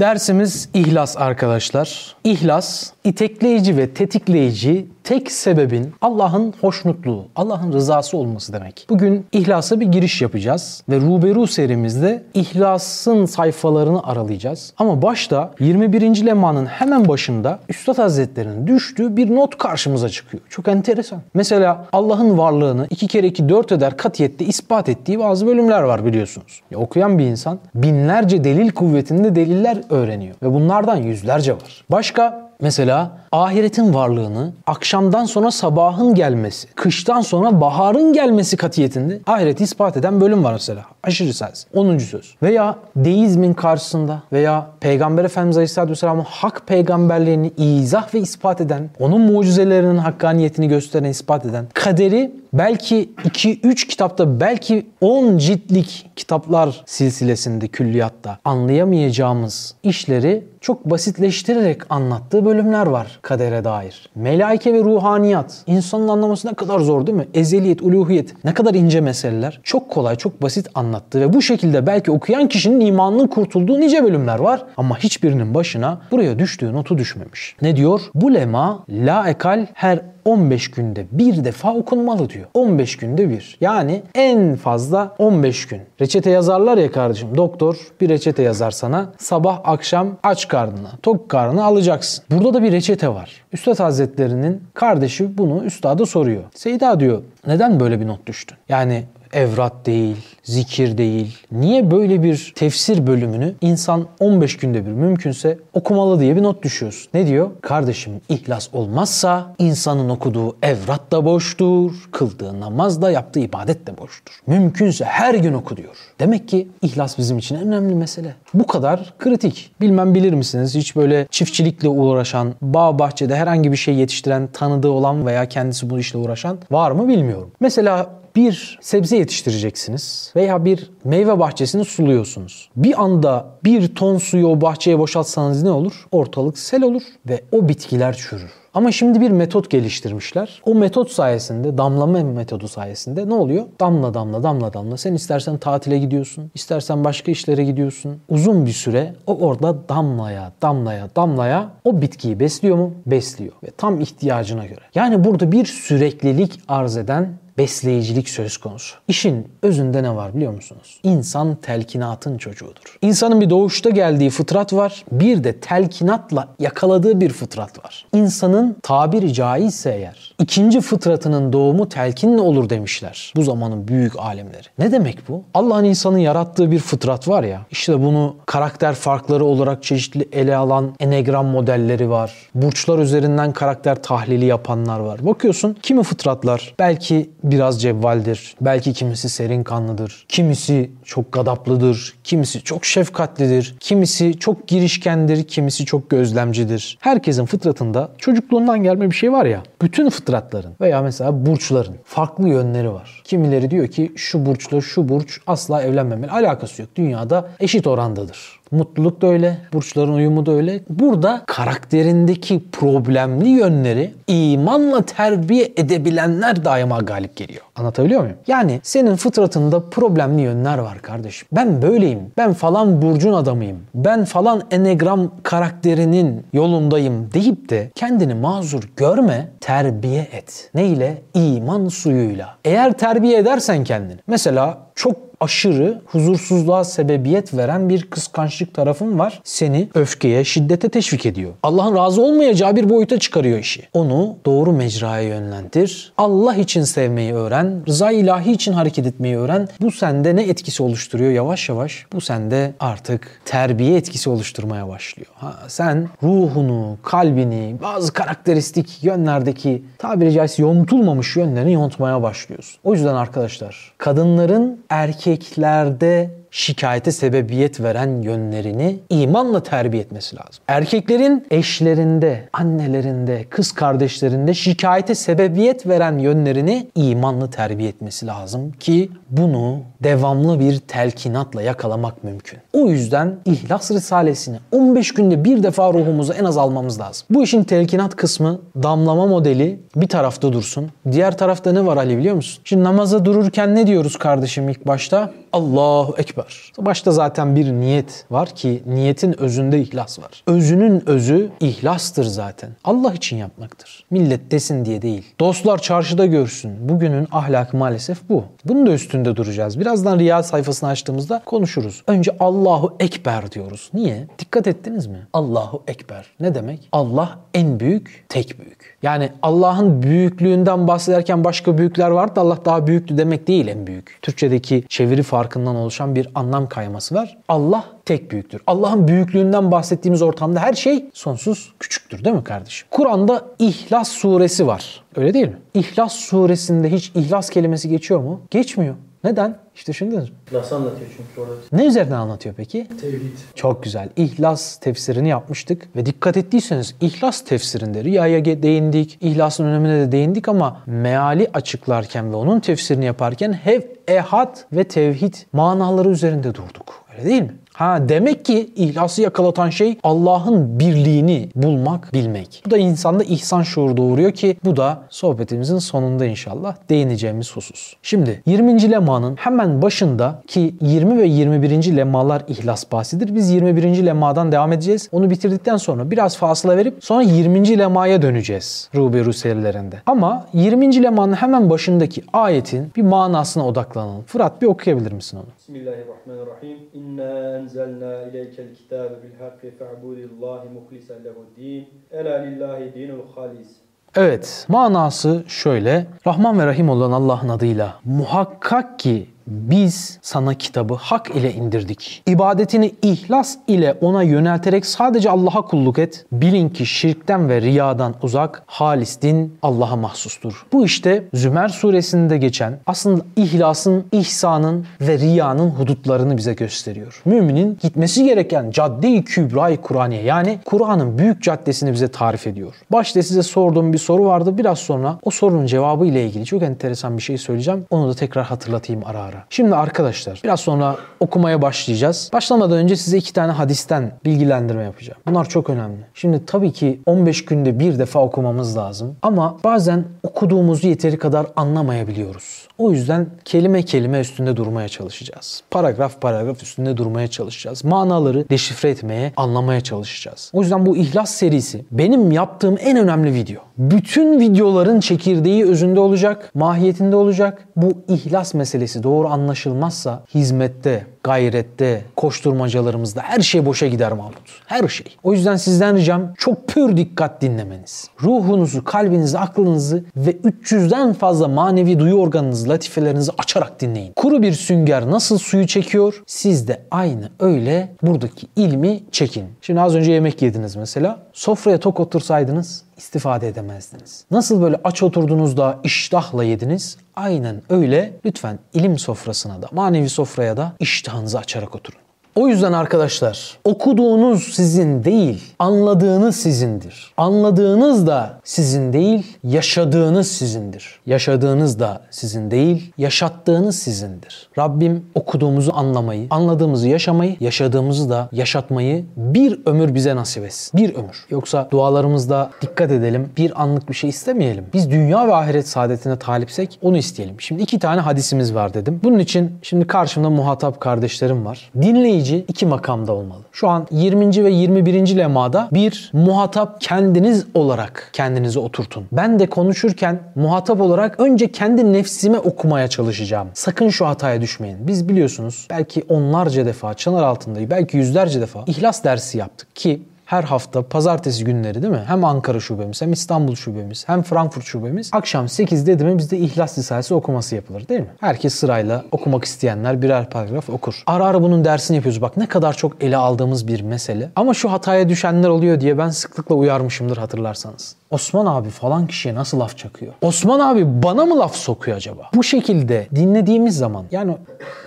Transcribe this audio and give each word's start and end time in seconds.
Dersimiz 0.00 0.68
ihlas 0.74 1.16
arkadaşlar. 1.16 2.16
İhlas 2.24 2.92
itekleyici 3.04 3.76
ve 3.76 3.90
tetikleyici 3.94 4.86
tek 5.04 5.32
sebebin 5.32 5.94
Allah'ın 6.02 6.54
hoşnutluğu, 6.60 7.24
Allah'ın 7.36 7.72
rızası 7.72 8.16
olması 8.16 8.52
demek. 8.52 8.86
Bugün 8.90 9.26
ihlasa 9.32 9.80
bir 9.80 9.86
giriş 9.86 10.22
yapacağız 10.22 10.82
ve 10.88 11.00
Ruberu 11.00 11.46
serimizde 11.46 12.22
ihlasın 12.34 13.24
sayfalarını 13.24 14.06
aralayacağız. 14.06 14.72
Ama 14.78 15.02
başta 15.02 15.50
21. 15.60 16.26
lemanın 16.26 16.66
hemen 16.66 17.08
başında 17.08 17.58
Üstad 17.68 17.98
Hazretleri'nin 17.98 18.66
düştüğü 18.66 19.16
bir 19.16 19.34
not 19.34 19.58
karşımıza 19.58 20.08
çıkıyor. 20.08 20.42
Çok 20.48 20.68
enteresan. 20.68 21.20
Mesela 21.34 21.86
Allah'ın 21.92 22.38
varlığını 22.38 22.86
iki 22.90 23.06
kere 23.06 23.26
iki 23.26 23.48
dört 23.48 23.72
eder 23.72 23.96
katiyette 23.96 24.44
ispat 24.44 24.88
ettiği 24.88 25.18
bazı 25.18 25.46
bölümler 25.46 25.82
var 25.82 26.04
biliyorsunuz. 26.04 26.60
Ya, 26.70 26.78
okuyan 26.78 27.18
bir 27.18 27.24
insan 27.24 27.58
binlerce 27.74 28.44
delil 28.44 28.70
kuvvetinde 28.70 29.34
deliller 29.34 29.78
öğreniyor 29.90 30.34
ve 30.42 30.54
bunlardan 30.54 30.96
yüzlerce 30.96 31.52
var. 31.52 31.84
Başka 31.90 32.44
Mesela 32.60 33.10
ahiretin 33.32 33.94
varlığını 33.94 34.52
akşamdan 34.66 35.24
sonra 35.24 35.50
sabahın 35.50 36.14
gelmesi, 36.14 36.68
kıştan 36.74 37.20
sonra 37.20 37.60
baharın 37.60 38.12
gelmesi 38.12 38.56
katiyetinde 38.56 39.20
ahireti 39.26 39.64
ispat 39.64 39.96
eden 39.96 40.20
bölüm 40.20 40.44
var 40.44 40.52
mesela. 40.52 40.84
Aşırı 41.02 41.34
sens. 41.34 41.64
10. 41.74 41.98
söz. 41.98 42.34
Veya 42.42 42.76
deizmin 42.96 43.54
karşısında 43.54 44.22
veya 44.32 44.66
Peygamber 44.80 45.24
Efendimiz 45.24 45.56
Aleyhisselatü 45.56 45.90
Vesselam'ın 45.90 46.24
hak 46.28 46.66
peygamberliğini 46.66 47.52
izah 47.56 48.14
ve 48.14 48.18
ispat 48.18 48.60
eden, 48.60 48.90
onun 49.00 49.20
mucizelerinin 49.20 49.98
hakkaniyetini 49.98 50.68
gösteren, 50.68 51.10
ispat 51.10 51.46
eden, 51.46 51.66
kaderi 51.74 52.32
belki 52.52 53.10
2-3 53.24 53.88
kitapta, 53.88 54.40
belki 54.40 54.86
10 55.00 55.38
ciltlik 55.38 56.10
kitaplar 56.16 56.82
silsilesinde, 56.86 57.68
külliyatta 57.68 58.38
anlayamayacağımız 58.44 59.74
işleri 59.82 60.44
çok 60.64 60.90
basitleştirerek 60.90 61.80
anlattığı 61.90 62.44
bölümler 62.44 62.86
var 62.86 63.18
kadere 63.22 63.64
dair. 63.64 64.08
Melaike 64.14 64.74
ve 64.74 64.78
ruhaniyat. 64.78 65.62
İnsanın 65.66 66.08
anlaması 66.08 66.48
ne 66.48 66.54
kadar 66.54 66.78
zor 66.78 67.06
değil 67.06 67.18
mi? 67.18 67.28
Ezeliyet, 67.34 67.82
uluhiyet. 67.82 68.44
Ne 68.44 68.54
kadar 68.54 68.74
ince 68.74 69.00
meseleler. 69.00 69.60
Çok 69.62 69.90
kolay, 69.90 70.16
çok 70.16 70.42
basit 70.42 70.68
anlattığı 70.74 71.20
ve 71.20 71.32
bu 71.32 71.42
şekilde 71.42 71.86
belki 71.86 72.10
okuyan 72.10 72.48
kişinin 72.48 72.80
imanının 72.80 73.26
kurtulduğu 73.26 73.80
nice 73.80 74.04
bölümler 74.04 74.38
var. 74.38 74.64
Ama 74.76 74.98
hiçbirinin 74.98 75.54
başına 75.54 76.00
buraya 76.10 76.38
düştüğü 76.38 76.72
notu 76.72 76.98
düşmemiş. 76.98 77.56
Ne 77.62 77.76
diyor? 77.76 78.00
Bu 78.14 78.34
lema 78.34 78.84
la 78.88 79.28
ekal 79.28 79.66
her 79.74 80.13
15 80.24 80.70
günde 80.70 81.06
bir 81.12 81.44
defa 81.44 81.74
okunmalı 81.74 82.30
diyor. 82.30 82.46
15 82.54 82.96
günde 82.96 83.30
bir. 83.30 83.56
Yani 83.60 84.02
en 84.14 84.56
fazla 84.56 85.14
15 85.18 85.66
gün. 85.66 85.80
Reçete 86.00 86.30
yazarlar 86.30 86.78
ya 86.78 86.92
kardeşim. 86.92 87.36
Doktor 87.36 87.76
bir 88.00 88.08
reçete 88.08 88.42
yazar 88.42 88.70
sana. 88.70 89.12
Sabah 89.18 89.60
akşam 89.64 90.08
aç 90.22 90.48
karnına, 90.48 90.90
tok 91.02 91.28
karnına 91.28 91.64
alacaksın. 91.64 92.24
Burada 92.30 92.54
da 92.54 92.62
bir 92.62 92.72
reçete 92.72 93.08
var. 93.08 93.44
Üstad 93.52 93.78
Hazretleri'nin 93.78 94.62
kardeşi 94.74 95.38
bunu 95.38 95.64
üstada 95.64 96.06
soruyor. 96.06 96.42
Seyda 96.54 97.00
diyor 97.00 97.22
neden 97.46 97.80
böyle 97.80 98.00
bir 98.00 98.06
not 98.06 98.26
düştün? 98.26 98.58
Yani 98.68 99.04
evrat 99.34 99.86
değil, 99.86 100.16
zikir 100.42 100.98
değil. 100.98 101.38
Niye 101.52 101.90
böyle 101.90 102.22
bir 102.22 102.52
tefsir 102.56 103.06
bölümünü 103.06 103.54
insan 103.60 104.06
15 104.20 104.56
günde 104.56 104.86
bir 104.86 104.90
mümkünse 104.90 105.58
okumalı 105.72 106.20
diye 106.20 106.36
bir 106.36 106.42
not 106.42 106.62
düşüyoruz. 106.62 107.08
Ne 107.14 107.26
diyor? 107.26 107.50
Kardeşim 107.60 108.20
ihlas 108.28 108.68
olmazsa 108.72 109.54
insanın 109.58 110.08
okuduğu 110.08 110.56
evrat 110.62 111.12
da 111.12 111.24
boştur, 111.24 111.92
kıldığı 112.12 112.60
namaz 112.60 113.02
da 113.02 113.10
yaptığı 113.10 113.40
ibadet 113.40 113.86
de 113.86 113.98
boştur. 113.98 114.34
Mümkünse 114.46 115.04
her 115.04 115.34
gün 115.34 115.52
oku 115.52 115.76
diyor. 115.76 115.94
Demek 116.20 116.48
ki 116.48 116.68
ihlas 116.82 117.18
bizim 117.18 117.38
için 117.38 117.54
en 117.54 117.62
önemli 117.62 117.94
mesele. 117.94 118.34
Bu 118.54 118.66
kadar 118.66 119.14
kritik. 119.18 119.70
Bilmem 119.80 120.14
bilir 120.14 120.32
misiniz 120.32 120.74
hiç 120.74 120.96
böyle 120.96 121.26
çiftçilikle 121.30 121.88
uğraşan, 121.88 122.54
bağ 122.62 122.98
bahçede 122.98 123.36
herhangi 123.36 123.72
bir 123.72 123.76
şey 123.76 123.94
yetiştiren, 123.94 124.48
tanıdığı 124.52 124.88
olan 124.88 125.26
veya 125.26 125.48
kendisi 125.48 125.90
bu 125.90 125.98
işle 125.98 126.18
uğraşan 126.18 126.58
var 126.70 126.90
mı 126.90 127.08
bilmiyorum. 127.08 127.50
Mesela 127.60 128.23
bir 128.36 128.78
sebze 128.82 129.16
yetiştireceksiniz 129.16 130.32
veya 130.36 130.64
bir 130.64 130.90
meyve 131.04 131.38
bahçesini 131.38 131.84
suluyorsunuz. 131.84 132.70
Bir 132.76 133.02
anda 133.02 133.46
bir 133.64 133.94
ton 133.94 134.18
suyu 134.18 134.46
o 134.46 134.60
bahçeye 134.60 134.98
boşaltsanız 134.98 135.62
ne 135.62 135.70
olur? 135.70 136.06
Ortalık 136.12 136.58
sel 136.58 136.82
olur 136.82 137.02
ve 137.28 137.40
o 137.52 137.68
bitkiler 137.68 138.16
çürür. 138.16 138.50
Ama 138.74 138.92
şimdi 138.92 139.20
bir 139.20 139.30
metot 139.30 139.70
geliştirmişler. 139.70 140.62
O 140.66 140.74
metot 140.74 141.10
sayesinde, 141.10 141.78
damlama 141.78 142.22
metodu 142.22 142.68
sayesinde 142.68 143.28
ne 143.28 143.34
oluyor? 143.34 143.64
Damla 143.80 144.14
damla 144.14 144.42
damla 144.42 144.72
damla. 144.72 144.96
Sen 144.96 145.14
istersen 145.14 145.58
tatile 145.58 145.98
gidiyorsun, 145.98 146.50
istersen 146.54 147.04
başka 147.04 147.32
işlere 147.32 147.64
gidiyorsun. 147.64 148.20
Uzun 148.28 148.66
bir 148.66 148.72
süre 148.72 149.14
o 149.26 149.38
orada 149.38 149.88
damlaya, 149.88 150.52
damlaya, 150.62 151.08
damlaya 151.16 151.70
o 151.84 152.00
bitkiyi 152.00 152.40
besliyor 152.40 152.76
mu? 152.76 152.92
Besliyor. 153.06 153.52
Ve 153.64 153.70
tam 153.70 154.00
ihtiyacına 154.00 154.66
göre. 154.66 154.80
Yani 154.94 155.24
burada 155.24 155.52
bir 155.52 155.64
süreklilik 155.64 156.60
arz 156.68 156.96
eden 156.96 157.43
besleyicilik 157.58 158.28
söz 158.28 158.56
konusu. 158.56 158.96
İşin 159.08 159.48
özünde 159.62 160.02
ne 160.02 160.16
var 160.16 160.34
biliyor 160.34 160.52
musunuz? 160.52 161.00
İnsan 161.02 161.54
telkinatın 161.54 162.38
çocuğudur. 162.38 162.98
İnsanın 163.02 163.40
bir 163.40 163.50
doğuşta 163.50 163.90
geldiği 163.90 164.30
fıtrat 164.30 164.72
var. 164.72 165.04
Bir 165.12 165.44
de 165.44 165.52
telkinatla 165.60 166.48
yakaladığı 166.58 167.20
bir 167.20 167.30
fıtrat 167.30 167.84
var. 167.84 168.06
İnsanın 168.12 168.76
tabiri 168.82 169.32
caizse 169.32 169.90
eğer 169.90 170.34
ikinci 170.38 170.80
fıtratının 170.80 171.52
doğumu 171.52 171.88
telkinle 171.88 172.40
olur 172.40 172.70
demişler. 172.70 173.32
Bu 173.36 173.42
zamanın 173.42 173.88
büyük 173.88 174.18
alemleri. 174.18 174.66
Ne 174.78 174.92
demek 174.92 175.28
bu? 175.28 175.42
Allah'ın 175.54 175.84
insanı 175.84 176.20
yarattığı 176.20 176.70
bir 176.70 176.78
fıtrat 176.78 177.28
var 177.28 177.42
ya. 177.42 177.60
İşte 177.70 178.02
bunu 178.02 178.36
karakter 178.46 178.94
farkları 178.94 179.44
olarak 179.44 179.82
çeşitli 179.82 180.28
ele 180.32 180.56
alan 180.56 180.94
enegram 181.00 181.46
modelleri 181.46 182.10
var. 182.10 182.32
Burçlar 182.54 182.98
üzerinden 182.98 183.52
karakter 183.52 184.02
tahlili 184.02 184.44
yapanlar 184.44 185.00
var. 185.00 185.26
Bakıyorsun 185.26 185.76
kimi 185.82 186.02
fıtratlar 186.02 186.74
belki 186.78 187.30
biraz 187.44 187.82
cevvaldir. 187.82 188.56
Belki 188.60 188.92
kimisi 188.92 189.28
serin 189.28 189.64
kanlıdır. 189.64 190.26
Kimisi 190.28 190.90
çok 191.04 191.32
gadaplıdır. 191.32 192.14
Kimisi 192.24 192.62
çok 192.62 192.84
şefkatlidir. 192.84 193.76
Kimisi 193.80 194.38
çok 194.38 194.68
girişkendir. 194.68 195.44
Kimisi 195.44 195.84
çok 195.84 196.10
gözlemcidir. 196.10 196.98
Herkesin 197.00 197.46
fıtratında 197.46 198.10
çocukluğundan 198.18 198.82
gelme 198.82 199.10
bir 199.10 199.14
şey 199.14 199.32
var 199.32 199.46
ya. 199.46 199.62
Bütün 199.82 200.10
fıtratların 200.10 200.76
veya 200.80 201.02
mesela 201.02 201.46
burçların 201.46 201.96
farklı 202.04 202.48
yönleri 202.48 202.92
var. 202.92 203.22
Kimileri 203.24 203.70
diyor 203.70 203.88
ki 203.88 204.12
şu 204.16 204.46
burçla 204.46 204.80
şu 204.80 205.08
burç 205.08 205.40
asla 205.46 205.82
evlenmemeli. 205.82 206.30
Alakası 206.30 206.82
yok. 206.82 206.90
Dünyada 206.96 207.48
eşit 207.60 207.86
orandadır. 207.86 208.60
Mutluluk 208.74 209.22
da 209.22 209.26
öyle, 209.26 209.56
burçların 209.72 210.12
uyumu 210.12 210.46
da 210.46 210.52
öyle. 210.52 210.80
Burada 210.90 211.42
karakterindeki 211.46 212.62
problemli 212.72 213.48
yönleri 213.48 214.14
imanla 214.26 215.02
terbiye 215.02 215.72
edebilenler 215.76 216.64
daima 216.64 216.98
galip 216.98 217.36
geliyor. 217.36 217.62
Anlatabiliyor 217.76 218.20
muyum? 218.20 218.36
Yani 218.46 218.80
senin 218.82 219.16
fıtratında 219.16 219.90
problemli 219.90 220.42
yönler 220.42 220.78
var 220.78 220.98
kardeşim. 221.02 221.48
Ben 221.52 221.82
böyleyim. 221.82 222.20
Ben 222.36 222.52
falan 222.52 223.02
burcun 223.02 223.32
adamıyım. 223.32 223.78
Ben 223.94 224.24
falan 224.24 224.62
enegram 224.70 225.30
karakterinin 225.42 226.46
yolundayım 226.52 227.32
deyip 227.34 227.68
de 227.68 227.90
kendini 227.94 228.34
mazur 228.34 228.82
görme, 228.96 229.48
terbiye 229.60 230.28
et. 230.32 230.70
Ne 230.74 230.86
ile? 230.86 231.22
İman 231.34 231.88
suyuyla. 231.88 232.56
Eğer 232.64 232.92
terbiye 232.92 233.38
edersen 233.38 233.84
kendini. 233.84 234.18
Mesela 234.26 234.78
çok 234.94 235.16
aşırı 235.40 236.00
huzursuzluğa 236.06 236.84
sebebiyet 236.84 237.54
veren 237.56 237.88
bir 237.88 238.02
kıskançlık 238.02 238.74
tarafın 238.74 239.18
var. 239.18 239.40
Seni 239.44 239.88
öfkeye, 239.94 240.44
şiddete 240.44 240.88
teşvik 240.88 241.26
ediyor. 241.26 241.52
Allah'ın 241.62 241.96
razı 241.96 242.22
olmayacağı 242.22 242.76
bir 242.76 242.90
boyuta 242.90 243.18
çıkarıyor 243.18 243.58
işi. 243.58 243.88
Onu 243.92 244.36
doğru 244.46 244.72
mecraya 244.72 245.28
yönlendir. 245.28 246.12
Allah 246.18 246.54
için 246.54 246.82
sevmeyi 246.82 247.34
öğren. 247.34 247.82
Rıza 247.88 248.10
ilahi 248.10 248.52
için 248.52 248.72
hareket 248.72 249.06
etmeyi 249.06 249.36
öğren. 249.36 249.68
Bu 249.80 249.90
sende 249.90 250.36
ne 250.36 250.42
etkisi 250.42 250.82
oluşturuyor 250.82 251.30
yavaş 251.30 251.68
yavaş? 251.68 252.06
Bu 252.12 252.20
sende 252.20 252.74
artık 252.80 253.40
terbiye 253.44 253.96
etkisi 253.96 254.30
oluşturmaya 254.30 254.88
başlıyor. 254.88 255.30
Ha, 255.34 255.54
sen 255.68 256.08
ruhunu, 256.22 256.98
kalbini, 257.02 257.76
bazı 257.82 258.12
karakteristik 258.12 259.04
yönlerdeki 259.04 259.84
tabiri 259.98 260.32
caizse 260.32 260.62
yontulmamış 260.62 261.36
yönlerini 261.36 261.72
yontmaya 261.72 262.22
başlıyorsun. 262.22 262.80
O 262.84 262.94
yüzden 262.94 263.14
arkadaşlar 263.14 263.92
kadınların 263.98 264.83
erkeklerde 264.88 266.30
şikayete 266.54 267.12
sebebiyet 267.12 267.80
veren 267.80 268.22
yönlerini 268.22 268.98
imanla 269.10 269.62
terbiye 269.62 270.02
etmesi 270.02 270.36
lazım. 270.36 270.64
Erkeklerin 270.68 271.46
eşlerinde, 271.50 272.48
annelerinde, 272.52 273.44
kız 273.50 273.72
kardeşlerinde 273.72 274.54
şikayete 274.54 275.14
sebebiyet 275.14 275.86
veren 275.86 276.18
yönlerini 276.18 276.86
imanla 276.94 277.50
terbiye 277.50 277.88
etmesi 277.88 278.26
lazım 278.26 278.72
ki 278.72 279.10
bunu 279.30 279.80
devamlı 280.02 280.60
bir 280.60 280.78
telkinatla 280.78 281.62
yakalamak 281.62 282.24
mümkün. 282.24 282.58
O 282.72 282.86
yüzden 282.86 283.36
İhlas 283.44 283.90
Risalesini 283.90 284.56
15 284.72 285.14
günde 285.14 285.44
bir 285.44 285.62
defa 285.62 285.92
ruhumuza 285.92 286.34
en 286.34 286.44
az 286.44 286.56
almamız 286.56 287.00
lazım. 287.00 287.26
Bu 287.30 287.44
işin 287.44 287.64
telkinat 287.64 288.16
kısmı 288.16 288.60
damlama 288.82 289.26
modeli 289.26 289.80
bir 289.96 290.08
tarafta 290.08 290.52
dursun. 290.52 290.90
Diğer 291.12 291.38
tarafta 291.38 291.72
ne 291.72 291.86
var 291.86 291.96
Ali 291.96 292.18
biliyor 292.18 292.34
musun? 292.34 292.62
Şimdi 292.64 292.84
namaza 292.84 293.24
dururken 293.24 293.74
ne 293.74 293.86
diyoruz 293.86 294.16
kardeşim 294.16 294.68
ilk 294.68 294.86
başta? 294.86 295.32
Allahu 295.54 296.14
Ekber. 296.18 296.72
Başta 296.78 297.10
zaten 297.10 297.56
bir 297.56 297.72
niyet 297.72 298.26
var 298.30 298.48
ki 298.48 298.82
niyetin 298.86 299.40
özünde 299.40 299.80
ihlas 299.80 300.18
var. 300.18 300.42
Özünün 300.46 301.08
özü 301.08 301.50
ihlastır 301.60 302.24
zaten. 302.24 302.70
Allah 302.84 303.14
için 303.14 303.36
yapmaktır. 303.36 304.04
Millet 304.10 304.50
desin 304.50 304.84
diye 304.84 305.02
değil. 305.02 305.24
Dostlar 305.40 305.78
çarşıda 305.78 306.26
görsün. 306.26 306.88
Bugünün 306.88 307.28
ahlakı 307.32 307.76
maalesef 307.76 308.28
bu. 308.28 308.44
Bunun 308.64 308.86
da 308.86 308.92
üstünde 308.92 309.36
duracağız. 309.36 309.80
Birazdan 309.80 310.18
Riya 310.18 310.42
sayfasını 310.42 310.90
açtığımızda 310.90 311.42
konuşuruz. 311.44 312.02
Önce 312.06 312.36
Allahu 312.40 312.96
Ekber 313.00 313.52
diyoruz. 313.52 313.90
Niye? 313.94 314.26
Dikkat 314.38 314.66
ettiniz 314.66 315.06
mi? 315.06 315.26
Allahu 315.32 315.82
Ekber. 315.88 316.26
Ne 316.40 316.54
demek? 316.54 316.88
Allah 316.92 317.38
en 317.54 317.80
büyük, 317.80 318.24
tek 318.28 318.58
büyük. 318.58 318.93
Yani 319.04 319.28
Allah'ın 319.42 320.02
büyüklüğünden 320.02 320.88
bahsederken 320.88 321.44
başka 321.44 321.78
büyükler 321.78 322.10
vardı. 322.10 322.40
Allah 322.40 322.58
daha 322.64 322.86
büyüktü 322.86 323.18
demek 323.18 323.46
değil 323.46 323.66
en 323.66 323.86
büyük. 323.86 324.18
Türkçedeki 324.22 324.84
çeviri 324.88 325.22
farkından 325.22 325.76
oluşan 325.76 326.14
bir 326.14 326.28
anlam 326.34 326.68
kayması 326.68 327.14
var. 327.14 327.38
Allah 327.48 327.84
tek 328.04 328.30
büyüktür. 328.30 328.62
Allah'ın 328.66 329.08
büyüklüğünden 329.08 329.70
bahsettiğimiz 329.70 330.22
ortamda 330.22 330.60
her 330.60 330.72
şey 330.72 331.04
sonsuz 331.14 331.72
küçüktür 331.80 332.24
değil 332.24 332.36
mi 332.36 332.44
kardeşim? 332.44 332.88
Kur'an'da 332.90 333.44
İhlas 333.58 334.08
suresi 334.08 334.66
var. 334.66 335.02
Öyle 335.16 335.34
değil 335.34 335.48
mi? 335.48 335.58
İhlas 335.74 336.12
suresinde 336.12 336.92
hiç 336.92 337.12
ihlas 337.14 337.50
kelimesi 337.50 337.88
geçiyor 337.88 338.20
mu? 338.20 338.40
Geçmiyor. 338.50 338.94
Neden? 339.24 339.56
İşte 339.74 339.92
düşündünüz 339.92 340.30
mü? 340.30 340.36
Nasıl 340.52 340.76
anlatıyor 340.76 341.10
çünkü 341.16 341.40
orada? 341.40 341.52
Ne 341.72 341.86
üzerine 341.86 342.16
anlatıyor 342.16 342.54
peki? 342.54 342.88
Tevhid. 343.00 343.38
Çok 343.54 343.82
güzel. 343.82 344.08
İhlas 344.16 344.76
tefsirini 344.76 345.28
yapmıştık 345.28 345.88
ve 345.96 346.06
dikkat 346.06 346.36
ettiyseniz 346.36 346.94
İhlas 347.00 347.44
tefsirinde 347.44 348.04
Riya'ya 348.04 348.44
değindik, 348.44 349.18
İhlas'ın 349.20 349.64
önemine 349.64 350.00
de 350.00 350.12
değindik 350.12 350.48
ama 350.48 350.82
meali 350.86 351.50
açıklarken 351.54 352.32
ve 352.32 352.36
onun 352.36 352.60
tefsirini 352.60 353.04
yaparken 353.04 353.52
hep 353.52 354.00
ehad 354.08 354.56
ve 354.72 354.84
tevhid 354.84 355.34
manaları 355.52 356.08
üzerinde 356.08 356.54
durduk. 356.54 357.04
Öyle 357.12 357.24
değil 357.24 357.42
mi? 357.42 357.54
Ha 357.74 358.08
demek 358.08 358.44
ki 358.44 358.70
ihlası 358.76 359.22
yakalatan 359.22 359.70
şey 359.70 359.98
Allah'ın 360.02 360.78
birliğini 360.78 361.48
bulmak, 361.54 362.12
bilmek. 362.12 362.62
Bu 362.66 362.70
da 362.70 362.78
insanda 362.78 363.24
ihsan 363.24 363.62
şuuru 363.62 363.96
doğuruyor 363.96 364.32
ki 364.32 364.56
bu 364.64 364.76
da 364.76 365.02
sohbetimizin 365.10 365.78
sonunda 365.78 366.26
inşallah 366.26 366.76
değineceğimiz 366.88 367.56
husus. 367.56 367.94
Şimdi 368.02 368.42
20. 368.46 368.90
lemanın 368.90 369.36
hemen 369.36 369.82
başında 369.82 370.42
ki 370.46 370.74
20 370.80 371.18
ve 371.18 371.26
21. 371.26 371.96
lemalar 371.96 372.42
ihlas 372.48 372.92
bahsidir. 372.92 373.34
Biz 373.34 373.50
21. 373.50 374.06
lemadan 374.06 374.52
devam 374.52 374.72
edeceğiz. 374.72 375.08
Onu 375.12 375.30
bitirdikten 375.30 375.76
sonra 375.76 376.10
biraz 376.10 376.36
fasıla 376.36 376.76
verip 376.76 377.04
sonra 377.04 377.22
20. 377.22 377.78
lemaya 377.78 378.22
döneceğiz 378.22 378.90
Ruberu 378.94 379.32
serilerinde. 379.32 379.96
Ama 380.06 380.46
20. 380.52 381.02
lemanın 381.02 381.32
hemen 381.32 381.70
başındaki 381.70 382.22
ayetin 382.32 382.92
bir 382.96 383.02
manasına 383.02 383.66
odaklanalım. 383.66 384.22
Fırat 384.22 384.62
bir 384.62 384.66
okuyabilir 384.66 385.12
misin 385.12 385.36
onu? 385.36 385.46
Bismillahirrahmanirrahim. 385.58 386.78
İnna 386.92 387.63
enzelna 387.64 388.22
ileykel 388.22 388.74
kitabe 388.74 389.14
bil 389.22 389.38
hakkı 389.38 389.70
fa'budillahi 389.78 390.68
muhlisen 390.68 391.24
lehuddin. 391.24 391.88
Ela 392.10 392.38
lillahi 392.42 392.94
dinul 392.94 393.26
halis. 393.34 393.68
Evet, 394.16 394.66
manası 394.68 395.44
şöyle. 395.48 396.06
Rahman 396.26 396.58
ve 396.58 396.66
Rahim 396.66 396.88
olan 396.88 397.12
Allah'ın 397.12 397.48
adıyla 397.48 398.00
muhakkak 398.04 398.98
ki 398.98 399.26
biz 399.46 400.18
sana 400.22 400.54
kitabı 400.54 400.94
hak 400.94 401.30
ile 401.36 401.52
indirdik. 401.52 402.22
İbadetini 402.26 402.94
ihlas 403.02 403.56
ile 403.68 403.92
ona 404.00 404.22
yönelterek 404.22 404.86
sadece 404.86 405.30
Allah'a 405.30 405.62
kulluk 405.62 405.98
et. 405.98 406.26
Bilin 406.32 406.68
ki 406.68 406.86
şirkten 406.86 407.48
ve 407.48 407.60
riyadan 407.60 408.14
uzak, 408.22 408.62
halis 408.66 409.22
din 409.22 409.58
Allah'a 409.62 409.96
mahsustur. 409.96 410.66
Bu 410.72 410.84
işte 410.84 411.24
Zümer 411.34 411.68
suresinde 411.68 412.38
geçen 412.38 412.78
aslında 412.86 413.24
ihlasın, 413.36 414.04
ihsanın 414.12 414.86
ve 415.00 415.18
riyanın 415.18 415.70
hudutlarını 415.70 416.36
bize 416.36 416.52
gösteriyor. 416.52 417.22
Müminin 417.24 417.78
gitmesi 417.82 418.24
gereken 418.24 418.70
cadde-i 418.70 419.24
kübra-i 419.24 419.76
Kur'aniye 419.76 420.22
yani 420.22 420.58
Kur'an'ın 420.64 421.18
büyük 421.18 421.42
caddesini 421.42 421.92
bize 421.92 422.08
tarif 422.08 422.46
ediyor. 422.46 422.74
Başta 422.92 423.22
size 423.22 423.42
sorduğum 423.42 423.92
bir 423.92 423.98
soru 423.98 424.24
vardı. 424.24 424.58
Biraz 424.58 424.78
sonra 424.78 425.18
o 425.22 425.30
sorunun 425.30 425.66
cevabı 425.66 426.06
ile 426.06 426.26
ilgili 426.26 426.44
çok 426.44 426.62
enteresan 426.62 427.16
bir 427.16 427.22
şey 427.22 427.38
söyleyeceğim. 427.38 427.86
Onu 427.90 428.08
da 428.08 428.14
tekrar 428.14 428.44
hatırlatayım 428.44 429.02
ara 429.06 429.22
ara. 429.22 429.33
Şimdi 429.50 429.74
arkadaşlar 429.74 430.40
biraz 430.44 430.60
sonra 430.60 430.96
okumaya 431.20 431.62
başlayacağız. 431.62 432.30
Başlamadan 432.32 432.78
önce 432.78 432.96
size 432.96 433.18
iki 433.18 433.32
tane 433.32 433.52
hadisten 433.52 434.12
bilgilendirme 434.24 434.82
yapacağım. 434.84 435.20
Bunlar 435.26 435.48
çok 435.48 435.70
önemli. 435.70 436.06
Şimdi 436.14 436.46
tabii 436.46 436.72
ki 436.72 437.00
15 437.06 437.44
günde 437.44 437.78
bir 437.78 437.98
defa 437.98 438.20
okumamız 438.20 438.76
lazım. 438.76 439.16
Ama 439.22 439.56
bazen 439.64 440.04
okuduğumuzu 440.22 440.88
yeteri 440.88 441.18
kadar 441.18 441.46
anlamayabiliyoruz. 441.56 442.68
O 442.78 442.92
yüzden 442.92 443.26
kelime 443.44 443.82
kelime 443.82 444.20
üstünde 444.20 444.56
durmaya 444.56 444.88
çalışacağız. 444.88 445.62
Paragraf 445.70 446.20
paragraf 446.20 446.62
üstünde 446.62 446.96
durmaya 446.96 447.28
çalışacağız. 447.28 447.84
Manaları 447.84 448.48
deşifre 448.50 448.90
etmeye, 448.90 449.32
anlamaya 449.36 449.80
çalışacağız. 449.80 450.50
O 450.52 450.62
yüzden 450.62 450.86
bu 450.86 450.96
İhlas 450.96 451.30
serisi 451.30 451.84
benim 451.90 452.32
yaptığım 452.32 452.76
en 452.80 452.96
önemli 452.96 453.34
video. 453.34 453.60
Bütün 453.78 454.40
videoların 454.40 455.00
çekirdeği 455.00 455.64
özünde 455.64 456.00
olacak, 456.00 456.50
mahiyetinde 456.54 457.16
olacak. 457.16 457.68
Bu 457.76 457.92
ihlas 458.08 458.54
meselesi 458.54 459.02
doğru 459.02 459.28
anlaşılmazsa 459.28 460.24
hizmette, 460.34 461.06
gayrette, 461.24 462.04
koşturmacalarımızda 462.16 463.22
her 463.22 463.40
şey 463.40 463.66
boşa 463.66 463.86
gider 463.86 464.12
Mahmut. 464.12 464.62
Her 464.66 464.88
şey. 464.88 465.06
O 465.22 465.32
yüzden 465.32 465.56
sizden 465.56 465.96
ricam 465.96 466.34
çok 466.38 466.68
pür 466.68 466.96
dikkat 466.96 467.42
dinlemeniz. 467.42 468.10
Ruhunuzu, 468.22 468.84
kalbinizi, 468.84 469.38
aklınızı 469.38 470.04
ve 470.16 470.30
300'den 470.30 471.12
fazla 471.12 471.48
manevi 471.48 471.98
duyu 471.98 472.14
organınızı, 472.14 472.68
latifelerinizi 472.68 473.32
açarak 473.38 473.80
dinleyin. 473.80 474.12
Kuru 474.16 474.42
bir 474.42 474.52
sünger 474.52 475.10
nasıl 475.10 475.38
suyu 475.38 475.66
çekiyor? 475.66 476.22
Siz 476.26 476.68
de 476.68 476.82
aynı 476.90 477.30
öyle 477.40 477.96
buradaki 478.02 478.46
ilmi 478.56 479.02
çekin. 479.12 479.44
Şimdi 479.60 479.80
az 479.80 479.94
önce 479.94 480.12
yemek 480.12 480.42
yediniz 480.42 480.76
mesela. 480.76 481.18
Sofraya 481.32 481.80
tok 481.80 482.00
otursaydınız 482.00 482.84
istifade 482.96 483.48
edemezdiniz. 483.48 484.24
Nasıl 484.30 484.62
böyle 484.62 484.80
aç 484.84 485.02
oturduğunuzda 485.02 485.80
iştahla 485.84 486.44
yediniz? 486.44 486.96
Aynen 487.16 487.62
öyle 487.68 488.12
lütfen 488.24 488.58
ilim 488.72 488.98
sofrasına 488.98 489.62
da 489.62 489.68
manevi 489.72 490.08
sofraya 490.08 490.56
da 490.56 490.72
iştahınızı 490.80 491.38
açarak 491.38 491.74
oturun. 491.74 492.03
O 492.36 492.48
yüzden 492.48 492.72
arkadaşlar 492.72 493.58
okuduğunuz 493.64 494.54
sizin 494.54 495.04
değil, 495.04 495.42
anladığınız 495.58 496.36
sizindir. 496.36 497.12
Anladığınız 497.16 498.06
da 498.06 498.40
sizin 498.44 498.92
değil, 498.92 499.36
yaşadığınız 499.44 500.28
sizindir. 500.28 501.00
Yaşadığınız 501.06 501.80
da 501.80 502.00
sizin 502.10 502.50
değil, 502.50 502.92
yaşattığınız 502.98 503.78
sizindir. 503.78 504.48
Rabbim 504.58 505.06
okuduğumuzu 505.14 505.72
anlamayı, 505.74 506.26
anladığımızı 506.30 506.88
yaşamayı, 506.88 507.36
yaşadığımızı 507.40 508.10
da 508.10 508.28
yaşatmayı 508.32 509.04
bir 509.16 509.60
ömür 509.66 509.94
bize 509.94 510.16
nasip 510.16 510.44
etsin. 510.44 510.80
Bir 510.80 510.94
ömür. 510.94 511.26
Yoksa 511.30 511.68
dualarımızda 511.70 512.50
dikkat 512.62 512.90
edelim, 512.90 513.30
bir 513.36 513.62
anlık 513.62 513.88
bir 513.88 513.94
şey 513.94 514.10
istemeyelim. 514.10 514.66
Biz 514.74 514.90
dünya 514.90 515.28
ve 515.28 515.34
ahiret 515.34 515.68
saadetine 515.68 516.18
talipsek 516.18 516.78
onu 516.82 516.96
isteyelim. 516.96 517.40
Şimdi 517.40 517.62
iki 517.62 517.78
tane 517.78 518.00
hadisimiz 518.00 518.54
var 518.54 518.74
dedim. 518.74 519.00
Bunun 519.04 519.18
için 519.18 519.52
şimdi 519.62 519.86
karşımda 519.86 520.30
muhatap 520.30 520.80
kardeşlerim 520.80 521.44
var. 521.44 521.70
Dinleyici 521.82 522.23
iki 522.32 522.66
makamda 522.66 523.12
olmalı. 523.12 523.42
Şu 523.52 523.68
an 523.68 523.86
20. 523.90 524.44
ve 524.44 524.50
21. 524.50 525.16
lemada 525.16 525.68
bir 525.72 526.10
muhatap 526.12 526.80
kendiniz 526.80 527.46
olarak 527.54 528.10
kendinizi 528.12 528.58
oturtun. 528.58 529.04
Ben 529.12 529.38
de 529.38 529.46
konuşurken 529.46 530.22
muhatap 530.34 530.80
olarak 530.80 531.20
önce 531.20 531.52
kendi 531.52 531.92
nefsime 531.92 532.38
okumaya 532.38 532.88
çalışacağım. 532.88 533.48
Sakın 533.54 533.88
şu 533.88 534.06
hataya 534.06 534.40
düşmeyin. 534.40 534.78
Biz 534.80 535.08
biliyorsunuz 535.08 535.66
belki 535.70 536.04
onlarca 536.08 536.66
defa 536.66 536.94
çanar 536.94 537.22
altındayı 537.22 537.70
belki 537.70 537.96
yüzlerce 537.96 538.40
defa 538.40 538.64
ihlas 538.66 539.04
dersi 539.04 539.38
yaptık 539.38 539.76
ki 539.76 540.02
her 540.24 540.42
hafta 540.42 540.82
pazartesi 540.82 541.44
günleri 541.44 541.82
değil 541.82 541.92
mi? 541.92 542.04
Hem 542.06 542.24
Ankara 542.24 542.60
şubemiz 542.60 543.02
hem 543.02 543.12
İstanbul 543.12 543.54
şubemiz 543.54 544.08
hem 544.08 544.22
Frankfurt 544.22 544.64
şubemiz 544.64 545.10
akşam 545.12 545.46
8'de 545.46 545.98
değil 545.98 546.10
mi 546.10 546.18
bizde 546.18 546.38
İhlas 546.38 546.78
Risalesi 546.78 547.14
okuması 547.14 547.54
yapılır 547.54 547.88
değil 547.88 548.00
mi? 548.00 548.06
Herkes 548.20 548.54
sırayla 548.54 549.04
okumak 549.12 549.44
isteyenler 549.44 550.02
birer 550.02 550.30
paragraf 550.30 550.70
okur. 550.70 551.02
Ara 551.06 551.26
ara 551.26 551.42
bunun 551.42 551.64
dersini 551.64 551.96
yapıyoruz. 551.96 552.22
Bak 552.22 552.36
ne 552.36 552.46
kadar 552.46 552.72
çok 552.72 553.02
ele 553.02 553.16
aldığımız 553.16 553.68
bir 553.68 553.80
mesele. 553.80 554.30
Ama 554.36 554.54
şu 554.54 554.72
hataya 554.72 555.08
düşenler 555.08 555.48
oluyor 555.48 555.80
diye 555.80 555.98
ben 555.98 556.08
sıklıkla 556.08 556.54
uyarmışımdır 556.54 557.16
hatırlarsanız. 557.16 557.96
Osman 558.14 558.46
abi 558.46 558.70
falan 558.70 559.06
kişiye 559.06 559.34
nasıl 559.34 559.60
laf 559.60 559.76
çakıyor? 559.78 560.12
Osman 560.22 560.60
abi 560.60 561.02
bana 561.02 561.24
mı 561.24 561.38
laf 561.38 561.56
sokuyor 561.56 561.96
acaba? 561.96 562.30
Bu 562.34 562.42
şekilde 562.42 563.08
dinlediğimiz 563.14 563.76
zaman 563.76 564.04
yani 564.10 564.36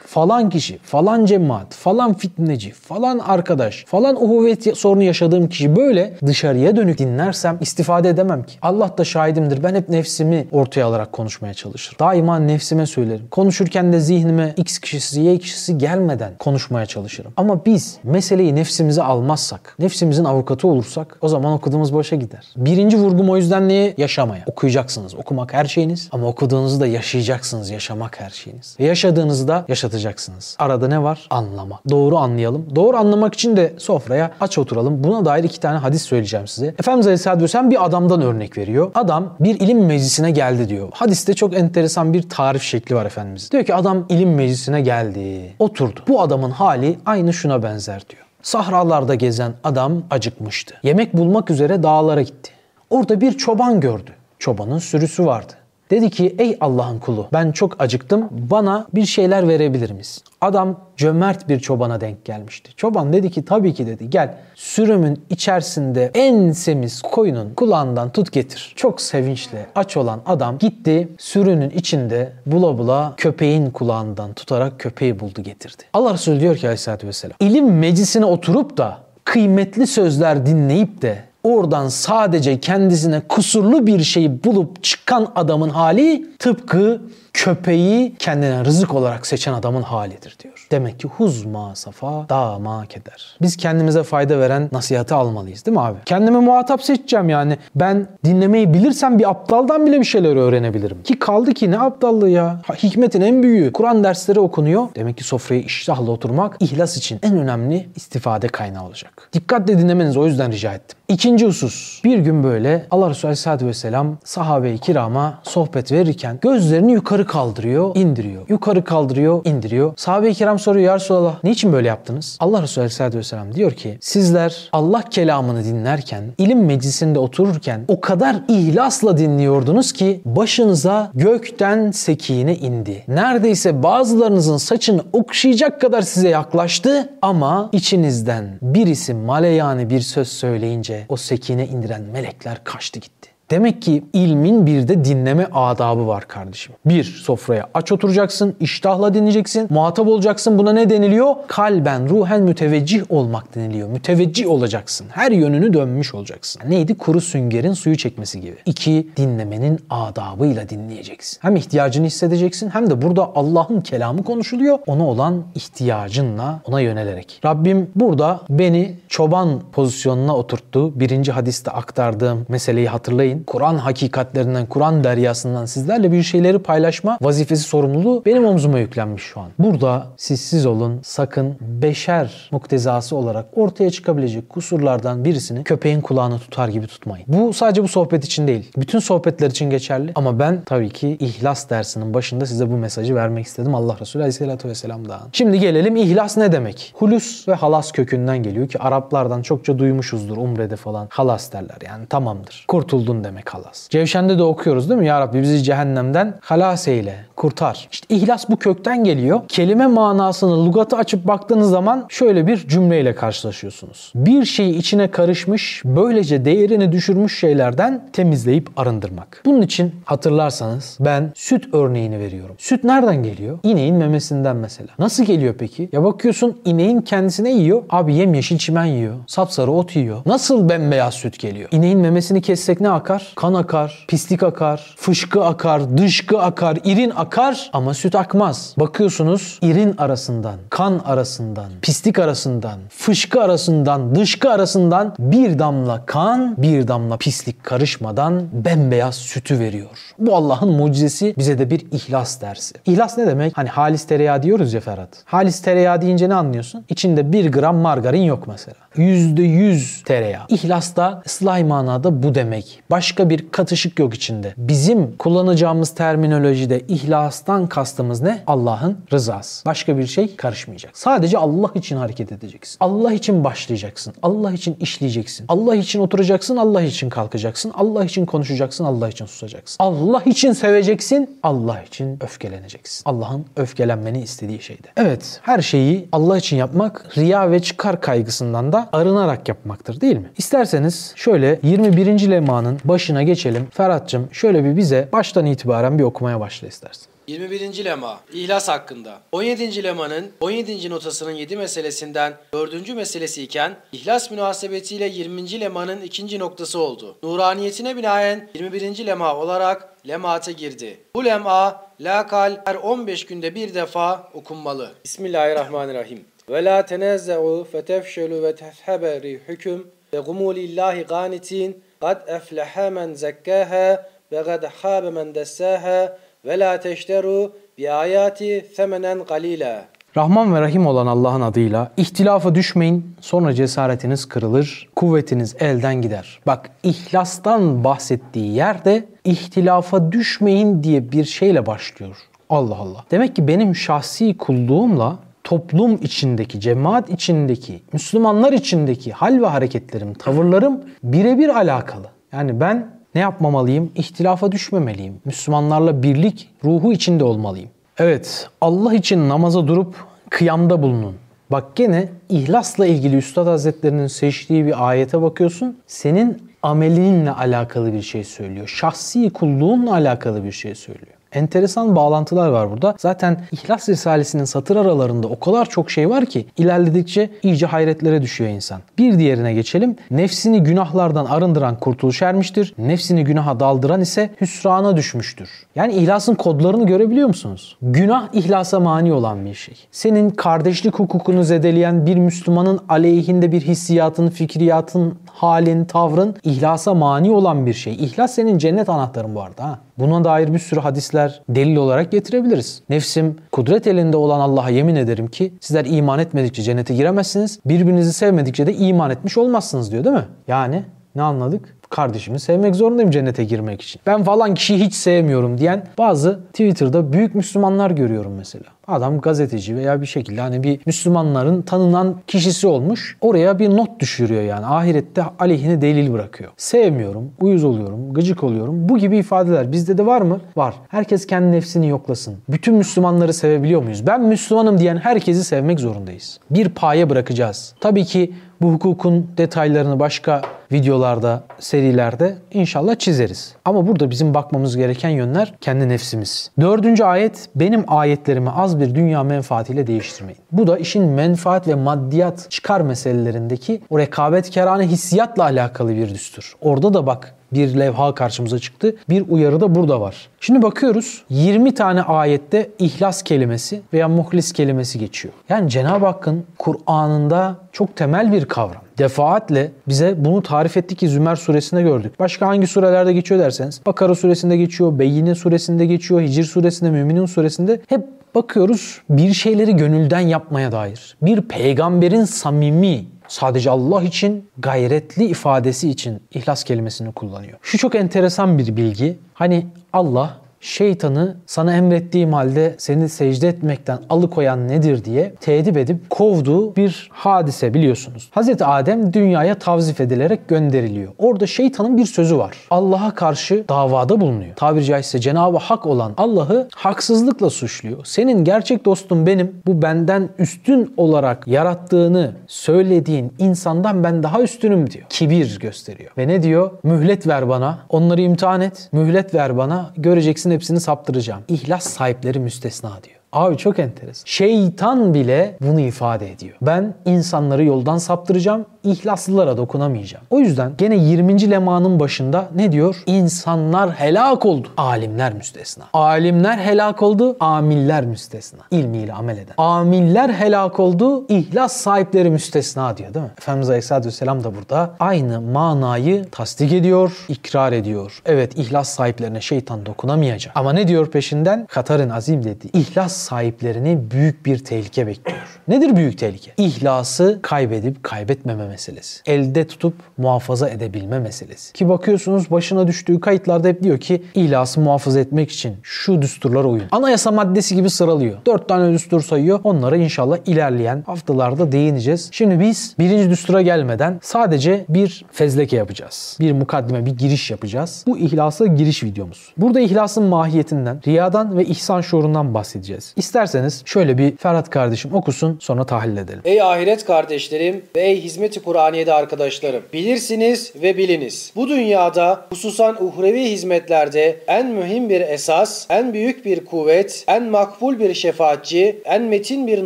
falan 0.08 0.50
kişi, 0.50 0.78
falan 0.78 1.26
cemaat, 1.26 1.76
falan 1.76 2.14
fitneci, 2.14 2.72
falan 2.72 3.20
arkadaş, 3.20 3.86
falan 3.88 4.24
uhuvvet 4.24 4.78
sorunu 4.78 5.04
yaşadığım 5.04 5.50
kişi 5.50 5.76
böyle 5.76 6.14
dışarıya 6.26 6.76
dönük 6.76 6.98
dinlersem 6.98 7.58
istifade 7.62 8.10
edemem 8.10 8.44
ki. 8.44 8.58
Allah 8.62 8.98
da 8.98 9.04
şahidimdir. 9.04 9.64
Ben 9.64 9.76
hep 9.76 9.90
nefsimi 9.90 10.48
ortaya 10.52 10.86
alarak 10.86 11.12
konuşmaya 11.12 11.54
çalışırım. 11.54 12.00
Daima 12.00 12.40
nefsime 12.40 12.86
söylerim. 12.86 13.28
Konuşurken 13.32 13.94
de 13.94 14.00
zihnime 14.00 14.54
X 14.58 14.80
kişisi, 14.80 15.22
Y 15.22 15.38
kişisi 15.38 15.78
gelmeden 15.78 16.32
konuşmaya 16.40 16.86
çalışırım. 16.86 17.34
Ama 17.38 17.66
biz 17.66 17.98
meseleyi 18.04 18.56
nefsimize 18.56 19.04
almazsak, 19.04 19.76
nefsimizin 19.80 20.26
avukatı 20.26 20.68
olursak 20.68 21.18
o 21.22 21.28
zaman 21.28 21.54
okuduğumuz 21.54 21.94
boşa 21.94 22.16
gider. 22.16 22.48
Birinci 22.58 22.98
vurgu 22.98 23.17
Vurgum 23.18 23.30
o 23.30 23.38
yüzden 23.38 23.68
niye? 23.68 23.94
Yaşamaya. 23.98 24.44
Okuyacaksınız. 24.46 25.16
Okumak 25.16 25.54
her 25.54 25.66
şeyiniz 25.66 26.10
ama 26.12 26.28
okuduğunuzu 26.28 26.80
da 26.80 26.88
yaşayacaksınız. 26.88 27.70
Yaşamak 27.70 28.20
her 28.20 28.30
şeyiniz. 28.30 28.76
Ve 28.80 28.86
yaşadığınızı 28.86 29.48
da 29.48 29.66
yaşatacaksınız. 29.68 30.56
Arada 30.60 30.88
ne 30.88 31.04
var? 31.04 31.28
Anlama. 31.30 31.80
Doğru 31.90 32.18
anlayalım. 32.18 32.66
Doğru 32.76 32.98
anlamak 32.98 33.34
için 33.34 33.58
de 33.58 33.74
sofraya 33.78 34.32
aç 34.42 34.58
oturalım. 34.58 35.04
Buna 35.04 35.26
dair 35.26 35.44
iki 35.44 35.60
tane 35.60 35.78
hadis 35.78 36.02
söyleyeceğim 36.02 36.48
size. 36.48 36.68
Efendimiz 36.68 37.08
Aleyhisselatü 37.08 37.44
Vesselam 37.44 37.72
bir 37.72 37.86
adamdan 37.86 38.22
örnek 38.22 38.58
veriyor. 38.58 38.92
Adam 38.96 39.36
bir 39.40 39.60
ilim 39.60 39.86
meclisine 39.86 40.32
geldi 40.32 40.70
diyor. 40.70 40.90
Hadiste 40.94 41.34
çok 41.34 41.56
enteresan 41.56 42.14
bir 42.14 42.30
tarif 42.30 42.62
şekli 42.64 42.96
var 42.96 43.06
Efendimiz. 43.06 43.52
Diyor 43.52 43.64
ki 43.64 43.76
adam 43.76 44.06
ilim 44.10 44.36
meclisine 44.36 44.82
geldi. 44.82 45.56
Oturdu. 45.60 46.00
Bu 46.08 46.22
adamın 46.22 46.52
hali 46.52 46.98
aynı 47.06 47.34
şuna 47.34 47.64
benzer 47.64 48.10
diyor. 48.10 48.24
Sahralarda 48.42 49.16
gezen 49.16 49.54
adam 49.64 50.04
acıkmıştı. 50.12 50.76
Yemek 50.84 51.18
bulmak 51.18 51.52
üzere 51.52 51.84
dağlara 51.84 52.22
gitti. 52.22 52.57
Orada 52.90 53.22
bir 53.22 53.32
çoban 53.32 53.80
gördü. 53.80 54.12
Çobanın 54.40 54.80
sürüsü 54.80 55.26
vardı. 55.26 55.54
Dedi 55.92 56.10
ki 56.10 56.36
ey 56.38 56.58
Allah'ın 56.62 57.00
kulu 57.00 57.28
ben 57.34 57.52
çok 57.52 57.82
acıktım 57.82 58.30
bana 58.32 58.88
bir 58.96 59.06
şeyler 59.06 59.48
verebilir 59.48 59.92
misin? 59.92 60.24
Adam 60.42 60.80
cömert 60.98 61.50
bir 61.50 61.60
çobana 61.60 62.02
denk 62.02 62.26
gelmişti. 62.26 62.72
Çoban 62.76 63.14
dedi 63.14 63.32
ki 63.32 63.46
tabii 63.46 63.74
ki 63.74 63.88
dedi 63.88 64.10
gel 64.10 64.36
sürümün 64.56 65.26
içerisinde 65.30 66.12
en 66.14 66.52
semiz 66.52 67.02
koyunun 67.02 67.54
kulağından 67.54 68.10
tut 68.10 68.32
getir. 68.32 68.74
Çok 68.76 69.02
sevinçle 69.02 69.66
aç 69.76 69.98
olan 69.98 70.22
adam 70.26 70.58
gitti 70.58 71.10
sürünün 71.18 71.70
içinde 71.70 72.32
bula 72.46 72.78
bula 72.78 73.14
köpeğin 73.18 73.70
kulağından 73.70 74.34
tutarak 74.34 74.80
köpeği 74.80 75.20
buldu 75.20 75.42
getirdi. 75.44 75.84
Allah 75.94 76.14
Resulü 76.14 76.40
diyor 76.40 76.56
ki 76.56 76.68
aleyhissalatü 76.68 77.08
vesselam 77.08 77.36
ilim 77.40 77.78
meclisine 77.78 78.26
oturup 78.26 78.78
da 78.78 78.98
kıymetli 79.24 79.88
sözler 79.88 80.46
dinleyip 80.46 81.02
de 81.02 81.27
oradan 81.48 81.88
sadece 81.88 82.60
kendisine 82.60 83.22
kusurlu 83.30 83.88
bir 83.88 84.04
şey 84.04 84.44
bulup 84.44 84.84
çıkan 84.84 85.32
adamın 85.36 85.70
hali 85.70 86.26
tıpkı 86.40 87.02
köpeği 87.38 88.16
kendine 88.20 88.66
rızık 88.66 88.94
olarak 88.94 89.28
seçen 89.28 89.54
adamın 89.54 89.82
halidir 89.82 90.38
diyor. 90.44 90.68
Demek 90.72 91.00
ki 91.00 91.08
huzma 91.08 91.76
safa 91.76 92.30
dama 92.30 92.86
keder. 92.86 93.38
Biz 93.42 93.58
kendimize 93.58 94.04
fayda 94.04 94.40
veren 94.40 94.70
nasihatı 94.72 95.16
almalıyız 95.16 95.66
değil 95.66 95.78
mi 95.78 95.84
abi? 95.84 95.98
Kendime 96.06 96.40
muhatap 96.40 96.84
seçeceğim 96.84 97.30
yani. 97.30 97.58
Ben 97.76 98.08
dinlemeyi 98.26 98.74
bilirsem 98.74 99.20
bir 99.20 99.30
aptaldan 99.30 99.86
bile 99.86 100.00
bir 100.00 100.06
şeyler 100.06 100.36
öğrenebilirim. 100.36 101.04
Ki 101.04 101.20
kaldı 101.20 101.54
ki 101.54 101.72
ne 101.72 101.80
aptallığı 101.80 102.30
ya. 102.30 102.62
Hikmetin 102.84 103.22
en 103.22 103.44
büyüğü. 103.44 103.74
Kur'an 103.74 104.04
dersleri 104.04 104.40
okunuyor. 104.40 104.88
Demek 104.96 105.18
ki 105.18 105.24
sofraya 105.24 105.62
iştahla 105.62 106.12
oturmak 106.12 106.58
ihlas 106.60 106.98
için 106.98 107.20
en 107.24 107.38
önemli 107.38 107.90
istifade 107.96 108.48
kaynağı 108.48 108.86
olacak. 108.86 109.30
Dikkatle 109.34 109.78
dinlemenizi 109.78 110.20
o 110.20 110.26
yüzden 110.26 110.52
rica 110.52 110.74
ettim. 110.74 110.98
İkinci 111.08 111.46
husus. 111.46 112.02
Bir 112.04 112.18
gün 112.18 112.44
böyle 112.44 112.86
Allah 112.92 113.10
Resulü 113.10 113.28
Aleyhisselatü 113.28 113.68
Vesselam 113.68 114.18
sahabe-i 114.24 114.78
kirama 114.78 115.40
sohbet 115.44 115.92
verirken 115.92 116.40
gözlerini 116.42 116.92
yukarı 116.92 117.27
kaldırıyor, 117.28 117.96
indiriyor. 117.96 118.46
Yukarı 118.50 118.84
kaldırıyor, 118.84 119.46
indiriyor. 119.46 119.94
Sahabe-i 119.98 120.34
kiram 120.34 120.60
soruyor 120.60 120.86
ya 120.86 120.96
Resulallah 120.96 121.44
niçin 121.44 121.74
böyle 121.74 121.88
yaptınız? 121.88 122.38
Allah 122.40 122.62
Resulü 122.62 122.82
Aleyhisselatü 122.82 123.18
Vesselam 123.18 123.56
diyor 123.56 123.72
ki 123.72 123.98
sizler 124.02 124.70
Allah 124.72 125.02
kelamını 125.02 125.64
dinlerken, 125.64 126.24
ilim 126.38 126.66
meclisinde 126.66 127.20
otururken 127.20 127.86
o 127.88 128.02
kadar 128.02 128.36
ihlasla 128.48 129.18
dinliyordunuz 129.18 129.94
ki 129.94 130.22
başınıza 130.26 131.12
gökten 131.14 131.92
sekine 131.92 132.56
indi. 132.56 133.04
Neredeyse 133.08 133.84
bazılarınızın 133.84 134.58
saçını 134.58 135.02
okşayacak 135.14 135.82
kadar 135.82 136.02
size 136.02 136.30
yaklaştı 136.30 137.10
ama 137.22 137.70
içinizden 137.72 138.60
birisi 138.62 139.14
maleyani 139.14 139.90
bir 139.90 140.02
söz 140.02 140.28
söyleyince 140.28 141.06
o 141.10 141.18
sekine 141.18 141.68
indiren 141.68 142.02
melekler 142.02 142.64
kaçtı 142.64 143.00
gitti. 143.00 143.17
Demek 143.52 143.82
ki 143.82 144.04
ilmin 144.14 144.66
bir 144.66 144.88
de 144.88 145.06
dinleme 145.06 145.48
adabı 145.54 146.08
var 146.08 146.28
kardeşim. 146.28 146.76
Bir, 146.86 147.04
sofraya 147.04 147.70
aç 147.74 147.92
oturacaksın, 147.92 148.56
iştahla 148.60 149.14
dinleyeceksin, 149.14 149.68
muhatap 149.70 150.08
olacaksın. 150.08 150.58
Buna 150.58 150.74
ne 150.74 150.90
deniliyor? 150.90 151.36
Kalben, 151.48 152.10
ruhen 152.10 152.42
müteveccih 152.42 153.12
olmak 153.12 153.56
deniliyor. 153.56 153.90
Müteveccih 153.90 154.50
olacaksın. 154.50 155.08
Her 155.10 155.32
yönünü 155.32 155.74
dönmüş 155.74 156.14
olacaksın. 156.14 156.62
Neydi? 156.70 156.98
Kuru 156.98 157.22
süngerin 157.22 157.74
suyu 157.74 157.98
çekmesi 157.98 158.42
gibi. 158.42 158.56
İki, 158.66 159.08
dinlemenin 159.18 159.80
adabıyla 159.90 160.70
dinleyeceksin. 160.70 161.40
Hem 161.42 161.56
ihtiyacını 161.56 162.06
hissedeceksin 162.06 162.70
hem 162.70 162.90
de 162.90 163.02
burada 163.02 163.32
Allah'ın 163.36 163.82
kelamı 163.82 164.24
konuşuluyor. 164.24 164.80
Ona 164.88 165.08
olan 165.08 165.44
ihtiyacınla 165.56 166.62
ona 166.66 166.82
yönelerek. 166.82 167.40
Rabbim 167.46 167.90
burada 167.96 168.42
beni 168.50 168.96
çoban 169.10 169.62
pozisyonuna 169.72 170.38
oturttu. 170.38 171.00
Birinci 171.00 171.32
hadiste 171.32 171.72
aktardığım 171.72 172.46
meseleyi 172.50 172.88
hatırlayın. 172.88 173.37
Kur'an 173.44 173.78
hakikatlerinden, 173.78 174.66
Kur'an 174.66 175.04
deryasından 175.04 175.66
sizlerle 175.66 176.12
bir 176.12 176.24
şeyleri 176.24 176.60
paylaşma 176.60 177.18
vazifesi 177.22 177.64
sorumluluğu 177.64 178.26
benim 178.26 178.46
omzuma 178.46 178.80
yüklenmiş 178.80 179.24
şu 179.24 179.40
an. 179.40 179.48
Burada 179.60 180.08
siz 180.18 180.66
olun 180.66 181.00
sakın 181.04 181.56
beşer 181.62 182.50
muktezası 182.52 183.16
olarak 183.16 183.46
ortaya 183.56 183.92
çıkabilecek 183.92 184.50
kusurlardan 184.50 185.26
birisini 185.26 185.64
köpeğin 185.64 186.02
kulağını 186.02 186.40
tutar 186.40 186.68
gibi 186.68 186.88
tutmayın. 186.88 187.26
Bu 187.28 187.54
sadece 187.54 187.84
bu 187.84 187.88
sohbet 187.88 188.26
için 188.26 188.48
değil. 188.48 188.72
Bütün 188.78 189.00
sohbetler 189.00 189.50
için 189.50 189.70
geçerli. 189.70 190.12
Ama 190.16 190.40
ben 190.40 190.62
tabii 190.66 190.90
ki 190.90 191.18
ihlas 191.20 191.70
dersinin 191.70 192.14
başında 192.14 192.46
size 192.46 192.72
bu 192.72 192.78
mesajı 192.78 193.16
vermek 193.16 193.46
istedim 193.46 193.76
Allah 193.76 193.98
Resulü 194.02 194.24
Aleyhisselatü 194.24 194.70
Vesselam'dan. 194.70 195.20
Şimdi 195.32 195.60
gelelim 195.60 195.96
ihlas 195.96 196.38
ne 196.38 196.52
demek? 196.52 196.94
Hulus 196.96 197.48
ve 197.48 197.54
halas 197.54 197.92
kökünden 197.92 198.44
geliyor 198.44 198.68
ki 198.68 198.80
Araplardan 198.80 199.42
çokça 199.42 199.80
duymuşuzdur 199.80 200.38
umrede 200.38 200.76
falan. 200.76 201.08
Halas 201.10 201.54
derler 201.54 201.78
yani 201.88 202.06
tamamdır. 202.06 202.66
Kurtuldun 202.68 203.24
demek 203.28 203.54
halas. 203.54 203.90
Cevşen'de 203.90 204.38
de 204.38 204.44
okuyoruz 204.44 204.90
değil 204.90 205.00
mi? 205.00 205.08
Ya 205.08 205.22
Rabbi 205.22 205.42
bizi 205.42 205.64
cehennemden 205.64 206.34
halas 206.42 206.88
eyle, 206.88 207.16
kurtar. 207.36 207.88
İşte 207.92 208.16
ihlas 208.16 208.50
bu 208.50 208.58
kökten 208.58 209.04
geliyor. 209.04 209.42
Kelime 209.48 209.88
manasını 209.88 210.66
lugatı 210.66 210.96
açıp 210.96 211.28
baktığınız 211.28 211.70
zaman 211.70 212.06
şöyle 212.10 212.48
bir 212.48 212.68
cümleyle 212.68 213.16
karşılaşıyorsunuz. 213.16 214.12
Bir 214.16 214.46
şeyi 214.46 214.76
içine 214.76 215.12
karışmış, 215.12 215.82
böylece 215.86 216.46
değerini 216.46 216.92
düşürmüş 216.92 217.40
şeylerden 217.40 218.10
temizleyip 218.14 218.70
arındırmak. 218.80 219.42
Bunun 219.46 219.62
için 219.62 219.96
hatırlarsanız 220.06 220.98
ben 221.00 221.32
süt 221.36 221.74
örneğini 221.74 222.20
veriyorum. 222.20 222.56
Süt 222.60 222.84
nereden 222.84 223.24
geliyor? 223.24 223.60
İneğin 223.64 223.96
memesinden 223.96 224.56
mesela. 224.56 224.90
Nasıl 225.00 225.24
geliyor 225.24 225.56
peki? 225.60 225.90
Ya 225.92 226.04
bakıyorsun 226.04 226.58
ineğin 226.66 227.02
kendisine 227.02 227.52
yiyor. 227.52 227.84
Abi 227.90 228.16
yemyeşil 228.16 228.58
çimen 228.58 228.86
yiyor. 228.86 229.16
Sapsarı 229.28 229.72
ot 229.72 229.96
yiyor. 229.96 230.18
Nasıl 230.26 230.70
bembeyaz 230.70 231.14
süt 231.14 231.40
geliyor? 231.40 231.70
İneğin 231.72 232.00
memesini 232.00 232.42
kessek 232.42 232.82
ne 232.82 232.90
akar? 232.90 233.17
Kan 233.36 233.54
akar, 233.54 234.06
pislik 234.08 234.44
akar, 234.44 234.96
fışkı 234.98 235.44
akar, 235.44 235.98
dışkı 235.98 236.42
akar, 236.42 236.78
irin 236.84 237.14
akar 237.16 237.70
ama 237.74 237.94
süt 237.94 238.16
akmaz. 238.16 238.76
Bakıyorsunuz 238.80 239.60
irin 239.62 239.96
arasından, 239.98 240.56
kan 240.70 241.02
arasından, 241.06 241.72
pislik 241.82 242.20
arasından, 242.20 242.80
fışkı 242.90 243.42
arasından, 243.42 244.16
dışkı 244.16 244.50
arasından 244.50 245.16
bir 245.20 245.60
damla 245.60 246.06
kan, 246.06 246.56
bir 246.58 246.88
damla 246.88 247.18
pislik 247.18 247.64
karışmadan 247.64 248.44
bembeyaz 248.52 249.16
sütü 249.16 249.60
veriyor. 249.60 249.98
Bu 250.20 250.36
Allah'ın 250.36 250.70
mucizesi 250.70 251.34
bize 251.38 251.60
de 251.60 251.70
bir 251.70 251.86
ihlas 251.92 252.42
dersi. 252.42 252.76
İhlas 252.86 253.18
ne 253.18 253.28
demek? 253.28 253.58
Hani 253.58 253.70
halis 253.70 254.08
tereyağı 254.08 254.44
diyoruz 254.44 254.74
ya 254.74 254.82
Ferhat. 254.82 255.10
Halis 255.26 255.62
tereyağı 255.62 256.02
deyince 256.02 256.30
ne 256.30 256.36
anlıyorsun? 256.36 256.86
İçinde 256.90 257.32
bir 257.32 257.52
gram 257.52 257.76
margarin 257.76 258.22
yok 258.22 258.48
mesela. 258.48 258.76
%100 258.98 260.04
tereyağı. 260.04 260.46
İhlas 260.50 260.96
da 260.96 261.22
ıslah 261.26 261.68
manada 261.68 262.24
bu 262.24 262.36
demek. 262.36 262.84
Başka 262.92 263.30
bir 263.30 263.52
katışık 263.52 264.00
yok 264.00 264.14
içinde. 264.14 264.54
Bizim 264.58 265.18
kullanacağımız 265.18 265.96
terminolojide 265.96 266.80
ihlastan 266.80 267.68
kastımız 267.68 268.22
ne? 268.22 268.44
Allah'ın 268.48 268.98
rızası. 269.14 269.66
Başka 269.66 269.98
bir 269.98 270.08
şey 270.08 270.36
karışmayacak. 270.36 270.98
Sadece 270.98 271.38
Allah 271.38 271.72
için 271.76 271.98
hareket 271.98 272.32
edeceksin. 272.32 272.78
Allah 272.80 273.14
için 273.14 273.44
başlayacaksın. 273.44 274.14
Allah 274.24 274.52
için 274.52 274.76
işleyeceksin. 274.80 275.46
Allah 275.48 275.76
için 275.76 276.00
oturacaksın. 276.00 276.58
Allah 276.58 276.82
için 276.82 277.10
kalkacaksın. 277.10 277.72
Allah 277.76 278.06
için 278.06 278.26
konuşacaksın. 278.26 278.84
Allah 278.86 279.10
için 279.10 279.26
susacaksın. 279.26 279.78
Allah 279.80 280.22
için 280.26 280.54
seveceksin. 280.54 281.40
Allah 281.44 281.82
için 281.82 282.18
öfkeleneceksin. 282.24 283.04
Allah'ın 283.06 283.46
öfkelenmeni 283.56 284.22
istediği 284.22 284.62
şeyde. 284.62 284.88
Evet 284.98 285.40
her 285.44 285.62
şeyi 285.62 286.10
Allah 286.12 286.38
için 286.38 286.58
yapmak 286.58 287.18
riya 287.18 287.52
ve 287.52 287.60
çıkar 287.60 288.02
kaygısından 288.02 288.74
da 288.74 288.87
arınarak 288.94 289.48
yapmaktır 289.48 290.02
değil 290.02 290.18
mi? 290.18 290.32
İsterseniz 290.38 291.14
şöyle 291.16 291.60
21. 291.64 292.30
lemanın 292.32 292.80
başına 292.84 293.24
geçelim. 293.24 293.68
Ferhat'cığım 293.72 294.30
şöyle 294.32 294.64
bir 294.64 294.78
bize 294.78 295.10
baştan 295.14 295.46
itibaren 295.46 296.00
bir 296.00 296.04
okumaya 296.04 296.40
başla 296.40 296.68
istersen. 296.68 297.18
21. 297.28 297.86
lema 297.86 298.20
İhlas 298.34 298.68
hakkında. 298.68 299.20
17. 299.32 299.84
lemanın 299.84 300.32
17. 300.40 300.90
notasının 300.90 301.32
7 301.32 301.58
meselesinden 301.58 302.34
4. 302.54 302.96
meselesi 302.96 303.44
iken 303.44 303.76
İhlas 303.92 304.32
münasebetiyle 304.32 305.06
20. 305.06 305.60
lemanın 305.60 306.02
2. 306.02 306.40
noktası 306.40 306.80
oldu. 306.80 307.16
Nuraniyetine 307.24 307.98
binaen 307.98 308.50
21. 308.54 309.06
lema 309.06 309.36
olarak 309.36 309.94
lemate 310.08 310.52
girdi. 310.52 310.98
Bu 311.16 311.26
lema 311.26 311.82
lakal 312.00 312.58
her 312.66 312.76
15 312.76 313.26
günde 313.26 313.56
bir 313.56 313.74
defa 313.74 314.30
okunmalı. 314.34 314.92
Bismillahirrahmanirrahim. 315.06 316.26
Ve 316.50 316.66
la 316.66 316.86
tenezze'u 316.86 317.68
fetefşelu 317.72 318.44
ve 318.44 318.56
tezhebe 318.56 319.22
rihüküm 319.22 319.88
ve 320.14 320.20
gumulillahi 320.20 321.04
ganitin 321.04 321.84
kad 322.02 322.28
eflehe 322.28 322.90
men 322.90 323.14
zekkaha 323.14 324.06
ve 324.32 324.44
kad 324.44 324.64
habe 324.64 325.10
men 325.10 325.36
dessaha 325.36 326.18
ve 326.46 326.60
la 326.60 326.80
teşteru 326.80 327.52
bi 327.78 327.92
ayati 327.92 328.66
semenen 328.76 329.24
galila. 329.24 329.86
Rahman 330.18 330.56
ve 330.56 330.62
Rahim 330.62 330.88
olan 330.88 331.08
Allah'ın 331.08 331.42
adıyla 331.42 331.92
ihtilafa 331.98 332.56
düşmeyin 332.56 333.16
sonra 333.22 333.54
cesaretiniz 333.54 334.26
kırılır, 334.26 334.90
kuvvetiniz 334.96 335.56
elden 335.60 336.02
gider. 336.02 336.40
Bak 336.48 336.70
ihlastan 336.84 337.84
bahsettiği 337.84 338.56
yerde 338.56 339.06
ihtilafa 339.24 340.12
düşmeyin 340.12 340.84
diye 340.84 341.12
bir 341.12 341.26
şeyle 341.26 341.66
başlıyor. 341.66 342.18
Allah 342.50 342.76
Allah. 342.76 343.06
Demek 343.12 343.36
ki 343.36 343.48
benim 343.48 343.76
şahsi 343.76 344.38
kulluğumla 344.38 345.27
toplum 345.48 346.00
içindeki, 346.02 346.60
cemaat 346.60 347.10
içindeki, 347.10 347.80
Müslümanlar 347.94 348.54
içindeki 348.54 349.12
hal 349.12 349.42
ve 349.42 349.46
hareketlerim, 349.46 350.14
tavırlarım 350.14 350.82
birebir 351.04 351.50
alakalı. 351.50 352.08
Yani 352.32 352.60
ben 352.60 352.88
ne 353.16 353.22
yapmamalıyım? 353.22 353.92
İhtilafa 353.96 354.52
düşmemeliyim. 354.52 355.22
Müslümanlarla 355.26 356.04
birlik 356.04 356.50
ruhu 356.64 356.94
içinde 356.94 357.24
olmalıyım. 357.24 357.70
Evet, 357.98 358.50
Allah 358.62 358.94
için 358.94 359.30
namaza 359.30 359.68
durup 359.68 359.96
kıyamda 360.30 360.84
bulunun. 360.84 361.16
Bak 361.52 361.76
gene 361.76 362.10
ihlasla 362.30 362.86
ilgili 362.86 363.16
Üstad 363.16 363.48
Hazretlerinin 363.48 364.08
seçtiği 364.08 364.66
bir 364.66 364.90
ayete 364.90 365.22
bakıyorsun. 365.22 365.78
Senin 365.88 366.52
amelinle 366.64 367.32
alakalı 367.32 367.94
bir 367.94 368.02
şey 368.02 368.24
söylüyor. 368.24 368.68
Şahsi 368.68 369.30
kulluğunla 369.30 369.94
alakalı 369.94 370.44
bir 370.44 370.52
şey 370.52 370.76
söylüyor. 370.76 371.17
Enteresan 371.34 371.96
bağlantılar 371.96 372.50
var 372.50 372.72
burada. 372.72 372.96
Zaten 372.98 373.42
İhlas 373.52 373.90
Risalesi'nin 373.90 374.46
satır 374.46 374.76
aralarında 374.76 375.28
o 375.28 375.40
kadar 375.40 375.70
çok 375.70 375.92
şey 375.92 376.10
var 376.10 376.26
ki 376.26 376.46
ilerledikçe 376.58 377.30
iyice 377.44 377.66
hayretlere 377.66 378.22
düşüyor 378.22 378.50
insan. 378.50 378.82
Bir 378.98 379.20
diğerine 379.20 379.54
geçelim. 379.54 379.96
Nefsini 380.12 380.64
günahlardan 380.64 381.26
arındıran 381.26 381.80
kurtuluş 381.80 382.22
ermiştir. 382.22 382.74
Nefsini 382.78 383.24
günaha 383.24 383.60
daldıran 383.60 384.02
ise 384.02 384.30
hüsrana 384.42 384.98
düşmüştür. 384.98 385.50
Yani 385.76 385.94
ihlasın 385.94 386.36
kodlarını 386.36 386.86
görebiliyor 386.86 387.28
musunuz? 387.28 387.78
Günah 387.82 388.28
ihlasa 388.34 388.80
mani 388.80 389.14
olan 389.14 389.46
bir 389.46 389.54
şey. 389.54 389.76
Senin 389.92 390.30
kardeşlik 390.30 391.00
hukukunu 391.00 391.44
zedeleyen 391.44 392.06
bir 392.06 392.16
Müslümanın 392.16 392.80
aleyhinde 392.90 393.52
bir 393.52 393.62
hissiyatın, 393.62 394.30
fikriyatın, 394.30 395.16
halin, 395.32 395.86
tavrın 395.86 396.36
ihlasa 396.44 396.94
mani 396.94 397.32
olan 397.32 397.66
bir 397.66 397.74
şey. 397.74 397.94
İhlas 397.94 398.36
senin 398.36 398.58
cennet 398.58 398.90
anahtarın 398.90 399.36
bu 399.36 399.42
arada. 399.42 399.64
Ha? 399.64 399.80
Buna 399.98 400.24
dair 400.24 400.54
bir 400.54 400.60
sürü 400.60 400.80
hadisler 400.80 401.42
delil 401.50 401.76
olarak 401.76 402.12
getirebiliriz. 402.12 402.84
Nefsim 402.90 403.36
kudret 403.52 403.88
elinde 403.88 404.18
olan 404.18 404.40
Allah'a 404.40 404.70
yemin 404.70 404.96
ederim 404.96 405.28
ki 405.28 405.54
sizler 405.62 405.86
iman 405.86 406.20
etmedikçe 406.20 406.64
cennete 406.64 406.96
giremezsiniz. 406.96 407.60
Birbirinizi 407.66 408.14
sevmedikçe 408.14 408.68
de 408.68 408.74
iman 408.74 409.12
etmiş 409.12 409.38
olmazsınız 409.38 409.92
diyor 409.92 410.04
değil 410.04 410.16
mi? 410.16 410.26
Yani 410.48 410.84
ne 411.16 411.22
anladık? 411.22 411.78
Kardeşimi 411.90 412.40
sevmek 412.40 412.76
zorundayım 412.76 413.12
cennete 413.12 413.44
girmek 413.44 413.82
için. 413.82 414.02
Ben 414.06 414.24
falan 414.24 414.54
kişiyi 414.54 414.80
hiç 414.80 414.94
sevmiyorum 414.94 415.58
diyen 415.58 415.84
bazı 415.98 416.40
Twitter'da 416.54 417.14
büyük 417.14 417.36
Müslümanlar 417.36 417.92
görüyorum 417.92 418.34
mesela. 418.38 418.77
Adam 418.88 419.22
gazeteci 419.22 419.76
veya 419.76 420.02
bir 420.02 420.06
şekilde 420.06 420.42
hani 420.42 420.64
bir 420.64 420.80
Müslümanların 420.86 421.62
tanınan 421.62 422.16
kişisi 422.28 422.68
olmuş. 422.68 423.18
Oraya 423.22 423.60
bir 423.60 423.70
not 423.70 424.00
düşürüyor 424.00 424.42
yani. 424.42 424.66
Ahirette 424.66 425.24
aleyhine 425.40 425.82
delil 425.82 426.14
bırakıyor. 426.14 426.52
Sevmiyorum, 426.58 427.32
uyuz 427.42 427.64
oluyorum, 427.64 428.14
gıcık 428.14 428.44
oluyorum. 428.44 428.90
Bu 428.90 428.98
gibi 428.98 429.18
ifadeler 429.18 429.72
bizde 429.72 429.98
de 429.98 430.06
var 430.06 430.22
mı? 430.22 430.40
Var. 430.56 430.76
Herkes 430.88 431.28
kendi 431.28 431.52
nefsini 431.52 431.88
yoklasın. 431.88 432.36
Bütün 432.50 432.76
Müslümanları 432.76 433.34
sevebiliyor 433.34 433.84
muyuz? 433.84 434.08
Ben 434.08 434.22
Müslümanım 434.22 434.78
diyen 434.78 434.98
herkesi 434.98 435.44
sevmek 435.44 435.80
zorundayız. 435.80 436.40
Bir 436.50 436.70
paye 436.70 437.10
bırakacağız. 437.10 437.74
Tabii 437.80 438.06
ki 438.06 438.34
bu 438.62 438.72
hukukun 438.74 439.28
detaylarını 439.38 440.00
başka 440.00 440.42
videolarda, 440.72 441.44
serilerde 441.60 442.36
inşallah 442.52 442.96
çizeriz. 442.96 443.56
Ama 443.66 443.88
burada 443.88 444.10
bizim 444.10 444.34
bakmamız 444.34 444.78
gereken 444.78 445.10
yönler 445.10 445.54
kendi 445.62 445.90
nefsimiz. 445.90 446.52
Dördüncü 446.60 447.04
ayet 447.04 447.50
benim 447.56 447.84
ayetlerimi 447.88 448.50
az 448.50 448.77
bir 448.80 448.96
dünya 448.96 449.24
menfaatiyle 449.24 449.88
değiştirmeyin. 449.88 450.40
Bu 450.52 450.68
da 450.68 450.78
işin 450.78 451.04
menfaat 451.04 451.68
ve 451.68 451.76
maddiyat 451.76 452.52
çıkar 452.52 452.82
meselelerindeki 452.82 453.82
o 453.90 454.00
rekabetkarane 454.00 454.88
hissiyatla 454.88 455.44
alakalı 455.44 455.96
bir 455.96 456.10
düstur. 456.10 456.54
Orada 456.62 456.94
da 456.94 457.06
bak 457.06 457.34
bir 457.54 457.80
levha 457.80 458.16
karşımıza 458.16 458.60
çıktı. 458.60 458.96
Bir 459.10 459.30
uyarı 459.30 459.62
da 459.62 459.76
burada 459.76 460.02
var. 460.02 460.30
Şimdi 460.40 460.62
bakıyoruz 460.62 461.24
20 461.30 461.74
tane 461.74 462.02
ayette 462.02 462.70
ihlas 462.80 463.22
kelimesi 463.22 463.82
veya 463.94 464.08
muhlis 464.08 464.54
kelimesi 464.54 465.00
geçiyor. 465.00 465.34
Yani 465.50 465.70
Cenab-ı 465.70 466.06
Hakk'ın 466.06 466.46
Kur'an'ında 466.58 467.56
çok 467.72 467.96
temel 467.96 468.32
bir 468.32 468.46
kavram. 468.46 468.82
Defaatle 468.98 469.72
bize 469.88 470.16
bunu 470.18 470.42
tarif 470.42 470.78
etti 470.78 470.96
ki 470.96 471.10
Zümer 471.10 471.36
suresinde 471.36 471.82
gördük. 471.82 472.20
Başka 472.20 472.48
hangi 472.48 472.68
surelerde 472.68 473.14
geçiyor 473.14 473.40
derseniz 473.42 473.82
Bakara 473.86 474.16
suresinde 474.16 474.58
geçiyor, 474.58 475.00
Beyyine 475.00 475.36
suresinde 475.36 475.86
geçiyor, 475.86 476.22
Hicr 476.22 476.44
suresinde, 476.44 476.92
Müminun 476.92 477.26
suresinde 477.26 477.82
hep 477.88 478.17
bakıyoruz 478.38 479.02
bir 479.10 479.34
şeyleri 479.34 479.76
gönülden 479.76 480.20
yapmaya 480.20 480.72
dair. 480.72 481.18
Bir 481.22 481.42
peygamberin 481.42 482.24
samimi 482.24 483.06
sadece 483.28 483.70
Allah 483.70 484.04
için 484.04 484.50
gayretli 484.58 485.26
ifadesi 485.26 485.90
için 485.90 486.22
ihlas 486.34 486.64
kelimesini 486.64 487.12
kullanıyor. 487.12 487.58
Şu 487.62 487.78
çok 487.78 487.96
enteresan 487.96 488.58
bir 488.58 488.76
bilgi. 488.78 489.18
Hani 489.34 489.68
Allah 489.94 490.38
şeytanı 490.60 491.38
sana 491.46 491.76
emrettiğim 491.76 492.34
halde 492.34 492.76
seni 492.78 493.10
secde 493.10 493.48
etmekten 493.48 494.00
alıkoyan 494.10 494.68
nedir 494.68 495.06
diye 495.06 495.34
tedip 495.42 495.78
edip 495.78 496.10
kovduğu 496.10 496.76
bir 496.76 497.10
hadise 497.14 497.74
biliyorsunuz. 497.74 498.30
Hz. 498.36 498.50
Adem 498.62 499.14
dünyaya 499.14 499.56
tavzif 499.56 500.02
edilerek 500.02 500.48
gönderiliyor. 500.48 501.12
Orada 501.18 501.48
şeytanın 501.48 501.98
bir 501.98 502.06
sözü 502.06 502.38
var. 502.38 502.58
Allah'a 502.72 503.16
karşı 503.16 503.66
davada 503.70 504.22
bulunuyor. 504.22 504.56
Tabiri 504.56 504.86
caizse 504.86 505.20
Cenab-ı 505.20 505.58
Hak 505.58 505.86
olan 505.86 506.14
Allah'ı 506.18 506.68
haksızlıkla 506.76 507.50
suçluyor. 507.50 508.06
Senin 508.06 508.44
gerçek 508.44 508.86
dostum 508.86 509.26
benim. 509.26 509.62
Bu 509.68 509.82
benden 509.82 510.30
üstün 510.40 510.94
olarak 510.98 511.48
yarattığını 511.48 512.32
söylediğin 512.48 513.34
insandan 513.40 514.04
ben 514.04 514.24
daha 514.24 514.42
üstünüm 514.42 514.92
diyor. 514.92 515.06
Kibir 515.10 515.60
gösteriyor. 515.60 516.12
Ve 516.18 516.28
ne 516.28 516.44
diyor? 516.44 516.72
Mühlet 516.84 517.28
ver 517.28 517.50
bana. 517.50 517.80
Onları 517.90 518.22
imtihan 518.22 518.62
et. 518.62 518.90
Mühlet 518.92 519.34
ver 519.34 519.58
bana. 519.58 519.92
Göreceksin 519.98 520.47
hepsini 520.52 520.80
saptıracağım. 520.80 521.44
İhlas 521.48 521.84
sahipleri 521.84 522.40
müstesna 522.40 523.04
diyor. 523.04 523.17
Abi 523.34 523.58
çok 523.58 523.80
enteresan. 523.80 524.24
Şeytan 524.26 525.14
bile 525.14 525.58
bunu 525.62 525.80
ifade 525.80 526.32
ediyor. 526.32 526.56
Ben 526.62 526.94
insanları 527.06 527.64
yoldan 527.64 527.98
saptıracağım, 527.98 528.66
ihlaslılara 528.84 529.58
dokunamayacağım. 529.58 530.26
O 530.30 530.40
yüzden 530.40 530.72
gene 530.78 530.96
20. 530.96 531.52
lemanın 531.52 532.00
başında 532.00 532.50
ne 532.56 532.72
diyor? 532.72 533.04
İnsanlar 533.06 533.92
helak 533.92 534.46
oldu. 534.46 534.68
Alimler 534.78 535.34
müstesna. 535.34 535.84
Alimler 535.94 536.58
helak 536.58 537.04
oldu, 537.04 537.38
amiller 537.40 538.06
müstesna. 538.06 538.60
İlmiyle 538.72 539.14
amel 539.14 539.38
eden. 539.38 539.54
Amiller 539.58 540.30
helak 540.30 540.80
oldu, 540.80 541.26
ihlas 541.30 541.74
sahipleri 541.74 542.30
müstesna 542.30 542.98
diyor 542.98 543.14
değil 543.14 543.26
mi? 543.26 543.32
Efendimiz 543.38 543.70
Aleyhisselatü 543.70 544.08
Vesselam 544.08 544.44
da 544.44 544.56
burada 544.56 544.96
aynı 545.00 545.42
manayı 545.42 546.26
tasdik 546.32 546.74
ediyor, 546.74 547.26
ikrar 547.30 547.72
ediyor. 547.72 548.22
Evet 548.26 548.58
ihlas 548.58 548.90
sahiplerine 548.90 549.42
şeytan 549.42 549.86
dokunamayacak. 549.86 550.58
Ama 550.58 550.74
ne 550.74 550.88
diyor 550.88 551.12
peşinden? 551.12 551.66
Katarın 551.66 552.10
azim 552.10 552.44
dedi. 552.44 552.68
İhlas 552.74 553.17
sahiplerini 553.18 554.12
büyük 554.12 554.46
bir 554.46 554.60
tehlike 554.60 555.08
bekliyor. 555.08 555.40
Nedir 555.68 555.96
büyük 555.96 556.18
tehlike? 556.18 556.52
İhlası 556.58 557.40
kaybedip 557.42 558.04
kaybetmeme 558.04 558.68
meselesi. 558.68 559.22
Elde 559.26 559.68
tutup 559.68 559.94
muhafaza 560.18 560.70
edebilme 560.70 561.20
meselesi. 561.20 561.74
Ki 561.74 561.90
bakıyorsunuz 561.90 562.52
başına 562.52 562.88
düştüğü 562.88 563.20
kayıtlarda 563.20 563.68
hep 563.68 563.84
diyor 563.84 563.98
ki 563.98 564.24
ihlası 564.36 564.80
muhafaza 564.80 565.20
etmek 565.20 565.52
için 565.52 565.76
şu 565.84 566.22
düsturlara 566.22 566.68
uyun. 566.68 566.86
Anayasa 566.92 567.32
maddesi 567.32 567.76
gibi 567.76 567.90
sıralıyor. 567.90 568.38
Dört 568.46 568.70
tane 568.70 568.94
düstur 568.94 569.22
sayıyor. 569.22 569.60
Onlara 569.64 569.98
inşallah 569.98 570.38
ilerleyen 570.46 571.04
haftalarda 571.06 571.72
değineceğiz. 571.72 572.30
Şimdi 572.32 572.60
biz 572.60 572.96
birinci 573.00 573.30
düstura 573.30 573.62
gelmeden 573.62 574.20
sadece 574.22 574.86
bir 574.90 575.26
fezleke 575.32 575.76
yapacağız. 575.76 576.38
Bir 576.40 576.52
mukaddime, 576.52 577.06
bir 577.06 577.12
giriş 577.12 577.52
yapacağız. 577.52 578.04
Bu 578.08 578.18
ihlasa 578.18 578.66
giriş 578.66 579.04
videomuz. 579.04 579.54
Burada 579.58 579.80
ihlasın 579.80 580.24
mahiyetinden, 580.24 581.02
riyadan 581.08 581.58
ve 581.58 581.66
ihsan 581.66 582.02
şuurundan 582.02 582.54
bahsedeceğiz. 582.54 583.07
İsterseniz 583.16 583.82
şöyle 583.86 584.18
bir 584.18 584.38
Ferhat 584.38 584.70
kardeşim 584.70 585.14
okusun 585.14 585.58
sonra 585.62 585.84
tahlil 585.84 586.18
edelim. 586.18 586.42
Ey 586.46 586.62
ahiret 586.62 587.06
kardeşlerim 587.06 587.84
ve 587.96 588.02
ey 588.02 588.22
hizmeti 588.22 588.64
Kur'aniye'de 588.64 589.14
arkadaşlarım. 589.14 589.84
Bilirsiniz 589.94 590.74
ve 590.82 590.98
biliniz. 590.98 591.52
Bu 591.56 591.70
dünyada 591.70 592.46
hususan 592.50 593.04
uhrevi 593.04 593.44
hizmetlerde 593.44 594.40
en 594.48 594.68
mühim 594.68 595.10
bir 595.10 595.22
esas, 595.22 595.86
en 595.90 596.14
büyük 596.14 596.46
bir 596.46 596.66
kuvvet, 596.66 597.24
en 597.28 597.44
makbul 597.44 598.00
bir 598.00 598.14
şefaatçi, 598.14 599.02
en 599.06 599.22
metin 599.22 599.68
bir 599.68 599.86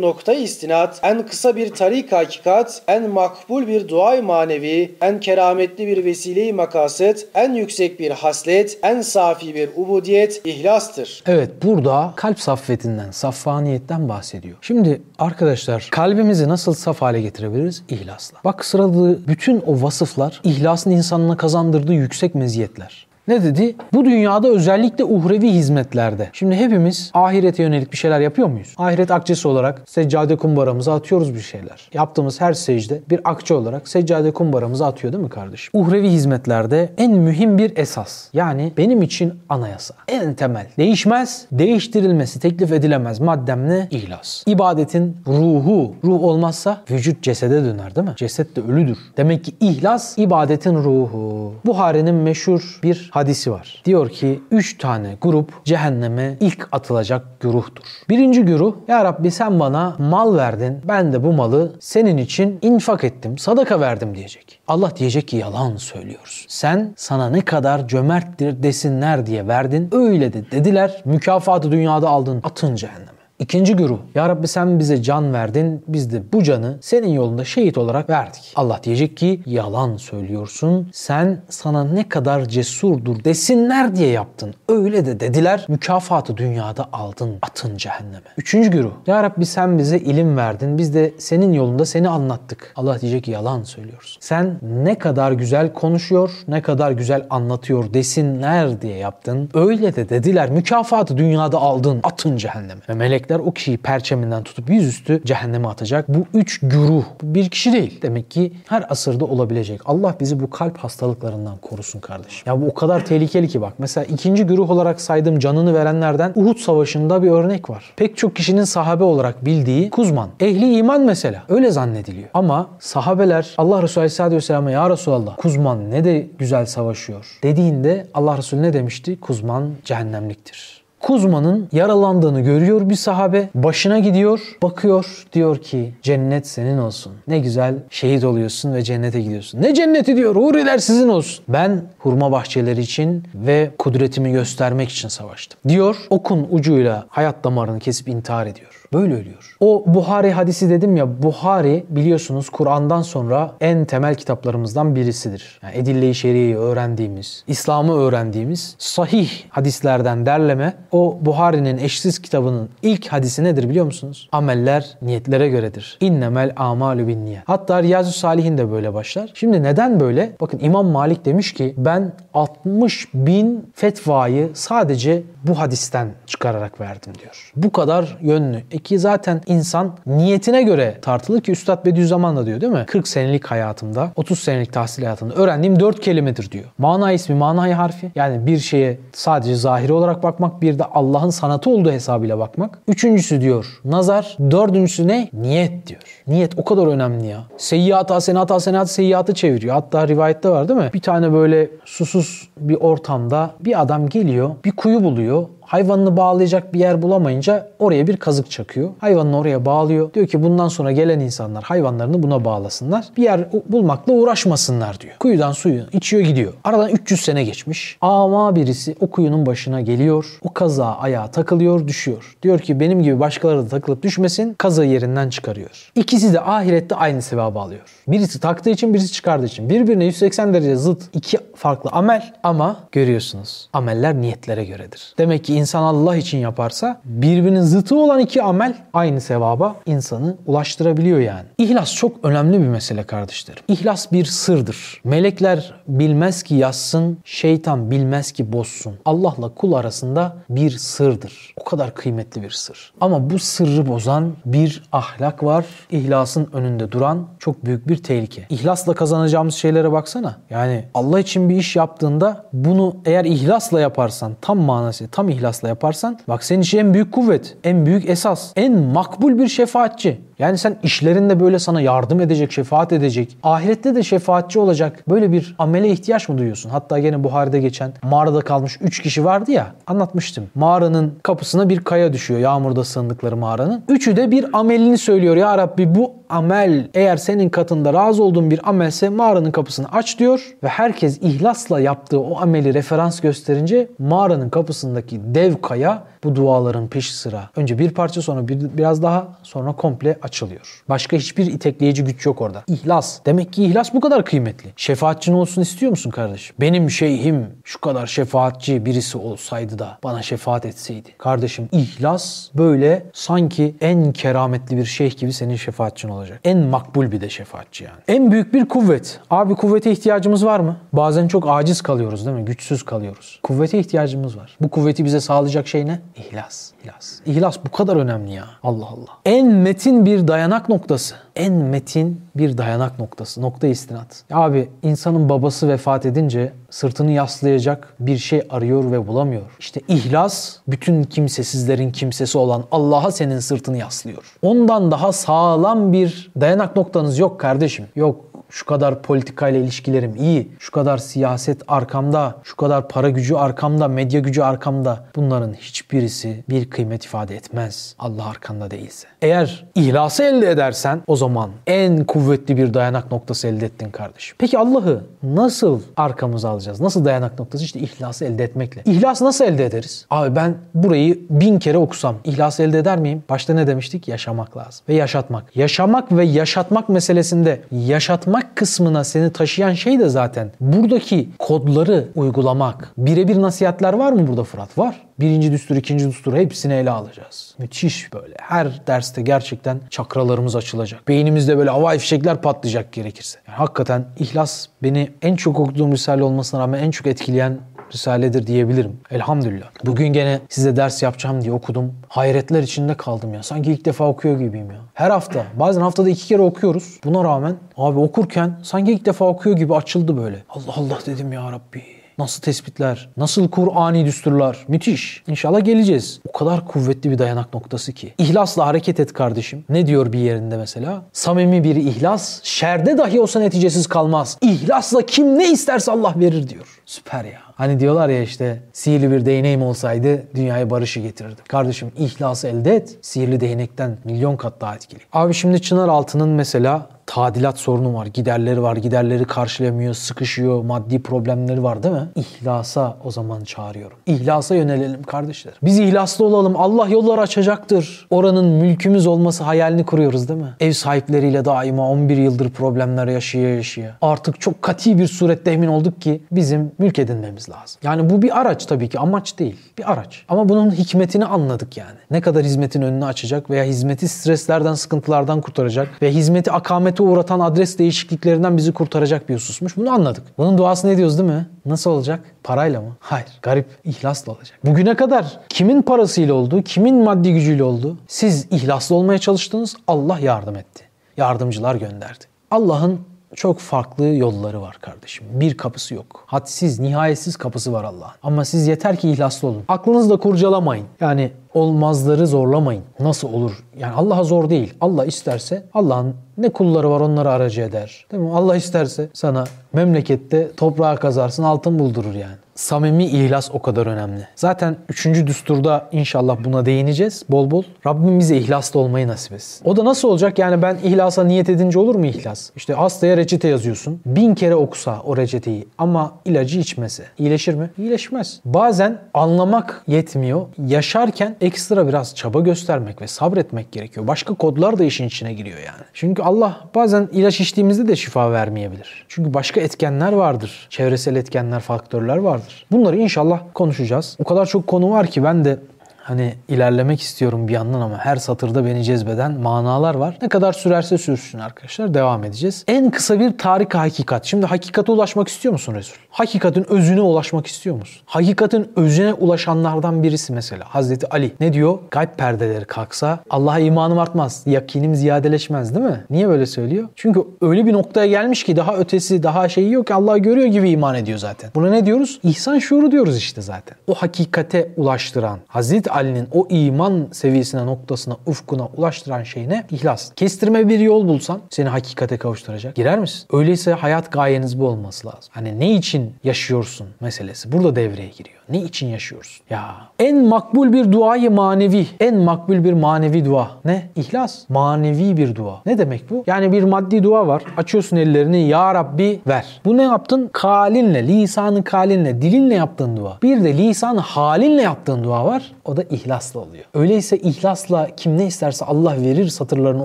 nokta 0.00 0.32
istinat, 0.32 1.00
en 1.02 1.26
kısa 1.26 1.56
bir 1.56 1.70
tarik 1.70 2.12
hakikat, 2.12 2.82
en 2.88 3.10
makbul 3.10 3.66
bir 3.66 3.88
duay 3.88 4.22
manevi, 4.22 4.94
en 5.00 5.20
kerametli 5.20 5.86
bir 5.86 6.04
vesile-i 6.04 6.52
makasıt, 6.52 7.26
en 7.34 7.54
yüksek 7.54 8.00
bir 8.00 8.10
haslet, 8.10 8.78
en 8.82 9.00
safi 9.00 9.54
bir 9.54 9.68
ubudiyet 9.76 10.46
ihlastır. 10.46 11.22
Evet 11.26 11.50
burada 11.62 12.12
kalp 12.16 12.40
saffetinden, 12.40 13.10
saffaniyetten 13.12 14.08
bahsediyor. 14.08 14.56
Şimdi 14.60 15.02
arkadaşlar 15.18 15.88
kalbimizi 15.90 16.48
nasıl 16.48 16.74
saf 16.74 17.02
hale 17.02 17.20
getirebiliriz? 17.20 17.82
İhlasla. 17.88 18.38
Bak 18.44 18.64
sıraladığı 18.64 19.28
bütün 19.28 19.62
o 19.66 19.82
vasıflar 19.82 20.40
ihlasın 20.44 20.90
insanına 20.90 21.36
kazandırdığı 21.36 21.94
yüksek 21.94 22.34
meziyetler. 22.34 23.11
Ne 23.28 23.44
dedi? 23.44 23.76
Bu 23.92 24.04
dünyada 24.04 24.48
özellikle 24.48 25.04
uhrevi 25.04 25.50
hizmetlerde. 25.50 26.28
Şimdi 26.32 26.56
hepimiz 26.56 27.10
ahirete 27.14 27.62
yönelik 27.62 27.92
bir 27.92 27.96
şeyler 27.96 28.20
yapıyor 28.20 28.48
muyuz? 28.48 28.74
Ahiret 28.78 29.10
akçesi 29.10 29.48
olarak 29.48 29.82
seccade 29.86 30.36
kumbaramıza 30.36 30.94
atıyoruz 30.94 31.34
bir 31.34 31.40
şeyler. 31.40 31.88
Yaptığımız 31.94 32.40
her 32.40 32.52
secde 32.52 33.00
bir 33.10 33.20
akçe 33.24 33.54
olarak 33.54 33.88
seccade 33.88 34.30
kumbaramıza 34.30 34.86
atıyor 34.86 35.12
değil 35.12 35.24
mi 35.24 35.30
kardeşim? 35.30 35.70
Uhrevi 35.74 36.08
hizmetlerde 36.10 36.92
en 36.98 37.12
mühim 37.12 37.58
bir 37.58 37.76
esas. 37.76 38.28
Yani 38.32 38.72
benim 38.76 39.02
için 39.02 39.34
anayasa. 39.48 39.94
En 40.08 40.34
temel. 40.34 40.66
Değişmez, 40.78 41.46
değiştirilmesi 41.52 42.40
teklif 42.40 42.72
edilemez 42.72 43.20
maddem 43.20 43.68
ne? 43.68 43.88
İhlas. 43.90 44.42
İbadetin 44.46 45.16
ruhu. 45.26 45.94
Ruh 46.04 46.22
olmazsa 46.22 46.80
vücut 46.90 47.22
cesede 47.22 47.64
döner 47.64 47.94
değil 47.96 48.08
mi? 48.08 48.14
Ceset 48.16 48.56
de 48.56 48.60
ölüdür. 48.60 48.98
Demek 49.16 49.44
ki 49.44 49.52
ihlas 49.60 50.18
ibadetin 50.18 50.74
ruhu. 50.74 51.52
Buhari'nin 51.66 52.14
meşhur 52.14 52.80
bir 52.82 53.11
hadisi 53.12 53.52
var. 53.52 53.82
Diyor 53.84 54.08
ki 54.10 54.42
üç 54.50 54.78
tane 54.78 55.16
grup 55.22 55.64
cehenneme 55.64 56.36
ilk 56.40 56.68
atılacak 56.72 57.40
güruhtur. 57.40 57.84
Birinci 58.08 58.42
güruh 58.42 58.74
ya 58.88 59.04
Rabbi 59.04 59.30
sen 59.30 59.60
bana 59.60 59.96
mal 59.98 60.36
verdin 60.36 60.80
ben 60.88 61.12
de 61.12 61.24
bu 61.24 61.32
malı 61.32 61.72
senin 61.80 62.16
için 62.16 62.58
infak 62.62 63.04
ettim 63.04 63.38
sadaka 63.38 63.80
verdim 63.80 64.14
diyecek. 64.14 64.60
Allah 64.68 64.96
diyecek 64.96 65.28
ki 65.28 65.36
yalan 65.36 65.76
söylüyorsun. 65.76 66.46
Sen 66.48 66.94
sana 66.96 67.30
ne 67.30 67.40
kadar 67.40 67.88
cömerttir 67.88 68.62
desinler 68.62 69.26
diye 69.26 69.48
verdin 69.48 69.88
öyle 69.92 70.32
de 70.32 70.50
dediler 70.50 71.02
mükafatı 71.04 71.72
dünyada 71.72 72.08
aldın 72.08 72.40
atın 72.44 72.74
cehenneme. 72.74 73.21
İkinci 73.42 73.76
güruh. 73.76 73.98
Ya 74.14 74.28
Rabbi 74.28 74.48
sen 74.48 74.78
bize 74.78 75.02
can 75.02 75.32
verdin. 75.32 75.84
Biz 75.88 76.12
de 76.12 76.22
bu 76.32 76.42
canı 76.42 76.78
senin 76.80 77.08
yolunda 77.08 77.44
şehit 77.44 77.78
olarak 77.78 78.10
verdik. 78.10 78.52
Allah 78.56 78.80
diyecek 78.82 79.16
ki 79.16 79.40
yalan 79.46 79.96
söylüyorsun. 79.96 80.88
Sen 80.92 81.40
sana 81.48 81.84
ne 81.84 82.08
kadar 82.08 82.44
cesurdur 82.44 83.24
desinler 83.24 83.96
diye 83.96 84.08
yaptın. 84.08 84.54
Öyle 84.68 85.06
de 85.06 85.20
dediler. 85.20 85.64
Mükafatı 85.68 86.36
dünyada 86.36 86.88
aldın. 86.92 87.38
Atın 87.42 87.76
cehenneme. 87.76 88.26
Üçüncü 88.36 88.70
güruh. 88.70 88.92
Ya 89.06 89.22
Rabbi 89.22 89.46
sen 89.46 89.78
bize 89.78 89.98
ilim 89.98 90.36
verdin. 90.36 90.78
Biz 90.78 90.94
de 90.94 91.12
senin 91.18 91.52
yolunda 91.52 91.86
seni 91.86 92.08
anlattık. 92.08 92.72
Allah 92.76 93.00
diyecek 93.00 93.24
ki 93.24 93.30
yalan 93.30 93.62
söylüyorsun. 93.62 94.18
Sen 94.20 94.58
ne 94.62 94.98
kadar 94.98 95.32
güzel 95.32 95.72
konuşuyor, 95.72 96.30
ne 96.48 96.62
kadar 96.62 96.90
güzel 96.92 97.26
anlatıyor 97.30 97.94
desinler 97.94 98.82
diye 98.82 98.96
yaptın. 98.96 99.50
Öyle 99.54 99.96
de 99.96 100.08
dediler. 100.08 100.50
Mükafatı 100.50 101.16
dünyada 101.16 101.58
aldın. 101.58 102.00
Atın 102.02 102.36
cehenneme. 102.36 102.80
Ve 102.88 102.94
melekler 102.94 103.31
o 103.38 103.52
kişiyi 103.52 103.76
perçeminden 103.76 104.42
tutup 104.42 104.70
yüzüstü 104.70 105.22
cehenneme 105.24 105.68
atacak. 105.68 106.08
Bu 106.08 106.24
üç 106.34 106.60
güruh. 106.62 107.04
Bir 107.22 107.48
kişi 107.48 107.72
değil. 107.72 108.02
Demek 108.02 108.30
ki 108.30 108.52
her 108.66 108.84
asırda 108.88 109.24
olabilecek. 109.24 109.80
Allah 109.84 110.14
bizi 110.20 110.40
bu 110.40 110.50
kalp 110.50 110.78
hastalıklarından 110.78 111.56
korusun 111.56 112.00
kardeşim. 112.00 112.42
Ya 112.46 112.60
bu 112.60 112.66
o 112.66 112.74
kadar 112.74 113.04
tehlikeli 113.04 113.48
ki 113.48 113.60
bak. 113.60 113.72
Mesela 113.78 114.04
ikinci 114.04 114.44
güruh 114.44 114.70
olarak 114.70 115.00
saydığım 115.00 115.38
canını 115.38 115.74
verenlerden 115.74 116.32
Uhud 116.34 116.56
Savaşı'nda 116.56 117.22
bir 117.22 117.30
örnek 117.30 117.70
var. 117.70 117.92
Pek 117.96 118.16
çok 118.16 118.36
kişinin 118.36 118.64
sahabe 118.64 119.04
olarak 119.04 119.44
bildiği 119.44 119.90
Kuzman. 119.90 120.28
Ehli 120.40 120.76
iman 120.76 121.00
mesela. 121.00 121.42
Öyle 121.48 121.70
zannediliyor. 121.70 122.28
Ama 122.34 122.68
sahabeler 122.78 123.54
Allah 123.58 123.82
Resulü 123.82 124.02
Aleyhisselatü 124.02 124.36
Vesselam'a 124.36 124.70
ya 124.70 124.90
Resulallah 124.90 125.36
Kuzman 125.36 125.90
ne 125.90 126.04
de 126.04 126.28
güzel 126.38 126.66
savaşıyor 126.66 127.38
dediğinde 127.42 128.06
Allah 128.14 128.38
Resulü 128.38 128.62
ne 128.62 128.72
demişti? 128.72 129.20
Kuzman 129.20 129.70
cehennemliktir. 129.84 130.81
Kuzma'nın 131.02 131.68
yaralandığını 131.72 132.40
görüyor 132.40 132.88
bir 132.88 132.94
sahabe. 132.94 133.48
Başına 133.54 133.98
gidiyor, 133.98 134.40
bakıyor. 134.62 135.26
Diyor 135.32 135.58
ki 135.58 135.94
cennet 136.02 136.46
senin 136.46 136.78
olsun. 136.78 137.12
Ne 137.28 137.38
güzel 137.38 137.74
şehit 137.90 138.24
oluyorsun 138.24 138.74
ve 138.74 138.82
cennete 138.82 139.20
gidiyorsun. 139.20 139.62
Ne 139.62 139.74
cenneti 139.74 140.16
diyor, 140.16 140.36
huriler 140.36 140.78
sizin 140.78 141.08
olsun. 141.08 141.44
Ben 141.48 141.82
hurma 141.98 142.32
bahçeleri 142.32 142.80
için 142.80 143.24
ve 143.34 143.70
kudretimi 143.78 144.32
göstermek 144.32 144.88
için 144.88 145.08
savaştım. 145.08 145.60
Diyor, 145.68 145.96
okun 146.10 146.46
ucuyla 146.50 147.06
hayat 147.08 147.44
damarını 147.44 147.78
kesip 147.78 148.08
intihar 148.08 148.46
ediyor. 148.46 148.81
Böyle 148.92 149.14
ölüyor. 149.14 149.56
O 149.60 149.84
Buhari 149.86 150.32
hadisi 150.32 150.70
dedim 150.70 150.96
ya 150.96 151.22
Buhari 151.22 151.84
biliyorsunuz 151.88 152.50
Kur'an'dan 152.50 153.02
sonra 153.02 153.52
en 153.60 153.84
temel 153.84 154.14
kitaplarımızdan 154.14 154.94
birisidir. 154.94 155.60
Yani 155.62 155.76
Edille-i 155.76 156.14
Şeriye'yi 156.14 156.56
öğrendiğimiz, 156.56 157.44
İslam'ı 157.46 157.98
öğrendiğimiz 157.98 158.74
sahih 158.78 159.30
hadislerden 159.48 160.26
derleme 160.26 160.74
o 160.92 161.18
Buhari'nin 161.20 161.78
eşsiz 161.78 162.18
kitabının 162.18 162.68
ilk 162.82 163.08
hadisi 163.08 163.44
nedir 163.44 163.68
biliyor 163.68 163.84
musunuz? 163.84 164.28
Ameller 164.32 164.96
niyetlere 165.02 165.48
göredir. 165.48 165.98
İnnemel 166.00 166.52
amalü 166.56 167.06
bin 167.06 167.24
niyet. 167.24 167.42
Hatta 167.46 167.82
Riyazu 167.82 168.12
Salihin 168.12 168.58
de 168.58 168.72
böyle 168.72 168.94
başlar. 168.94 169.30
Şimdi 169.34 169.62
neden 169.62 170.00
böyle? 170.00 170.32
Bakın 170.40 170.60
İmam 170.62 170.86
Malik 170.86 171.24
demiş 171.24 171.54
ki 171.54 171.74
ben 171.76 172.12
60 172.34 173.08
bin 173.14 173.72
fetvayı 173.74 174.50
sadece 174.54 175.22
bu 175.44 175.58
hadisten 175.58 176.08
çıkararak 176.26 176.80
verdim 176.80 177.12
diyor. 177.18 177.52
Bu 177.56 177.72
kadar 177.72 178.18
yönlü. 178.20 178.62
E 178.70 178.78
ki 178.84 178.98
zaten 178.98 179.40
insan 179.46 179.96
niyetine 180.06 180.62
göre 180.62 180.98
tartılır 181.02 181.40
ki 181.40 181.52
Üstad 181.52 181.86
Bediüzzaman 181.86 182.36
da 182.36 182.46
diyor 182.46 182.60
değil 182.60 182.72
mi? 182.72 182.84
40 182.86 183.08
senelik 183.08 183.46
hayatımda, 183.46 184.10
30 184.16 184.38
senelik 184.38 184.72
tahsil 184.72 185.02
hayatımda 185.02 185.34
öğrendiğim 185.34 185.80
4 185.80 186.00
kelimedir 186.00 186.50
diyor. 186.50 186.64
Mana 186.78 187.12
ismi, 187.12 187.34
manayı 187.34 187.74
harfi. 187.74 188.12
Yani 188.14 188.46
bir 188.46 188.58
şeye 188.58 188.98
sadece 189.12 189.54
zahiri 189.54 189.92
olarak 189.92 190.22
bakmak, 190.22 190.62
bir 190.62 190.78
de 190.78 190.84
Allah'ın 190.84 191.30
sanatı 191.30 191.70
olduğu 191.70 191.92
hesabıyla 191.92 192.38
bakmak. 192.38 192.78
Üçüncüsü 192.88 193.40
diyor 193.40 193.66
nazar. 193.84 194.36
Dördüncüsü 194.50 195.08
ne? 195.08 195.28
Niyet 195.32 195.86
diyor. 195.86 196.21
Niyet 196.26 196.58
o 196.58 196.64
kadar 196.64 196.86
önemli 196.86 197.26
ya. 197.26 197.44
Seyyiat 197.56 198.10
hasenat 198.10 198.50
hasenat 198.50 198.90
seyyiatı 198.90 199.34
çeviriyor. 199.34 199.74
Hatta 199.74 200.08
rivayette 200.08 200.48
var 200.48 200.68
değil 200.68 200.80
mi? 200.80 200.90
Bir 200.94 201.00
tane 201.00 201.32
böyle 201.32 201.70
susuz 201.84 202.48
bir 202.58 202.74
ortamda 202.74 203.50
bir 203.60 203.80
adam 203.80 204.08
geliyor, 204.08 204.50
bir 204.64 204.72
kuyu 204.72 205.04
buluyor 205.04 205.46
hayvanını 205.72 206.16
bağlayacak 206.16 206.74
bir 206.74 206.80
yer 206.80 207.02
bulamayınca 207.02 207.68
oraya 207.78 208.06
bir 208.06 208.16
kazık 208.16 208.50
çakıyor. 208.50 208.90
Hayvanını 208.98 209.38
oraya 209.38 209.64
bağlıyor. 209.64 210.14
Diyor 210.14 210.26
ki 210.26 210.42
bundan 210.42 210.68
sonra 210.68 210.92
gelen 210.92 211.20
insanlar 211.20 211.64
hayvanlarını 211.64 212.22
buna 212.22 212.44
bağlasınlar. 212.44 213.04
Bir 213.16 213.22
yer 213.22 213.48
bulmakla 213.68 214.12
uğraşmasınlar 214.12 215.00
diyor. 215.00 215.14
Kuyudan 215.18 215.52
suyu 215.52 215.82
içiyor 215.92 216.22
gidiyor. 216.22 216.52
Aradan 216.64 216.90
300 216.90 217.20
sene 217.20 217.44
geçmiş. 217.44 217.98
Ama 218.00 218.56
birisi 218.56 218.96
o 219.00 219.10
kuyunun 219.10 219.46
başına 219.46 219.80
geliyor. 219.80 220.38
O 220.42 220.54
kazağa 220.54 220.96
ayağa 220.96 221.26
takılıyor, 221.26 221.88
düşüyor. 221.88 222.36
Diyor 222.42 222.58
ki 222.58 222.80
benim 222.80 223.02
gibi 223.02 223.20
başkaları 223.20 223.64
da 223.64 223.68
takılıp 223.68 224.02
düşmesin. 224.02 224.54
Kazığı 224.54 224.84
yerinden 224.84 225.30
çıkarıyor. 225.30 225.92
İkisi 226.12 226.32
de 226.32 226.40
ahirette 226.40 226.94
aynı 226.94 227.22
sevabı 227.22 227.58
alıyor. 227.58 227.82
Birisi 228.08 228.40
taktığı 228.40 228.70
için 228.70 228.94
birisi 228.94 229.12
çıkardığı 229.12 229.46
için. 229.46 229.68
Birbirine 229.68 230.04
180 230.04 230.54
derece 230.54 230.76
zıt 230.76 231.02
iki 231.12 231.38
farklı 231.56 231.90
amel 231.90 232.32
ama 232.42 232.76
görüyorsunuz 232.92 233.68
ameller 233.72 234.14
niyetlere 234.14 234.64
göredir. 234.64 235.14
Demek 235.18 235.44
ki 235.44 235.54
insan 235.54 235.82
Allah 235.82 236.16
için 236.16 236.38
yaparsa 236.38 237.00
birbirinin 237.04 237.60
zıtı 237.60 237.96
olan 237.96 238.20
iki 238.20 238.42
amel 238.42 238.74
aynı 238.94 239.20
sevaba 239.20 239.76
insanı 239.86 240.36
ulaştırabiliyor 240.46 241.18
yani. 241.18 241.44
İhlas 241.58 241.94
çok 241.94 242.24
önemli 242.24 242.60
bir 242.60 242.68
mesele 242.68 243.02
kardeşlerim. 243.02 243.62
İhlas 243.68 244.12
bir 244.12 244.24
sırdır. 244.24 245.00
Melekler 245.04 245.74
bilmez 245.88 246.42
ki 246.42 246.54
yazsın, 246.54 247.18
şeytan 247.24 247.90
bilmez 247.90 248.32
ki 248.32 248.52
bozsun. 248.52 248.94
Allah'la 249.04 249.54
kul 249.54 249.72
arasında 249.72 250.36
bir 250.50 250.70
sırdır. 250.70 251.54
O 251.60 251.64
kadar 251.64 251.94
kıymetli 251.94 252.42
bir 252.42 252.50
sır. 252.50 252.92
Ama 253.00 253.30
bu 253.30 253.38
sırrı 253.38 253.88
bozan 253.88 254.32
bir 254.44 254.82
ahlak 254.92 255.42
var. 255.42 255.64
İhlasın 256.02 256.48
önünde 256.52 256.92
duran 256.92 257.26
çok 257.38 257.64
büyük 257.64 257.88
bir 257.88 257.96
tehlike. 257.96 258.46
İhlasla 258.50 258.94
kazanacağımız 258.94 259.54
şeylere 259.54 259.92
baksana. 259.92 260.36
Yani 260.50 260.84
Allah 260.94 261.20
için 261.20 261.48
bir 261.48 261.56
iş 261.56 261.76
yaptığında 261.76 262.44
bunu 262.52 262.96
eğer 263.04 263.24
ihlasla 263.24 263.80
yaparsan, 263.80 264.32
tam 264.40 264.58
manası, 264.58 265.08
tam 265.08 265.28
ihlasla 265.28 265.68
yaparsan 265.68 266.18
bak 266.28 266.44
senin 266.44 266.62
için 266.62 266.78
en 266.78 266.94
büyük 266.94 267.12
kuvvet, 267.12 267.56
en 267.64 267.86
büyük 267.86 268.08
esas, 268.08 268.52
en 268.56 268.78
makbul 268.78 269.38
bir 269.38 269.48
şefaatçi. 269.48 270.20
Yani 270.38 270.58
sen 270.58 270.76
işlerinde 270.82 271.40
böyle 271.40 271.58
sana 271.58 271.80
yardım 271.80 272.20
edecek, 272.20 272.52
şefaat 272.52 272.92
edecek, 272.92 273.36
ahirette 273.42 273.94
de 273.94 274.02
şefaatçi 274.02 274.58
olacak 274.58 275.04
böyle 275.08 275.32
bir 275.32 275.54
amele 275.58 275.88
ihtiyaç 275.88 276.28
mı 276.28 276.38
duyuyorsun? 276.38 276.70
Hatta 276.70 276.98
gene 276.98 277.24
Buhari'de 277.24 277.60
geçen 277.60 277.92
mağarada 278.02 278.40
kalmış 278.40 278.78
3 278.80 279.02
kişi 279.02 279.24
vardı 279.24 279.50
ya 279.50 279.66
anlatmıştım. 279.86 280.44
Mağaranın 280.54 281.14
kapısına 281.22 281.68
bir 281.68 281.78
kaya 281.84 282.12
düşüyor 282.12 282.40
yağmurda 282.40 282.84
sığındıkları 282.84 283.36
mağaranın. 283.36 283.84
Üçü 283.88 284.16
de 284.16 284.30
bir 284.30 284.46
amelini 284.52 284.98
söylüyor. 284.98 285.36
Ya 285.36 285.58
Rabbi 285.58 285.91
bu 285.94 286.12
amel 286.28 286.88
eğer 286.94 287.16
senin 287.16 287.48
katında 287.48 287.92
razı 287.92 288.22
olduğun 288.24 288.50
bir 288.50 288.68
amelse 288.68 289.08
mağaranın 289.08 289.50
kapısını 289.50 289.86
aç 289.92 290.18
diyor 290.18 290.54
ve 290.62 290.68
herkes 290.68 291.18
ihlasla 291.18 291.80
yaptığı 291.80 292.20
o 292.20 292.40
ameli 292.40 292.74
referans 292.74 293.20
gösterince 293.20 293.88
mağaranın 293.98 294.50
kapısındaki 294.50 295.20
dev 295.34 295.54
kaya 295.62 296.02
bu 296.24 296.34
duaların 296.36 296.88
peşi 296.88 297.14
sıra. 297.14 297.50
Önce 297.56 297.78
bir 297.78 297.90
parça 297.90 298.22
sonra 298.22 298.48
bir, 298.48 298.78
biraz 298.78 299.02
daha 299.02 299.28
sonra 299.42 299.72
komple 299.72 300.18
açılıyor. 300.22 300.82
Başka 300.88 301.16
hiçbir 301.16 301.46
itekleyici 301.46 302.04
güç 302.04 302.26
yok 302.26 302.40
orada. 302.40 302.64
İhlas. 302.66 303.20
Demek 303.26 303.52
ki 303.52 303.64
ihlas 303.64 303.94
bu 303.94 304.00
kadar 304.00 304.24
kıymetli. 304.24 304.72
Şefaatçin 304.76 305.32
olsun 305.32 305.62
istiyor 305.62 305.90
musun 305.90 306.10
kardeşim? 306.10 306.56
Benim 306.60 306.90
şeyhim 306.90 307.46
şu 307.64 307.80
kadar 307.80 308.06
şefaatçi 308.06 308.86
birisi 308.86 309.18
olsaydı 309.18 309.78
da 309.78 309.98
bana 310.04 310.22
şefaat 310.22 310.66
etseydi. 310.66 311.08
Kardeşim 311.18 311.68
ihlas 311.72 312.48
böyle 312.54 313.06
sanki 313.12 313.74
en 313.80 314.12
kerametli 314.12 314.76
bir 314.76 314.84
şeyh 314.84 315.18
gibi 315.18 315.32
senin 315.32 315.56
şefaatçin 315.82 316.08
olacak. 316.08 316.40
En 316.44 316.58
makbul 316.58 317.12
bir 317.12 317.20
de 317.20 317.28
şefaatçi 317.28 317.84
yani. 317.84 317.96
En 318.08 318.32
büyük 318.32 318.54
bir 318.54 318.68
kuvvet. 318.68 319.20
Abi 319.30 319.54
kuvvete 319.54 319.92
ihtiyacımız 319.92 320.46
var 320.46 320.60
mı? 320.60 320.76
Bazen 320.92 321.28
çok 321.28 321.44
aciz 321.48 321.82
kalıyoruz 321.82 322.26
değil 322.26 322.36
mi? 322.36 322.44
Güçsüz 322.44 322.82
kalıyoruz. 322.82 323.40
Kuvvete 323.42 323.78
ihtiyacımız 323.78 324.36
var. 324.36 324.56
Bu 324.60 324.68
kuvveti 324.68 325.04
bize 325.04 325.20
sağlayacak 325.20 325.68
şey 325.68 325.86
ne? 325.86 326.00
İhlas. 326.16 326.70
İhlas. 326.84 327.20
İhlas 327.26 327.58
bu 327.66 327.70
kadar 327.70 327.96
önemli 327.96 328.32
ya. 328.32 328.44
Allah 328.62 328.86
Allah. 328.86 329.18
En 329.24 329.46
metin 329.46 330.06
bir 330.06 330.28
dayanak 330.28 330.68
noktası. 330.68 331.14
En 331.36 331.52
metin 331.52 332.20
bir 332.36 332.58
dayanak 332.58 332.98
noktası. 332.98 333.42
Nokta 333.42 333.66
istinat. 333.66 334.24
Abi 334.32 334.68
insanın 334.82 335.28
babası 335.28 335.68
vefat 335.68 336.06
edince 336.06 336.52
sırtını 336.72 337.12
yaslayacak 337.12 337.94
bir 338.00 338.18
şey 338.18 338.42
arıyor 338.50 338.92
ve 338.92 339.06
bulamıyor. 339.06 339.42
İşte 339.58 339.80
ihlas 339.88 340.56
bütün 340.68 341.02
kimsesizlerin 341.02 341.92
kimsesi 341.92 342.38
olan 342.38 342.64
Allah'a 342.70 343.10
senin 343.10 343.38
sırtını 343.38 343.78
yaslıyor. 343.78 344.36
Ondan 344.42 344.90
daha 344.90 345.12
sağlam 345.12 345.92
bir 345.92 346.30
dayanak 346.40 346.76
noktanız 346.76 347.18
yok 347.18 347.40
kardeşim. 347.40 347.86
Yok 347.96 348.31
şu 348.52 348.66
kadar 348.66 349.02
politikayla 349.02 349.60
ilişkilerim 349.60 350.16
iyi, 350.16 350.52
şu 350.58 350.70
kadar 350.70 350.98
siyaset 350.98 351.62
arkamda, 351.68 352.34
şu 352.44 352.56
kadar 352.56 352.88
para 352.88 353.10
gücü 353.10 353.34
arkamda, 353.34 353.88
medya 353.88 354.20
gücü 354.20 354.42
arkamda. 354.42 355.04
Bunların 355.16 355.54
hiçbirisi 355.54 356.44
bir 356.48 356.70
kıymet 356.70 357.04
ifade 357.04 357.36
etmez 357.36 357.94
Allah 357.98 358.28
arkanda 358.28 358.70
değilse. 358.70 359.08
Eğer 359.22 359.64
ihlası 359.74 360.22
elde 360.22 360.50
edersen 360.50 361.02
o 361.06 361.16
zaman 361.16 361.50
en 361.66 362.04
kuvvetli 362.04 362.56
bir 362.56 362.74
dayanak 362.74 363.12
noktası 363.12 363.48
elde 363.48 363.66
ettin 363.66 363.90
kardeşim. 363.90 364.36
Peki 364.38 364.58
Allah'ı 364.58 365.04
nasıl 365.22 365.80
arkamıza 365.96 366.50
alacağız? 366.50 366.80
Nasıl 366.80 367.04
dayanak 367.04 367.38
noktası? 367.38 367.64
İşte 367.64 367.80
ihlası 367.80 368.24
elde 368.24 368.44
etmekle. 368.44 368.82
İhlası 368.84 369.24
nasıl 369.24 369.44
elde 369.44 369.66
ederiz? 369.66 370.06
Abi 370.10 370.36
ben 370.36 370.54
burayı 370.74 371.18
bin 371.30 371.58
kere 371.58 371.78
okusam 371.78 372.16
ihlası 372.24 372.62
elde 372.62 372.78
eder 372.78 372.98
miyim? 372.98 373.22
Başta 373.28 373.54
ne 373.54 373.66
demiştik? 373.66 374.08
Yaşamak 374.08 374.56
lazım. 374.56 374.84
Ve 374.88 374.94
yaşatmak. 374.94 375.56
Yaşamak 375.56 376.12
ve 376.12 376.24
yaşatmak 376.24 376.88
meselesinde 376.88 377.60
yaşatmak 377.70 378.41
kısmına 378.54 379.04
seni 379.04 379.32
taşıyan 379.32 379.72
şey 379.72 380.00
de 380.00 380.08
zaten 380.08 380.52
buradaki 380.60 381.28
kodları 381.38 382.08
uygulamak. 382.14 382.92
Birebir 382.98 383.42
nasihatler 383.42 383.92
var 383.92 384.12
mı 384.12 384.28
burada 384.28 384.44
Fırat? 384.44 384.78
Var. 384.78 385.06
Birinci 385.20 385.52
düstur, 385.52 385.76
ikinci 385.76 386.08
düstur 386.08 386.34
hepsini 386.34 386.74
ele 386.74 386.90
alacağız. 386.90 387.54
Müthiş 387.58 388.12
böyle. 388.12 388.34
Her 388.40 388.86
derste 388.86 389.22
gerçekten 389.22 389.80
çakralarımız 389.90 390.56
açılacak. 390.56 391.08
Beynimizde 391.08 391.58
böyle 391.58 391.70
havai 391.70 391.98
fişekler 391.98 392.42
patlayacak 392.42 392.92
gerekirse. 392.92 393.38
Yani 393.48 393.56
hakikaten 393.56 394.04
ihlas 394.18 394.66
beni 394.82 395.10
en 395.22 395.36
çok 395.36 395.60
okuduğum 395.60 395.92
risale 395.92 396.22
olmasına 396.22 396.60
rağmen 396.60 396.82
en 396.82 396.90
çok 396.90 397.06
etkileyen 397.06 397.58
Risaledir 397.92 398.46
diyebilirim. 398.46 398.96
Elhamdülillah. 399.10 399.66
Bugün 399.84 400.06
gene 400.08 400.40
size 400.48 400.76
ders 400.76 401.02
yapacağım 401.02 401.42
diye 401.42 401.52
okudum. 401.52 401.92
Hayretler 402.08 402.62
içinde 402.62 402.94
kaldım 402.94 403.34
ya. 403.34 403.42
Sanki 403.42 403.72
ilk 403.72 403.84
defa 403.84 404.08
okuyor 404.08 404.38
gibiyim 404.38 404.70
ya. 404.70 404.78
Her 404.94 405.10
hafta. 405.10 405.44
Bazen 405.54 405.80
haftada 405.80 406.08
iki 406.08 406.26
kere 406.26 406.42
okuyoruz. 406.42 407.00
Buna 407.04 407.24
rağmen 407.24 407.56
abi 407.76 407.98
okurken 407.98 408.60
sanki 408.62 408.92
ilk 408.92 409.06
defa 409.06 409.24
okuyor 409.24 409.56
gibi 409.56 409.74
açıldı 409.74 410.16
böyle. 410.16 410.44
Allah 410.50 410.72
Allah 410.76 410.98
dedim 411.06 411.32
ya 411.32 411.52
Rabbi. 411.52 411.82
Nasıl 412.18 412.42
tespitler, 412.42 413.08
nasıl 413.16 413.48
Kur'ani 413.48 414.06
düsturlar. 414.06 414.64
Müthiş. 414.68 415.22
İnşallah 415.28 415.64
geleceğiz. 415.64 416.20
O 416.28 416.32
kadar 416.32 416.66
kuvvetli 416.68 417.10
bir 417.10 417.18
dayanak 417.18 417.54
noktası 417.54 417.92
ki. 417.92 418.14
İhlasla 418.18 418.66
hareket 418.66 419.00
et 419.00 419.12
kardeşim. 419.12 419.64
Ne 419.68 419.86
diyor 419.86 420.12
bir 420.12 420.18
yerinde 420.18 420.56
mesela? 420.56 421.02
Samimi 421.12 421.64
bir 421.64 421.76
ihlas, 421.76 422.40
şerde 422.42 422.98
dahi 422.98 423.20
olsa 423.20 423.40
neticesiz 423.40 423.86
kalmaz. 423.86 424.38
İhlasla 424.40 425.06
kim 425.06 425.38
ne 425.38 425.52
isterse 425.52 425.92
Allah 425.92 426.14
verir 426.16 426.48
diyor. 426.48 426.81
Süper 426.92 427.24
ya. 427.24 427.40
Hani 427.54 427.80
diyorlar 427.80 428.08
ya 428.08 428.22
işte 428.22 428.62
sihirli 428.72 429.10
bir 429.10 429.26
değneğim 429.26 429.62
olsaydı 429.62 430.22
dünyaya 430.34 430.70
barışı 430.70 431.00
getirirdim. 431.00 431.44
Kardeşim 431.48 431.92
ihlası 431.96 432.48
elde 432.48 432.76
et. 432.76 432.98
Sihirli 433.02 433.40
değnekten 433.40 433.98
milyon 434.04 434.36
kat 434.36 434.60
daha 434.60 434.74
etkili. 434.74 435.00
Abi 435.12 435.34
şimdi 435.34 435.62
Çınar 435.62 435.88
Altı'nın 435.88 436.28
mesela 436.28 436.88
tadilat 437.06 437.58
sorunu 437.58 437.94
var. 437.94 438.06
Giderleri 438.06 438.62
var. 438.62 438.76
Giderleri 438.76 439.24
karşılamıyor, 439.24 439.94
sıkışıyor. 439.94 440.64
Maddi 440.64 441.02
problemleri 441.02 441.62
var 441.62 441.82
değil 441.82 441.94
mi? 441.94 442.08
İhlasa 442.14 442.96
o 443.04 443.10
zaman 443.10 443.44
çağırıyorum. 443.44 443.98
İhlasa 444.06 444.54
yönelelim 444.54 445.02
kardeşler. 445.02 445.54
Biz 445.62 445.78
ihlaslı 445.78 446.24
olalım. 446.24 446.56
Allah 446.56 446.88
yolları 446.88 447.20
açacaktır. 447.20 448.06
Oranın 448.10 448.46
mülkümüz 448.46 449.06
olması 449.06 449.44
hayalini 449.44 449.86
kuruyoruz 449.86 450.28
değil 450.28 450.40
mi? 450.40 450.54
Ev 450.60 450.72
sahipleriyle 450.72 451.44
daima 451.44 451.90
11 451.90 452.16
yıldır 452.16 452.50
problemler 452.50 453.06
yaşaya 453.06 453.54
yaşaya. 453.54 453.96
Artık 454.02 454.40
çok 454.40 454.62
kati 454.62 454.98
bir 454.98 455.06
surette 455.06 455.50
emin 455.50 455.68
olduk 455.68 456.00
ki 456.00 456.22
bizim 456.32 456.72
mülk 456.82 456.98
edinmemiz 456.98 457.48
lazım. 457.48 457.80
Yani 457.82 458.10
bu 458.10 458.22
bir 458.22 458.40
araç 458.40 458.66
tabii 458.66 458.88
ki 458.88 458.98
amaç 458.98 459.38
değil. 459.38 459.56
Bir 459.78 459.92
araç. 459.92 460.24
Ama 460.28 460.48
bunun 460.48 460.70
hikmetini 460.70 461.24
anladık 461.24 461.76
yani. 461.76 461.98
Ne 462.10 462.20
kadar 462.20 462.44
hizmetin 462.44 462.82
önünü 462.82 463.04
açacak 463.04 463.50
veya 463.50 463.64
hizmeti 463.64 464.08
streslerden, 464.08 464.74
sıkıntılardan 464.74 465.40
kurtaracak 465.40 466.02
ve 466.02 466.10
hizmeti 466.10 466.52
akamete 466.52 467.02
uğratan 467.02 467.40
adres 467.40 467.78
değişikliklerinden 467.78 468.56
bizi 468.56 468.72
kurtaracak 468.72 469.28
bir 469.28 469.34
hususmuş. 469.34 469.76
Bunu 469.76 469.90
anladık. 469.90 470.22
Bunun 470.38 470.58
duasını 470.58 470.90
ediyoruz 470.90 471.18
değil 471.18 471.30
mi? 471.30 471.46
Nasıl 471.66 471.90
olacak? 471.90 472.20
Parayla 472.44 472.80
mı? 472.80 472.96
Hayır. 473.00 473.26
Garip. 473.42 473.66
İhlasla 473.84 474.32
olacak. 474.32 474.58
Bugüne 474.64 474.96
kadar 474.96 475.40
kimin 475.48 475.82
parasıyla 475.82 476.34
oldu, 476.34 476.62
kimin 476.62 477.04
maddi 477.04 477.32
gücüyle 477.32 477.64
oldu? 477.64 477.96
Siz 478.08 478.46
ihlaslı 478.50 478.94
olmaya 478.96 479.18
çalıştınız. 479.18 479.76
Allah 479.86 480.18
yardım 480.18 480.56
etti. 480.56 480.84
Yardımcılar 481.16 481.74
gönderdi. 481.74 482.24
Allah'ın 482.50 483.00
çok 483.34 483.58
farklı 483.58 484.06
yolları 484.06 484.62
var 484.62 484.78
kardeşim. 484.80 485.26
Bir 485.32 485.56
kapısı 485.56 485.94
yok. 485.94 486.24
Hadsiz, 486.26 486.80
nihayetsiz 486.80 487.36
kapısı 487.36 487.72
var 487.72 487.84
Allah'ın. 487.84 488.12
Ama 488.22 488.44
siz 488.44 488.66
yeter 488.66 488.96
ki 488.96 489.10
ihlaslı 489.10 489.48
olun. 489.48 489.62
Aklınızda 489.68 490.16
kurcalamayın. 490.16 490.86
Yani 491.00 491.32
olmazları 491.54 492.26
zorlamayın. 492.26 492.84
Nasıl 493.00 493.32
olur? 493.32 493.64
Yani 493.78 493.92
Allah'a 493.92 494.24
zor 494.24 494.50
değil. 494.50 494.74
Allah 494.80 495.04
isterse 495.04 495.62
Allah'ın 495.74 496.14
ne 496.38 496.48
kulları 496.48 496.90
var 496.90 497.00
onları 497.00 497.30
aracı 497.30 497.60
eder. 497.60 498.06
Değil 498.12 498.22
mi? 498.22 498.30
Allah 498.34 498.56
isterse 498.56 499.08
sana 499.12 499.44
memlekette 499.72 500.52
toprağı 500.56 500.96
kazarsın 500.96 501.42
altın 501.42 501.78
buldurur 501.78 502.14
yani. 502.14 502.36
Samimi 502.62 503.04
ihlas 503.04 503.50
o 503.52 503.62
kadar 503.62 503.86
önemli. 503.86 504.28
Zaten 504.36 504.76
3. 504.88 505.06
düsturda 505.06 505.88
inşallah 505.92 506.44
buna 506.44 506.66
değineceğiz 506.66 507.24
bol 507.28 507.50
bol. 507.50 507.62
Rabbim 507.86 508.18
bize 508.18 508.36
ihlaslı 508.36 508.80
olmayı 508.80 509.08
nasip 509.08 509.32
etsin. 509.32 509.64
O 509.64 509.76
da 509.76 509.84
nasıl 509.84 510.08
olacak? 510.08 510.38
Yani 510.38 510.62
ben 510.62 510.78
ihlasa 510.84 511.24
niyet 511.24 511.48
edince 511.48 511.78
olur 511.78 511.94
mu 511.94 512.06
ihlas? 512.06 512.50
İşte 512.56 512.74
hastaya 512.74 513.16
reçete 513.16 513.48
yazıyorsun. 513.48 514.00
Bin 514.06 514.34
kere 514.34 514.54
okusa 514.54 515.00
o 515.04 515.16
reçeteyi 515.16 515.68
ama 515.78 516.12
ilacı 516.24 516.58
içmese. 516.58 517.04
iyileşir 517.18 517.54
mi? 517.54 517.70
İyileşmez. 517.78 518.40
Bazen 518.44 518.98
anlamak 519.14 519.84
yetmiyor. 519.86 520.46
Yaşarken 520.66 521.36
ekstra 521.40 521.88
biraz 521.88 522.14
çaba 522.14 522.40
göstermek 522.40 523.02
ve 523.02 523.06
sabretmek 523.06 523.72
gerekiyor. 523.72 524.06
Başka 524.06 524.34
kodlar 524.34 524.78
da 524.78 524.84
işin 524.84 525.06
içine 525.06 525.32
giriyor 525.32 525.58
yani. 525.58 525.84
Çünkü 525.92 526.22
Allah 526.22 526.60
bazen 526.74 527.08
ilaç 527.12 527.40
içtiğimizde 527.40 527.88
de 527.88 527.96
şifa 527.96 528.32
vermeyebilir. 528.32 529.04
Çünkü 529.08 529.34
başka 529.34 529.60
etkenler 529.60 530.12
vardır. 530.12 530.66
Çevresel 530.70 531.16
etkenler, 531.16 531.60
faktörler 531.60 532.16
vardır. 532.16 532.51
Bunları 532.72 532.96
inşallah 532.96 533.40
konuşacağız. 533.54 534.16
O 534.20 534.24
kadar 534.24 534.46
çok 534.46 534.66
konu 534.66 534.90
var 534.90 535.06
ki 535.06 535.24
ben 535.24 535.44
de 535.44 535.58
hani 536.02 536.34
ilerlemek 536.48 537.00
istiyorum 537.00 537.48
bir 537.48 537.52
yandan 537.52 537.80
ama 537.80 537.98
her 537.98 538.16
satırda 538.16 538.64
beni 538.64 538.84
cezbeden 538.84 539.40
manalar 539.40 539.94
var. 539.94 540.18
Ne 540.22 540.28
kadar 540.28 540.52
sürerse 540.52 540.98
sürsün 540.98 541.38
arkadaşlar 541.38 541.94
devam 541.94 542.24
edeceğiz. 542.24 542.64
En 542.68 542.90
kısa 542.90 543.20
bir 543.20 543.38
tarih 543.38 543.66
hakikat. 543.74 544.24
Şimdi 544.24 544.46
hakikate 544.46 544.92
ulaşmak 544.92 545.28
istiyor 545.28 545.52
musun 545.52 545.74
Resul? 545.74 545.96
Hakikatin 546.10 546.72
özüne 546.72 547.00
ulaşmak 547.00 547.46
istiyor 547.46 547.76
musun? 547.76 548.02
Hakikatin 548.06 548.72
özüne 548.76 549.12
ulaşanlardan 549.12 550.02
birisi 550.02 550.32
mesela 550.32 550.64
Hazreti 550.68 551.08
Ali. 551.08 551.32
Ne 551.40 551.52
diyor? 551.52 551.78
Kalp 551.90 552.18
perdeleri 552.18 552.64
kalksa 552.64 553.18
Allah'a 553.30 553.58
imanım 553.58 553.98
artmaz. 553.98 554.42
Yakinim 554.46 554.94
ziyadeleşmez 554.94 555.74
değil 555.74 555.86
mi? 555.86 556.04
Niye 556.10 556.28
böyle 556.28 556.46
söylüyor? 556.46 556.88
Çünkü 556.96 557.24
öyle 557.40 557.66
bir 557.66 557.72
noktaya 557.72 558.06
gelmiş 558.06 558.44
ki 558.44 558.56
daha 558.56 558.76
ötesi 558.76 559.22
daha 559.22 559.48
şeyi 559.48 559.72
yok 559.72 559.86
ki 559.86 559.94
Allah'ı 559.94 560.18
görüyor 560.18 560.46
gibi 560.46 560.70
iman 560.70 560.94
ediyor 560.94 561.18
zaten. 561.18 561.50
Buna 561.54 561.70
ne 561.70 561.86
diyoruz? 561.86 562.20
İhsan 562.22 562.58
şuuru 562.58 562.90
diyoruz 562.92 563.16
işte 563.16 563.42
zaten. 563.42 563.76
O 563.86 563.94
hakikate 563.94 564.70
ulaştıran 564.76 565.38
Hazreti 565.48 565.91
Ali'nin 565.94 566.28
o 566.32 566.46
iman 566.50 567.08
seviyesine, 567.12 567.66
noktasına, 567.66 568.16
ufkuna 568.26 568.66
ulaştıran 568.76 569.22
şey 569.22 569.48
ne? 569.48 569.66
İhlas. 569.70 570.12
Kestirme 570.16 570.68
bir 570.68 570.78
yol 570.78 571.08
bulsan 571.08 571.40
seni 571.50 571.68
hakikate 571.68 572.16
kavuşturacak. 572.16 572.74
Girer 572.74 572.98
misin? 572.98 573.26
Öyleyse 573.32 573.72
hayat 573.72 574.12
gayeniz 574.12 574.60
bu 574.60 574.66
olması 574.66 575.06
lazım. 575.06 575.30
Hani 575.30 575.60
ne 575.60 575.74
için 575.74 576.14
yaşıyorsun 576.24 576.88
meselesi 577.00 577.52
burada 577.52 577.76
devreye 577.76 578.08
giriyor. 578.08 578.41
Ne 578.52 578.62
için 578.62 578.86
yaşıyorsun? 578.86 579.44
Ya 579.50 579.74
en 579.98 580.24
makbul 580.24 580.72
bir 580.72 580.92
duayı 580.92 581.30
manevi, 581.30 581.86
en 582.00 582.16
makbul 582.16 582.64
bir 582.64 582.72
manevi 582.72 583.24
dua. 583.24 583.50
Ne? 583.64 583.88
İhlas. 583.96 584.48
Manevi 584.48 585.16
bir 585.16 585.36
dua. 585.36 585.60
Ne 585.66 585.78
demek 585.78 586.10
bu? 586.10 586.24
Yani 586.26 586.52
bir 586.52 586.62
maddi 586.62 587.02
dua 587.02 587.26
var. 587.26 587.42
Açıyorsun 587.56 587.96
ellerini 587.96 588.48
ya 588.48 588.74
Rabbi 588.74 589.20
ver. 589.26 589.60
Bu 589.64 589.76
ne 589.76 589.82
yaptın? 589.82 590.30
Kalinle, 590.32 591.06
lisanı 591.06 591.64
kalinle, 591.64 592.22
dilinle 592.22 592.54
yaptığın 592.54 592.96
dua. 592.96 593.18
Bir 593.22 593.44
de 593.44 593.58
lisanı 593.58 594.00
halinle 594.00 594.62
yaptığın 594.62 595.04
dua 595.04 595.24
var. 595.24 595.52
O 595.64 595.76
da 595.76 595.82
ihlasla 595.82 596.40
oluyor. 596.40 596.64
Öyleyse 596.74 597.18
ihlasla 597.18 597.88
kim 597.96 598.18
ne 598.18 598.26
isterse 598.26 598.64
Allah 598.64 598.96
verir 599.02 599.28
satırlarını 599.28 599.84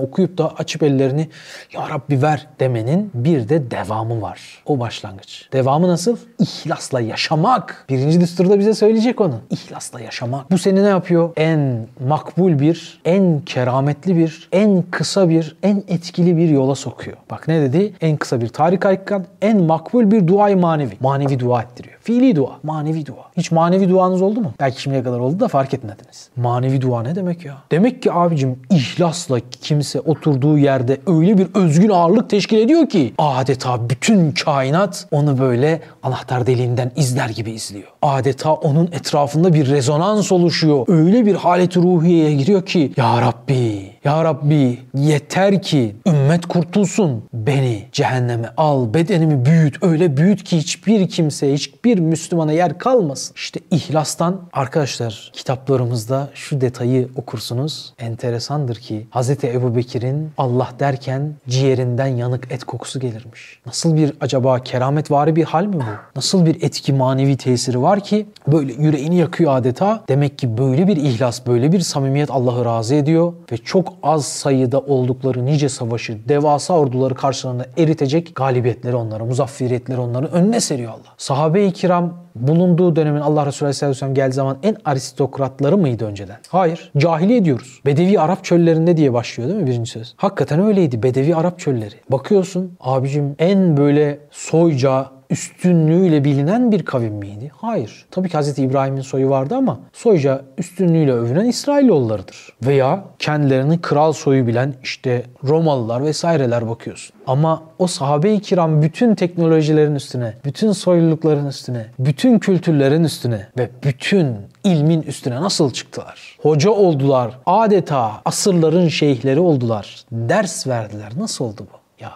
okuyup 0.00 0.38
da 0.38 0.52
açıp 0.58 0.82
ellerini 0.82 1.28
ya 1.72 1.90
Rabbi 1.90 2.22
ver 2.22 2.46
demenin 2.60 3.10
bir 3.14 3.48
de 3.48 3.70
devamı 3.70 4.22
var. 4.22 4.62
O 4.66 4.80
başlangıç. 4.80 5.48
Devamı 5.52 5.88
nasıl? 5.88 6.16
İhlasla 6.38 7.00
yaşamak. 7.00 7.84
Birinci 7.88 8.20
düsturda 8.20 8.57
bize 8.58 8.74
söyleyecek 8.74 9.20
onu. 9.20 9.34
İhlasla 9.50 10.00
yaşamak. 10.00 10.50
Bu 10.50 10.58
seni 10.58 10.82
ne 10.82 10.88
yapıyor? 10.88 11.30
En 11.36 11.86
makbul 12.08 12.58
bir, 12.58 13.00
en 13.04 13.40
kerametli 13.46 14.16
bir, 14.16 14.48
en 14.52 14.84
kısa 14.90 15.28
bir, 15.28 15.56
en 15.62 15.82
etkili 15.88 16.36
bir 16.36 16.48
yola 16.48 16.74
sokuyor. 16.74 17.16
Bak 17.30 17.48
ne 17.48 17.60
dedi? 17.60 17.92
En 18.00 18.16
kısa 18.16 18.40
bir 18.40 18.48
tarih 18.48 18.84
hakikat, 18.84 19.26
en 19.42 19.62
makbul 19.62 20.10
bir 20.10 20.26
duayı 20.26 20.56
manevi. 20.56 20.92
Manevi 21.00 21.40
dua 21.40 21.62
ettiriyor. 21.62 21.97
Fiili 22.08 22.36
dua, 22.36 22.58
manevi 22.62 23.06
dua. 23.06 23.24
Hiç 23.36 23.50
manevi 23.52 23.88
duanız 23.88 24.22
oldu 24.22 24.40
mu? 24.40 24.52
Belki 24.60 24.82
şimdiye 24.82 25.02
kadar 25.02 25.18
oldu 25.18 25.40
da 25.40 25.48
fark 25.48 25.74
etmediniz. 25.74 26.28
Manevi 26.36 26.80
dua 26.80 27.02
ne 27.02 27.14
demek 27.14 27.44
ya? 27.44 27.54
Demek 27.70 28.02
ki 28.02 28.12
abicim 28.12 28.58
ihlasla 28.70 29.40
kimse 29.60 30.00
oturduğu 30.00 30.58
yerde 30.58 31.00
öyle 31.06 31.38
bir 31.38 31.46
özgün 31.54 31.88
ağırlık 31.88 32.30
teşkil 32.30 32.58
ediyor 32.58 32.88
ki 32.88 33.14
adeta 33.18 33.90
bütün 33.90 34.32
kainat 34.32 35.06
onu 35.10 35.38
böyle 35.38 35.80
anahtar 36.02 36.46
deliğinden 36.46 36.92
izler 36.96 37.28
gibi 37.28 37.50
izliyor. 37.50 37.88
Adeta 38.02 38.54
onun 38.54 38.86
etrafında 38.86 39.54
bir 39.54 39.66
rezonans 39.66 40.32
oluşuyor. 40.32 40.84
Öyle 40.88 41.26
bir 41.26 41.34
haleti 41.34 41.82
ruhiyeye 41.82 42.34
giriyor 42.34 42.66
ki 42.66 42.92
Ya 42.96 43.20
Rabbi, 43.20 43.90
Ya 44.04 44.24
Rabbi 44.24 44.78
yeter 44.94 45.62
ki 45.62 45.96
ümmet 46.06 46.46
kurtulsun. 46.46 47.24
Beni 47.32 47.77
cehenneme 47.98 48.50
al, 48.56 48.94
bedenimi 48.94 49.44
büyüt. 49.44 49.82
Öyle 49.82 50.16
büyüt 50.16 50.44
ki 50.44 50.58
hiçbir 50.58 51.08
kimseye, 51.08 51.54
hiçbir 51.54 51.98
Müslümana 51.98 52.52
yer 52.52 52.78
kalmasın. 52.78 53.34
İşte 53.34 53.60
ihlastan 53.70 54.40
arkadaşlar 54.52 55.30
kitaplarımızda 55.34 56.28
şu 56.34 56.60
detayı 56.60 57.08
okursunuz. 57.16 57.94
Enteresandır 57.98 58.76
ki 58.76 59.06
Hz. 59.10 59.30
Ebu 59.30 59.76
Bekir'in 59.76 60.30
Allah 60.38 60.68
derken 60.78 61.34
ciğerinden 61.48 62.06
yanık 62.06 62.52
et 62.52 62.64
kokusu 62.64 63.00
gelirmiş. 63.00 63.60
Nasıl 63.66 63.96
bir 63.96 64.12
acaba 64.20 64.58
kerametvari 64.58 65.36
bir 65.36 65.44
hal 65.44 65.64
mi 65.64 65.74
bu? 65.76 65.82
Nasıl 66.16 66.46
bir 66.46 66.62
etki 66.62 66.92
manevi 66.92 67.36
tesiri 67.36 67.82
var 67.82 68.00
ki 68.00 68.26
böyle 68.46 68.72
yüreğini 68.72 69.16
yakıyor 69.16 69.56
adeta. 69.56 70.04
Demek 70.08 70.38
ki 70.38 70.58
böyle 70.58 70.88
bir 70.88 70.96
ihlas, 70.96 71.46
böyle 71.46 71.72
bir 71.72 71.80
samimiyet 71.80 72.30
Allah'ı 72.30 72.64
razı 72.64 72.94
ediyor 72.94 73.32
ve 73.52 73.56
çok 73.56 73.92
az 74.02 74.24
sayıda 74.24 74.80
oldukları 74.80 75.46
nice 75.46 75.68
savaşı, 75.68 76.18
devasa 76.28 76.74
orduları 76.74 77.14
karşılarında 77.14 77.66
eritecek 77.88 78.34
galibiyetleri 78.34 78.96
onlara, 78.96 79.24
muzafferiyetleri 79.24 80.00
onların 80.00 80.30
önüne 80.32 80.60
seriyor 80.60 80.92
Allah. 80.92 81.14
Sahabe-i 81.16 81.72
kiram 81.72 82.27
bulunduğu 82.40 82.96
dönemin 82.96 83.20
Allah 83.20 83.46
Resulü 83.46 83.66
Aleyhisselatü 83.66 83.94
Vesselam 83.94 84.14
geldiği 84.14 84.32
zaman 84.32 84.58
en 84.62 84.76
aristokratları 84.84 85.78
mıydı 85.78 86.04
önceden? 86.04 86.36
Hayır. 86.48 86.92
Cahiliye 86.96 87.44
diyoruz. 87.44 87.80
Bedevi 87.86 88.20
Arap 88.20 88.44
çöllerinde 88.44 88.96
diye 88.96 89.12
başlıyor 89.12 89.50
değil 89.50 89.60
mi 89.60 89.66
birinci 89.66 89.90
söz? 89.90 90.14
Hakikaten 90.16 90.60
öyleydi. 90.60 91.02
Bedevi 91.02 91.36
Arap 91.36 91.58
çölleri. 91.58 91.94
Bakıyorsun 92.10 92.72
abicim 92.80 93.34
en 93.38 93.76
böyle 93.76 94.18
soyca, 94.30 95.06
üstünlüğüyle 95.30 96.24
bilinen 96.24 96.72
bir 96.72 96.84
kavim 96.84 97.14
miydi? 97.14 97.50
Hayır. 97.56 98.06
Tabii 98.10 98.28
ki 98.28 98.38
Hz. 98.38 98.58
İbrahim'in 98.58 99.00
soyu 99.00 99.30
vardı 99.30 99.54
ama 99.54 99.80
soyca 99.92 100.42
üstünlüğüyle 100.58 101.12
övünen 101.12 101.44
İsrailoğullarıdır. 101.44 102.52
Veya 102.66 103.04
kendilerini 103.18 103.80
kral 103.80 104.12
soyu 104.12 104.46
bilen 104.46 104.74
işte 104.82 105.22
Romalılar 105.44 106.04
vesaireler 106.04 106.68
bakıyorsun. 106.68 107.16
Ama 107.26 107.62
o 107.78 107.86
sahabe-i 107.86 108.40
kiram 108.40 108.82
bütün 108.82 109.14
teknolojilerin 109.14 109.94
üstüne, 109.94 110.34
bütün 110.44 110.72
soylulukların 110.72 111.46
üstüne, 111.46 111.86
bütün 111.98 112.27
kültürlerin 112.36 113.04
üstüne 113.04 113.48
ve 113.58 113.70
bütün 113.82 114.36
ilmin 114.64 115.02
üstüne 115.02 115.40
nasıl 115.40 115.70
çıktılar? 115.70 116.36
Hoca 116.42 116.70
oldular. 116.70 117.38
Adeta 117.46 118.22
asırların 118.24 118.88
şeyhleri 118.88 119.40
oldular. 119.40 120.04
Ders 120.12 120.66
verdiler. 120.66 121.12
Nasıl 121.18 121.44
oldu 121.44 121.66
bu? 121.72 122.04
Ya 122.04 122.12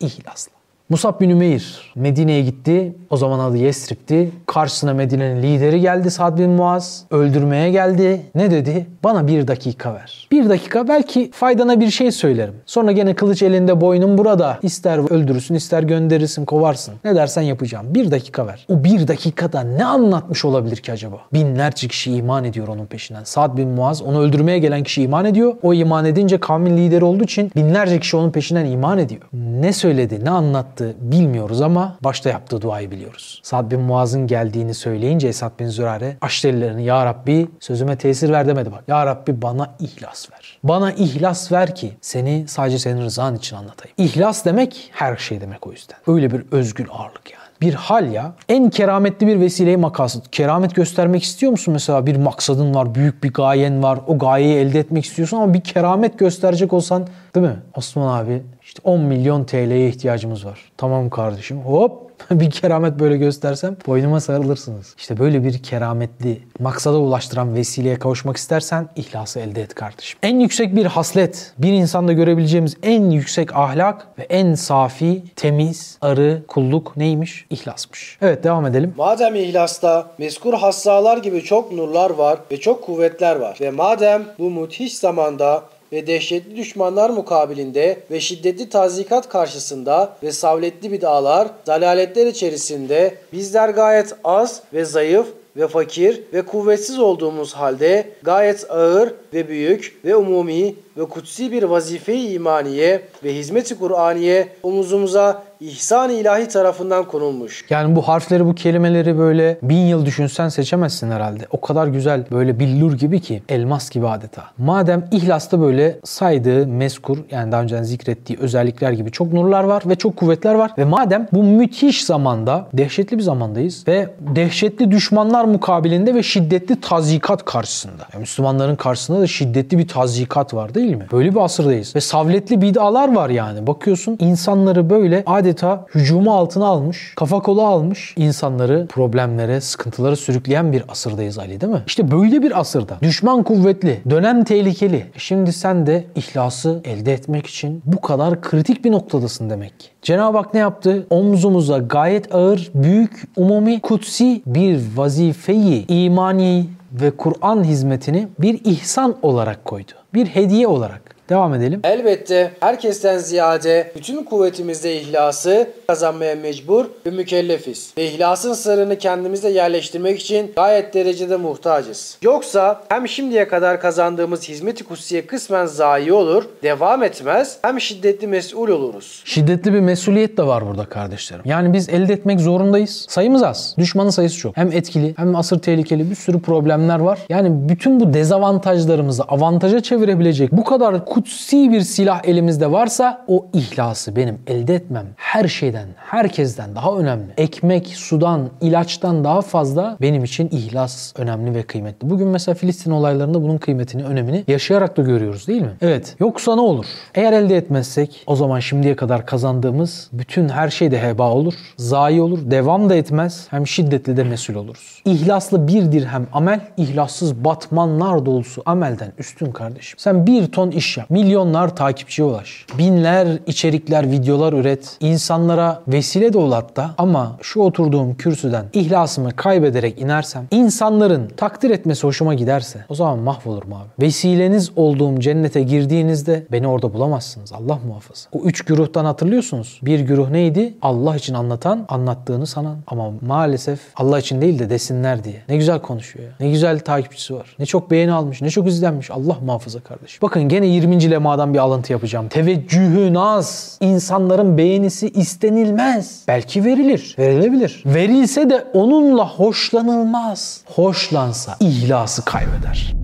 ihlasla. 0.00 0.55
Musab 0.88 1.20
bin 1.20 1.30
Ümeyr 1.30 1.92
Medine'ye 1.94 2.42
gitti. 2.42 2.94
O 3.10 3.16
zaman 3.16 3.38
adı 3.38 3.56
Yesrib'ti. 3.56 4.30
Karşısına 4.46 4.94
Medine'nin 4.94 5.42
lideri 5.42 5.80
geldi 5.80 6.10
Sad 6.10 6.38
bin 6.38 6.50
Muaz. 6.50 7.04
Öldürmeye 7.10 7.70
geldi. 7.70 8.22
Ne 8.34 8.50
dedi? 8.50 8.86
Bana 9.04 9.26
bir 9.26 9.48
dakika 9.48 9.94
ver. 9.94 10.28
Bir 10.32 10.48
dakika 10.48 10.88
belki 10.88 11.30
faydana 11.30 11.80
bir 11.80 11.90
şey 11.90 12.10
söylerim. 12.10 12.54
Sonra 12.66 12.92
gene 12.92 13.14
kılıç 13.14 13.42
elinde 13.42 13.80
boynum 13.80 14.18
burada. 14.18 14.58
İster 14.62 15.10
öldürürsün 15.10 15.54
ister 15.54 15.82
gönderirsin 15.82 16.44
kovarsın. 16.44 16.94
Ne 17.04 17.14
dersen 17.14 17.42
yapacağım. 17.42 17.86
Bir 17.94 18.10
dakika 18.10 18.46
ver. 18.46 18.66
O 18.68 18.84
bir 18.84 19.08
dakikada 19.08 19.60
ne 19.60 19.84
anlatmış 19.84 20.44
olabilir 20.44 20.76
ki 20.76 20.92
acaba? 20.92 21.16
Binlerce 21.32 21.88
kişi 21.88 22.12
iman 22.12 22.44
ediyor 22.44 22.68
onun 22.68 22.86
peşinden. 22.86 23.24
Sad 23.24 23.56
bin 23.56 23.68
Muaz 23.68 24.02
onu 24.02 24.20
öldürmeye 24.20 24.58
gelen 24.58 24.82
kişi 24.82 25.02
iman 25.02 25.24
ediyor. 25.24 25.54
O 25.62 25.74
iman 25.74 26.04
edince 26.04 26.40
kavmin 26.40 26.76
lideri 26.76 27.04
olduğu 27.04 27.24
için 27.24 27.52
binlerce 27.56 28.00
kişi 28.00 28.16
onun 28.16 28.30
peşinden 28.30 28.64
iman 28.66 28.98
ediyor. 28.98 29.22
Ne 29.32 29.72
söyledi, 29.72 30.24
ne 30.24 30.30
anlattı 30.30 30.75
bilmiyoruz 31.00 31.62
ama 31.62 31.96
başta 32.04 32.30
yaptığı 32.30 32.60
duayı 32.60 32.90
biliyoruz. 32.90 33.40
Sad 33.42 33.70
bin 33.70 33.80
Muaz'ın 33.80 34.26
geldiğini 34.26 34.74
söyleyince 34.74 35.28
Esad 35.28 35.58
bin 35.58 35.68
Zürare 35.68 36.16
açtı 36.20 36.48
ellerini. 36.48 36.84
Ya 36.84 37.06
Rabbi 37.06 37.48
sözüme 37.60 37.96
tesir 37.96 38.30
ver 38.30 38.46
demedi 38.46 38.72
bak. 38.72 38.84
Ya 38.88 39.06
Rabbi 39.06 39.42
bana 39.42 39.74
ihlas 39.80 40.32
ver. 40.32 40.58
Bana 40.62 40.92
ihlas 40.92 41.52
ver 41.52 41.74
ki 41.74 41.92
seni 42.00 42.44
sadece 42.48 42.78
senin 42.78 43.02
rızan 43.02 43.36
için 43.36 43.56
anlatayım. 43.56 43.94
İhlas 43.98 44.44
demek 44.44 44.90
her 44.92 45.16
şey 45.16 45.40
demek 45.40 45.66
o 45.66 45.72
yüzden. 45.72 45.96
Öyle 46.06 46.30
bir 46.30 46.44
özgün 46.52 46.86
ağırlık 46.90 47.32
yani 47.32 47.46
bir 47.60 47.74
hal 47.74 48.12
ya. 48.12 48.32
En 48.48 48.70
kerametli 48.70 49.26
bir 49.26 49.40
vesileyi 49.40 49.76
makasıt. 49.76 50.30
Keramet 50.30 50.74
göstermek 50.74 51.22
istiyor 51.22 51.52
musun 51.52 51.72
mesela? 51.72 52.06
Bir 52.06 52.16
maksadın 52.16 52.74
var, 52.74 52.94
büyük 52.94 53.24
bir 53.24 53.32
gayen 53.32 53.82
var. 53.82 53.98
O 54.06 54.18
gayeyi 54.18 54.56
elde 54.56 54.78
etmek 54.78 55.04
istiyorsun 55.04 55.36
ama 55.36 55.54
bir 55.54 55.60
keramet 55.60 56.18
gösterecek 56.18 56.72
olsan 56.72 57.06
değil 57.34 57.46
mi? 57.46 57.56
Osman 57.74 58.18
abi 58.18 58.42
işte 58.76 58.88
10 58.90 59.00
milyon 59.00 59.44
TL'ye 59.44 59.88
ihtiyacımız 59.88 60.46
var. 60.46 60.58
Tamam 60.76 61.10
kardeşim. 61.10 61.60
Hop 61.60 62.10
bir 62.30 62.50
keramet 62.50 62.98
böyle 62.98 63.16
göstersem 63.16 63.76
boynuma 63.86 64.20
sarılırsınız. 64.20 64.94
İşte 64.98 65.18
böyle 65.18 65.44
bir 65.44 65.62
kerametli, 65.62 66.42
maksada 66.60 66.98
ulaştıran 66.98 67.54
vesileye 67.54 67.98
kavuşmak 67.98 68.36
istersen 68.36 68.88
ihlası 68.96 69.40
elde 69.40 69.62
et 69.62 69.74
kardeşim. 69.74 70.18
En 70.22 70.40
yüksek 70.40 70.76
bir 70.76 70.86
haslet, 70.86 71.52
bir 71.58 71.72
insanda 71.72 72.12
görebileceğimiz 72.12 72.76
en 72.82 73.10
yüksek 73.10 73.56
ahlak 73.56 74.06
ve 74.18 74.22
en 74.22 74.54
safi, 74.54 75.22
temiz, 75.36 75.98
arı, 76.00 76.42
kulluk 76.48 76.96
neymiş? 76.96 77.46
İhlasmış. 77.50 78.18
Evet 78.22 78.44
devam 78.44 78.66
edelim. 78.66 78.94
Madem 78.96 79.34
ihlasta 79.34 80.06
meskur 80.18 80.54
hassalar 80.54 81.18
gibi 81.18 81.42
çok 81.42 81.72
nurlar 81.72 82.10
var 82.10 82.38
ve 82.50 82.56
çok 82.60 82.84
kuvvetler 82.84 83.36
var 83.36 83.58
ve 83.60 83.70
madem 83.70 84.24
bu 84.38 84.50
müthiş 84.50 84.98
zamanda 84.98 85.62
ve 85.92 86.06
dehşetli 86.06 86.56
düşmanlar 86.56 87.10
mukabilinde 87.10 87.98
ve 88.10 88.20
şiddetli 88.20 88.68
tazikat 88.68 89.28
karşısında 89.28 90.16
ve 90.22 90.32
savletli 90.32 90.92
bid'alar, 90.92 91.48
dalaletler 91.66 92.26
içerisinde 92.26 93.14
bizler 93.32 93.68
gayet 93.68 94.14
az 94.24 94.62
ve 94.72 94.84
zayıf 94.84 95.26
ve 95.56 95.68
fakir 95.68 96.22
ve 96.32 96.42
kuvvetsiz 96.42 96.98
olduğumuz 96.98 97.54
halde 97.54 98.10
gayet 98.22 98.70
ağır 98.70 99.14
ve 99.34 99.48
büyük 99.48 100.00
ve 100.04 100.16
umumi 100.16 100.74
ve 100.96 101.04
kutsi 101.04 101.52
bir 101.52 101.62
vazife-i 101.62 102.32
imaniye 102.32 103.02
ve 103.24 103.34
hizmet-i 103.34 103.78
Kur'aniye 103.78 104.48
omuzumuza 104.62 105.42
ihsan 105.60 106.10
ilahi 106.10 106.48
tarafından 106.48 107.04
konulmuş. 107.04 107.64
Yani 107.70 107.96
bu 107.96 108.08
harfleri, 108.08 108.46
bu 108.46 108.54
kelimeleri 108.54 109.18
böyle 109.18 109.58
bin 109.62 109.86
yıl 109.86 110.06
düşünsen 110.06 110.48
seçemezsin 110.48 111.10
herhalde. 111.10 111.46
O 111.50 111.60
kadar 111.60 111.86
güzel 111.86 112.24
böyle 112.30 112.58
billur 112.58 112.92
gibi 112.92 113.20
ki 113.20 113.42
elmas 113.48 113.90
gibi 113.90 114.08
adeta. 114.08 114.44
Madem 114.58 115.08
ihlasta 115.10 115.60
böyle 115.60 115.98
saydığı 116.04 116.66
meskur 116.66 117.18
yani 117.30 117.52
daha 117.52 117.62
önceden 117.62 117.82
zikrettiği 117.82 118.38
özellikler 118.38 118.92
gibi 118.92 119.10
çok 119.10 119.32
nurlar 119.32 119.64
var 119.64 119.82
ve 119.86 119.94
çok 119.96 120.16
kuvvetler 120.16 120.54
var 120.54 120.70
ve 120.78 120.84
madem 120.84 121.28
bu 121.32 121.42
müthiş 121.42 122.04
zamanda 122.04 122.68
dehşetli 122.72 123.18
bir 123.18 123.22
zamandayız 123.22 123.88
ve 123.88 124.08
dehşetli 124.20 124.90
düşmanlar 124.90 125.44
mukabilinde 125.44 126.14
ve 126.14 126.22
şiddetli 126.22 126.80
tazikat 126.80 127.44
karşısında. 127.44 128.06
Yani 128.12 128.20
Müslümanların 128.20 128.76
karşısında 128.76 129.20
da 129.20 129.26
şiddetli 129.26 129.78
bir 129.78 129.88
tazikat 129.88 130.54
var 130.54 130.74
değil 130.86 130.96
mi? 130.96 131.06
Böyle 131.12 131.30
bir 131.30 131.40
asırdayız. 131.40 131.96
Ve 131.96 132.00
savletli 132.00 132.62
bid'alar 132.62 133.14
var 133.14 133.30
yani. 133.30 133.66
Bakıyorsun 133.66 134.16
insanları 134.20 134.90
böyle 134.90 135.22
adeta 135.26 135.86
hücumu 135.94 136.34
altına 136.34 136.66
almış, 136.66 137.12
kafa 137.16 137.40
kola 137.40 137.66
almış 137.66 138.14
insanları 138.16 138.86
problemlere, 138.88 139.60
sıkıntılara 139.60 140.16
sürükleyen 140.16 140.72
bir 140.72 140.84
asırdayız 140.88 141.38
Ali 141.38 141.60
değil 141.60 141.72
mi? 141.72 141.82
İşte 141.86 142.10
böyle 142.10 142.42
bir 142.42 142.60
asırda 142.60 142.98
düşman 143.02 143.42
kuvvetli, 143.42 144.00
dönem 144.10 144.44
tehlikeli. 144.44 144.96
E 144.96 145.18
Şimdi 145.18 145.52
sen 145.52 145.86
de 145.86 146.04
ihlası 146.14 146.80
elde 146.84 147.12
etmek 147.12 147.46
için 147.46 147.82
bu 147.84 148.00
kadar 148.00 148.40
kritik 148.40 148.84
bir 148.84 148.92
noktadasın 148.92 149.50
demek 149.50 149.80
ki. 149.80 149.88
Cenab-ı 150.06 150.38
Hak 150.38 150.54
ne 150.54 150.60
yaptı? 150.60 151.06
Omzumuza 151.10 151.78
gayet 151.78 152.34
ağır, 152.34 152.70
büyük, 152.74 153.28
umumi, 153.36 153.80
kutsi 153.80 154.42
bir 154.46 154.80
vazifeyi, 154.96 155.86
imani 155.88 156.66
ve 156.92 157.10
Kur'an 157.10 157.64
hizmetini 157.64 158.28
bir 158.38 158.60
ihsan 158.64 159.16
olarak 159.22 159.64
koydu. 159.64 159.92
Bir 160.14 160.26
hediye 160.26 160.66
olarak. 160.66 161.05
Devam 161.28 161.54
edelim. 161.54 161.80
Elbette 161.84 162.50
herkesten 162.60 163.18
ziyade 163.18 163.92
bütün 163.96 164.24
kuvvetimizde 164.24 165.00
ihlası 165.00 165.68
kazanmaya 165.86 166.34
mecbur 166.34 166.84
ve 167.06 167.10
mükellefiz. 167.10 167.92
Ve 167.98 168.06
ihlasın 168.06 168.52
sırrını 168.52 168.98
kendimizde 168.98 169.48
yerleştirmek 169.48 170.20
için 170.20 170.52
gayet 170.56 170.94
derecede 170.94 171.36
muhtacız. 171.36 172.18
Yoksa 172.22 172.82
hem 172.88 173.08
şimdiye 173.08 173.48
kadar 173.48 173.80
kazandığımız 173.80 174.48
hizmet-i 174.48 174.84
kutsiye 174.84 175.26
kısmen 175.26 175.66
zayi 175.66 176.12
olur, 176.12 176.44
devam 176.62 177.02
etmez, 177.02 177.58
hem 177.62 177.80
şiddetli 177.80 178.26
mesul 178.26 178.68
oluruz. 178.68 179.22
Şiddetli 179.24 179.72
bir 179.72 179.80
mesuliyet 179.80 180.36
de 180.36 180.46
var 180.46 180.66
burada 180.66 180.84
kardeşlerim. 180.84 181.42
Yani 181.44 181.72
biz 181.72 181.88
elde 181.88 182.12
etmek 182.12 182.40
zorundayız. 182.40 183.06
Sayımız 183.08 183.42
az. 183.42 183.74
Düşmanın 183.78 184.10
sayısı 184.10 184.38
çok. 184.38 184.56
Hem 184.56 184.72
etkili 184.72 185.14
hem 185.16 185.36
asır 185.36 185.58
tehlikeli 185.58 186.10
bir 186.10 186.14
sürü 186.14 186.40
problemler 186.40 186.98
var. 186.98 187.18
Yani 187.28 187.68
bütün 187.68 188.00
bu 188.00 188.14
dezavantajlarımızı 188.14 189.22
avantaja 189.22 189.80
çevirebilecek 189.80 190.52
bu 190.52 190.64
kadar 190.64 191.04
kutsi 191.16 191.72
bir 191.72 191.80
silah 191.80 192.20
elimizde 192.24 192.72
varsa 192.72 193.24
o 193.28 193.46
ihlası 193.52 194.16
benim 194.16 194.38
elde 194.46 194.74
etmem 194.74 195.06
her 195.16 195.48
şeyden, 195.48 195.88
herkesten 195.96 196.74
daha 196.74 196.96
önemli. 196.96 197.32
Ekmek, 197.36 197.86
sudan, 197.86 198.50
ilaçtan 198.60 199.24
daha 199.24 199.42
fazla 199.42 199.96
benim 200.00 200.24
için 200.24 200.48
ihlas 200.52 201.12
önemli 201.16 201.54
ve 201.54 201.62
kıymetli. 201.62 202.10
Bugün 202.10 202.28
mesela 202.28 202.54
Filistin 202.54 202.90
olaylarında 202.90 203.42
bunun 203.42 203.58
kıymetini, 203.58 204.04
önemini 204.04 204.44
yaşayarak 204.48 204.96
da 204.96 205.02
görüyoruz 205.02 205.48
değil 205.48 205.62
mi? 205.62 205.72
Evet. 205.80 206.16
Yoksa 206.20 206.54
ne 206.54 206.60
olur? 206.60 206.86
Eğer 207.14 207.32
elde 207.32 207.56
etmezsek 207.56 208.24
o 208.26 208.36
zaman 208.36 208.60
şimdiye 208.60 208.96
kadar 208.96 209.26
kazandığımız 209.26 210.10
bütün 210.12 210.48
her 210.48 210.68
şey 210.68 210.90
de 210.90 211.02
heba 211.02 211.30
olur, 211.30 211.54
zayi 211.76 212.20
olur, 212.22 212.50
devam 212.50 212.90
da 212.90 212.94
etmez. 212.94 213.46
Hem 213.50 213.66
şiddetli 213.66 214.16
de 214.16 214.24
mesul 214.24 214.54
oluruz. 214.54 215.02
İhlaslı 215.04 215.68
bir 215.68 215.92
dirhem 215.92 216.26
amel, 216.32 216.60
ihlassız 216.76 217.44
batmanlar 217.44 218.26
dolusu 218.26 218.62
amelden 218.66 219.12
üstün 219.18 219.52
kardeşim. 219.52 219.98
Sen 219.98 220.26
bir 220.26 220.46
ton 220.46 220.70
iş 220.70 220.96
yap, 220.96 221.05
milyonlar 221.08 221.76
takipçiye 221.76 222.28
ulaş, 222.28 222.66
binler 222.78 223.38
içerikler, 223.46 224.10
videolar 224.10 224.52
üret, 224.52 224.96
insanlara 225.00 225.82
vesile 225.88 226.32
de 226.32 226.38
ol 226.38 226.52
hatta 226.52 226.94
ama 226.98 227.36
şu 227.42 227.60
oturduğum 227.60 228.14
kürsüden 228.14 228.64
ihlasımı 228.72 229.36
kaybederek 229.36 230.00
inersem, 230.00 230.46
insanların 230.50 231.28
takdir 231.36 231.70
etmesi 231.70 232.06
hoşuma 232.06 232.34
giderse 232.34 232.84
o 232.88 232.94
zaman 232.94 233.18
mahvolurum 233.18 233.72
abi. 233.72 233.88
Vesileniz 234.00 234.70
olduğum 234.76 235.20
cennete 235.20 235.62
girdiğinizde 235.62 236.46
beni 236.52 236.68
orada 236.68 236.94
bulamazsınız. 236.94 237.52
Allah 237.52 237.78
muhafaza. 237.88 238.28
O 238.32 238.38
üç 238.38 238.62
güruhtan 238.62 239.04
hatırlıyorsunuz. 239.04 239.80
Bir 239.82 240.00
güruh 240.00 240.30
neydi? 240.30 240.74
Allah 240.82 241.16
için 241.16 241.34
anlatan, 241.34 241.86
anlattığını 241.88 242.46
sanan. 242.46 242.76
Ama 242.86 243.10
maalesef 243.26 243.80
Allah 243.96 244.18
için 244.18 244.40
değil 244.40 244.58
de 244.58 244.70
desinler 244.70 245.24
diye. 245.24 245.42
Ne 245.48 245.56
güzel 245.56 245.80
konuşuyor 245.80 246.26
ya. 246.26 246.32
Ne 246.40 246.50
güzel 246.50 246.80
takipçisi 246.80 247.34
var. 247.34 247.56
Ne 247.58 247.66
çok 247.66 247.90
beğeni 247.90 248.12
almış, 248.12 248.42
ne 248.42 248.50
çok 248.50 248.68
izlenmiş. 248.68 249.10
Allah 249.10 249.36
muhafaza 249.44 249.80
kardeşim. 249.80 250.18
Bakın 250.22 250.42
gene 250.42 250.66
20. 250.66 250.95
lemadan 251.04 251.54
bir 251.54 251.58
alıntı 251.58 251.92
yapacağım. 251.92 252.28
Teveccühü 252.28 253.14
naz. 253.14 253.78
İnsanların 253.80 254.58
beğenisi 254.58 255.08
istenilmez. 255.08 256.22
Belki 256.28 256.64
verilir. 256.64 257.14
Verilebilir. 257.18 257.82
Verilse 257.86 258.50
de 258.50 258.64
onunla 258.74 259.28
hoşlanılmaz. 259.28 260.60
Hoşlansa 260.66 261.56
ihlası 261.60 262.24
kaybeder. 262.24 262.96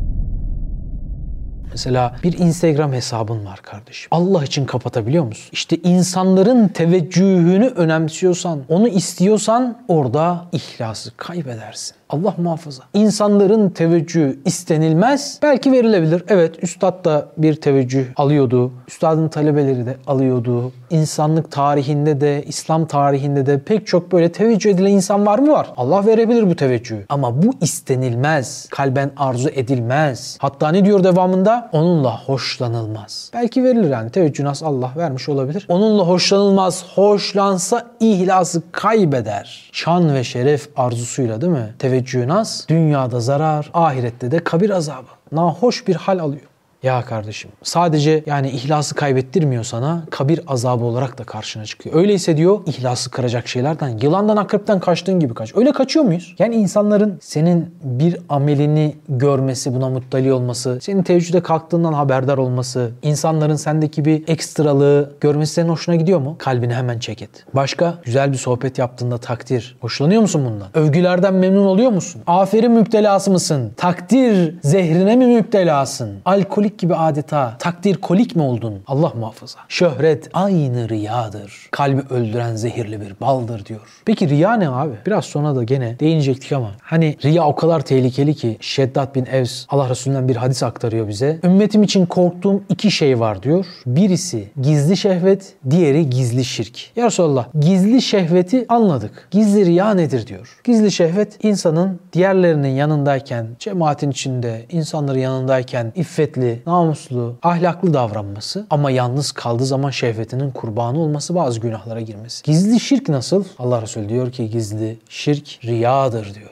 Mesela 1.73 2.17
bir 2.23 2.39
Instagram 2.39 2.93
hesabın 2.93 3.47
var 3.47 3.61
kardeşim. 3.63 4.09
Allah 4.11 4.45
için 4.45 4.65
kapatabiliyor 4.67 5.25
musun? 5.25 5.49
İşte 5.53 5.77
insanların 5.77 6.69
teveccühünü 6.69 7.67
önemsiyorsan, 7.67 8.61
onu 8.69 8.89
istiyorsan 8.89 9.79
orada 9.89 10.45
ihlası 10.53 11.17
kaybedersin. 11.17 11.97
Allah 12.13 12.35
muhafaza. 12.39 12.83
İnsanların 12.95 13.71
teveccühü 13.71 14.39
istenilmez. 14.45 15.39
Belki 15.43 15.73
verilebilir. 15.73 16.25
Evet 16.29 16.63
üstad 16.65 17.05
da 17.05 17.27
bir 17.39 17.55
teveccüh 17.55 18.05
alıyordu. 18.17 18.73
Üstadın 18.89 19.29
talebeleri 19.29 19.87
de 19.87 19.97
alıyordu. 20.07 20.73
İnsanlık 20.91 21.51
tarihinde 21.51 22.21
de, 22.21 22.45
İslam 22.47 22.87
tarihinde 22.87 23.47
de 23.47 23.59
pek 23.59 23.87
çok 23.87 24.13
böyle 24.13 24.33
teveccüh 24.33 24.71
edilen 24.71 24.91
insan 24.91 25.27
var 25.27 25.39
mı? 25.39 25.53
Var. 25.53 25.69
Allah 25.77 26.07
verebilir 26.07 26.51
bu 26.51 26.57
teveccühü. 26.57 27.07
Ama 27.09 27.43
bu 27.43 27.51
istenilmez. 27.61 28.67
Kalben 28.71 29.11
arzu 29.17 29.49
edilmez. 29.49 30.37
Hatta 30.41 30.69
ne 30.69 30.85
diyor 30.85 31.05
devamında? 31.05 31.71
Onunla 31.73 32.21
hoşlanılmaz. 32.27 33.31
Belki 33.35 33.65
verilir 33.65 33.91
yani. 33.91 34.11
Teveccüh 34.11 34.45
nasıl 34.45 34.67
Allah 34.67 34.91
vermiş 34.97 35.29
olabilir. 35.29 35.67
Onunla 35.69 36.03
hoşlanılmaz. 36.03 36.85
Hoşlansa 36.95 37.87
ihlası 38.01 38.63
kaybeder. 38.73 39.71
Şan 39.73 40.15
ve 40.15 40.25
şeref 40.25 40.69
arzusuyla 40.77 41.41
değil 41.41 41.53
mi? 41.53 41.75
Teveccüh 41.79 42.02
nas 42.29 42.69
dünyada 42.69 43.21
zarar, 43.21 43.71
ahirette 43.75 44.31
de 44.31 44.45
kabir 44.45 44.71
azabı. 44.71 45.09
Nahoş 45.33 45.89
bir 45.89 45.95
hal 45.95 46.19
alıyor. 46.19 46.52
Ya 46.83 47.05
kardeşim 47.05 47.51
sadece 47.63 48.23
yani 48.27 48.51
ihlası 48.51 48.95
kaybettirmiyor 48.95 49.65
sana 49.65 50.03
kabir 50.11 50.41
azabı 50.47 50.85
olarak 50.85 51.19
da 51.19 51.25
karşına 51.25 51.65
çıkıyor. 51.65 51.97
Öyleyse 51.97 52.37
diyor 52.37 52.61
ihlası 52.67 53.11
kıracak 53.11 53.49
şeylerden 53.49 53.99
yılandan 54.03 54.37
akrepten 54.37 54.81
kaçtığın 54.81 55.21
gibi 55.21 55.35
kaç. 55.35 55.57
Öyle 55.57 55.73
kaçıyor 55.73 56.05
muyuz? 56.05 56.35
Yani 56.39 56.55
insanların 56.55 57.19
senin 57.21 57.75
bir 57.85 58.17
amelini 58.29 58.97
görmesi 59.09 59.75
buna 59.75 59.89
muttali 59.89 60.33
olması, 60.33 60.79
senin 60.83 61.03
teheccüde 61.03 61.43
kalktığından 61.43 61.93
haberdar 61.93 62.39
olması, 62.39 62.91
insanların 63.03 63.57
sendeki 63.57 64.05
bir 64.05 64.29
ekstralığı 64.29 65.13
görmesi 65.21 65.53
senin 65.53 65.69
hoşuna 65.69 65.97
gidiyor 65.97 66.21
mu? 66.21 66.37
Kalbini 66.39 66.75
hemen 66.75 66.99
çek 66.99 67.23
et. 67.23 67.45
Başka 67.55 67.95
güzel 68.05 68.33
bir 68.33 68.39
sohbet 68.39 68.79
yaptığında 68.79 69.19
takdir. 69.19 69.77
Hoşlanıyor 69.81 70.23
musun 70.23 70.45
bundan? 70.45 70.69
Övgülerden 70.75 71.35
memnun 71.35 71.67
oluyor 71.67 71.91
musun? 71.91 72.23
Aferin 72.27 72.71
müptelası 72.73 73.31
mısın? 73.31 73.73
Takdir 73.77 74.55
zehrine 74.63 75.17
mi 75.17 75.27
müptelasın? 75.27 76.21
Alkolik 76.25 76.72
gibi 76.79 76.95
adeta 76.95 77.57
takdir 77.59 77.97
kolik 77.97 78.37
mi 78.37 78.43
oldun? 78.43 78.83
Allah 78.87 79.13
muhafaza. 79.19 79.59
Şöhret 79.69 80.31
aynı 80.33 80.89
riyadır. 80.89 81.69
Kalbi 81.71 82.03
öldüren 82.11 82.55
zehirli 82.57 83.01
bir 83.01 83.21
baldır 83.21 83.67
diyor. 83.67 83.81
Peki 84.05 84.29
riya 84.29 84.55
ne 84.55 84.69
abi? 84.69 84.95
Biraz 85.07 85.25
sonra 85.25 85.57
da 85.57 85.65
gene 85.65 85.99
değinecektik 86.01 86.53
ama 86.53 86.71
hani 86.83 87.17
riya 87.25 87.47
o 87.47 87.55
kadar 87.55 87.81
tehlikeli 87.81 88.35
ki 88.35 88.57
Şeddat 88.61 89.15
bin 89.15 89.27
Evs 89.27 89.65
Allah 89.69 89.89
Resulü'nden 89.91 90.29
bir 90.29 90.37
hadis 90.37 90.63
aktarıyor 90.63 91.09
bize. 91.09 91.41
Ümmetim 91.45 91.83
için 91.83 92.07
korktuğum 92.07 92.63
iki 92.69 92.91
şey 92.91 93.21
var 93.21 93.43
diyor. 93.43 93.67
Birisi 93.87 94.51
gizli 94.63 94.97
şehvet, 94.97 95.55
diğeri 95.71 96.11
gizli 96.11 96.45
şirk. 96.45 96.97
Ya 96.97 97.07
Resulallah 97.07 97.47
gizli 97.61 98.03
şehveti 98.03 98.65
anladık. 98.69 99.29
Gizli 99.31 99.67
riya 99.67 99.95
nedir 99.95 100.27
diyor. 100.27 100.61
Gizli 100.65 100.91
şehvet 100.93 101.45
insanın 101.45 102.01
diğerlerinin 102.13 102.69
yanındayken, 102.69 103.47
cemaatin 103.59 104.11
içinde, 104.11 104.67
insanların 104.71 105.19
yanındayken 105.19 105.93
iffetli, 105.97 106.62
namuslu, 106.67 107.35
ahlaklı 107.43 107.95
davranması 107.95 108.67
ama 108.71 108.91
yalnız 108.91 109.33
kaldığı 109.33 109.67
zaman 109.67 109.91
şehvetinin 109.91 110.51
kurbanı 110.51 111.01
olması 111.01 111.35
bazı 111.35 111.61
günahlara 111.61 112.01
girmesi. 112.01 112.43
Gizli 112.45 112.81
şirk 112.81 113.09
nasıl? 113.09 113.45
Allah 113.59 113.83
Resulü 113.83 114.09
diyor 114.09 114.33
ki 114.33 114.51
gizli 114.51 114.99
şirk 115.09 115.59
riyadır 115.65 116.35
diyor 116.35 116.52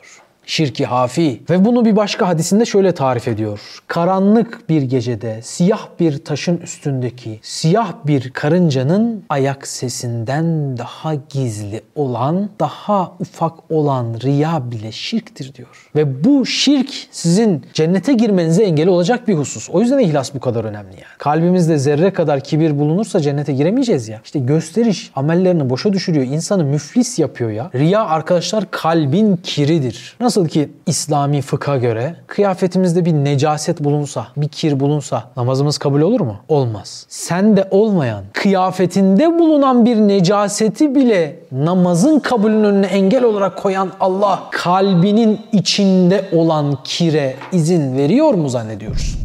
şirki 0.50 0.86
hafi. 0.86 1.42
Ve 1.50 1.64
bunu 1.64 1.84
bir 1.84 1.96
başka 1.96 2.28
hadisinde 2.28 2.64
şöyle 2.66 2.92
tarif 2.92 3.28
ediyor. 3.28 3.60
Karanlık 3.86 4.68
bir 4.68 4.82
gecede 4.82 5.40
siyah 5.42 5.86
bir 6.00 6.24
taşın 6.24 6.56
üstündeki 6.56 7.38
siyah 7.42 7.92
bir 8.06 8.30
karıncanın 8.30 9.24
ayak 9.28 9.66
sesinden 9.66 10.78
daha 10.78 11.14
gizli 11.14 11.80
olan, 11.94 12.50
daha 12.60 13.12
ufak 13.20 13.70
olan 13.70 14.14
riya 14.22 14.70
bile 14.70 14.92
şirktir 14.92 15.54
diyor. 15.54 15.90
Ve 15.96 16.24
bu 16.24 16.46
şirk 16.46 16.90
sizin 17.10 17.66
cennete 17.74 18.12
girmenize 18.12 18.62
engel 18.62 18.88
olacak 18.88 19.28
bir 19.28 19.34
husus. 19.34 19.70
O 19.70 19.80
yüzden 19.80 19.98
ihlas 19.98 20.34
bu 20.34 20.40
kadar 20.40 20.64
önemli 20.64 20.92
yani. 20.92 21.04
Kalbimizde 21.18 21.78
zerre 21.78 22.12
kadar 22.12 22.40
kibir 22.40 22.78
bulunursa 22.78 23.20
cennete 23.20 23.52
giremeyeceğiz 23.52 24.08
ya. 24.08 24.20
İşte 24.24 24.38
gösteriş 24.38 25.10
amellerini 25.16 25.70
boşa 25.70 25.92
düşürüyor. 25.92 26.24
insanı 26.24 26.64
müflis 26.64 27.18
yapıyor 27.18 27.50
ya. 27.50 27.70
Riya 27.74 28.06
arkadaşlar 28.06 28.70
kalbin 28.70 29.36
kiridir. 29.36 30.16
Nasıl 30.20 30.39
ki 30.46 30.68
İslami 30.86 31.40
fıkha 31.42 31.76
göre 31.76 32.16
kıyafetimizde 32.26 33.04
bir 33.04 33.12
necaset 33.12 33.80
bulunsa, 33.80 34.26
bir 34.36 34.48
kir 34.48 34.80
bulunsa 34.80 35.24
namazımız 35.36 35.78
kabul 35.78 36.00
olur 36.00 36.20
mu? 36.20 36.36
Olmaz. 36.48 37.06
Sende 37.08 37.68
olmayan, 37.70 38.24
kıyafetinde 38.32 39.38
bulunan 39.38 39.84
bir 39.84 39.96
necaseti 39.96 40.94
bile 40.94 41.40
namazın 41.52 42.18
kabulünün 42.18 42.64
önüne 42.64 42.86
engel 42.86 43.24
olarak 43.24 43.58
koyan 43.58 43.90
Allah 44.00 44.42
kalbinin 44.52 45.40
içinde 45.52 46.24
olan 46.32 46.78
kire 46.84 47.34
izin 47.52 47.96
veriyor 47.96 48.34
mu 48.34 48.48
zannediyoruz? 48.48 49.20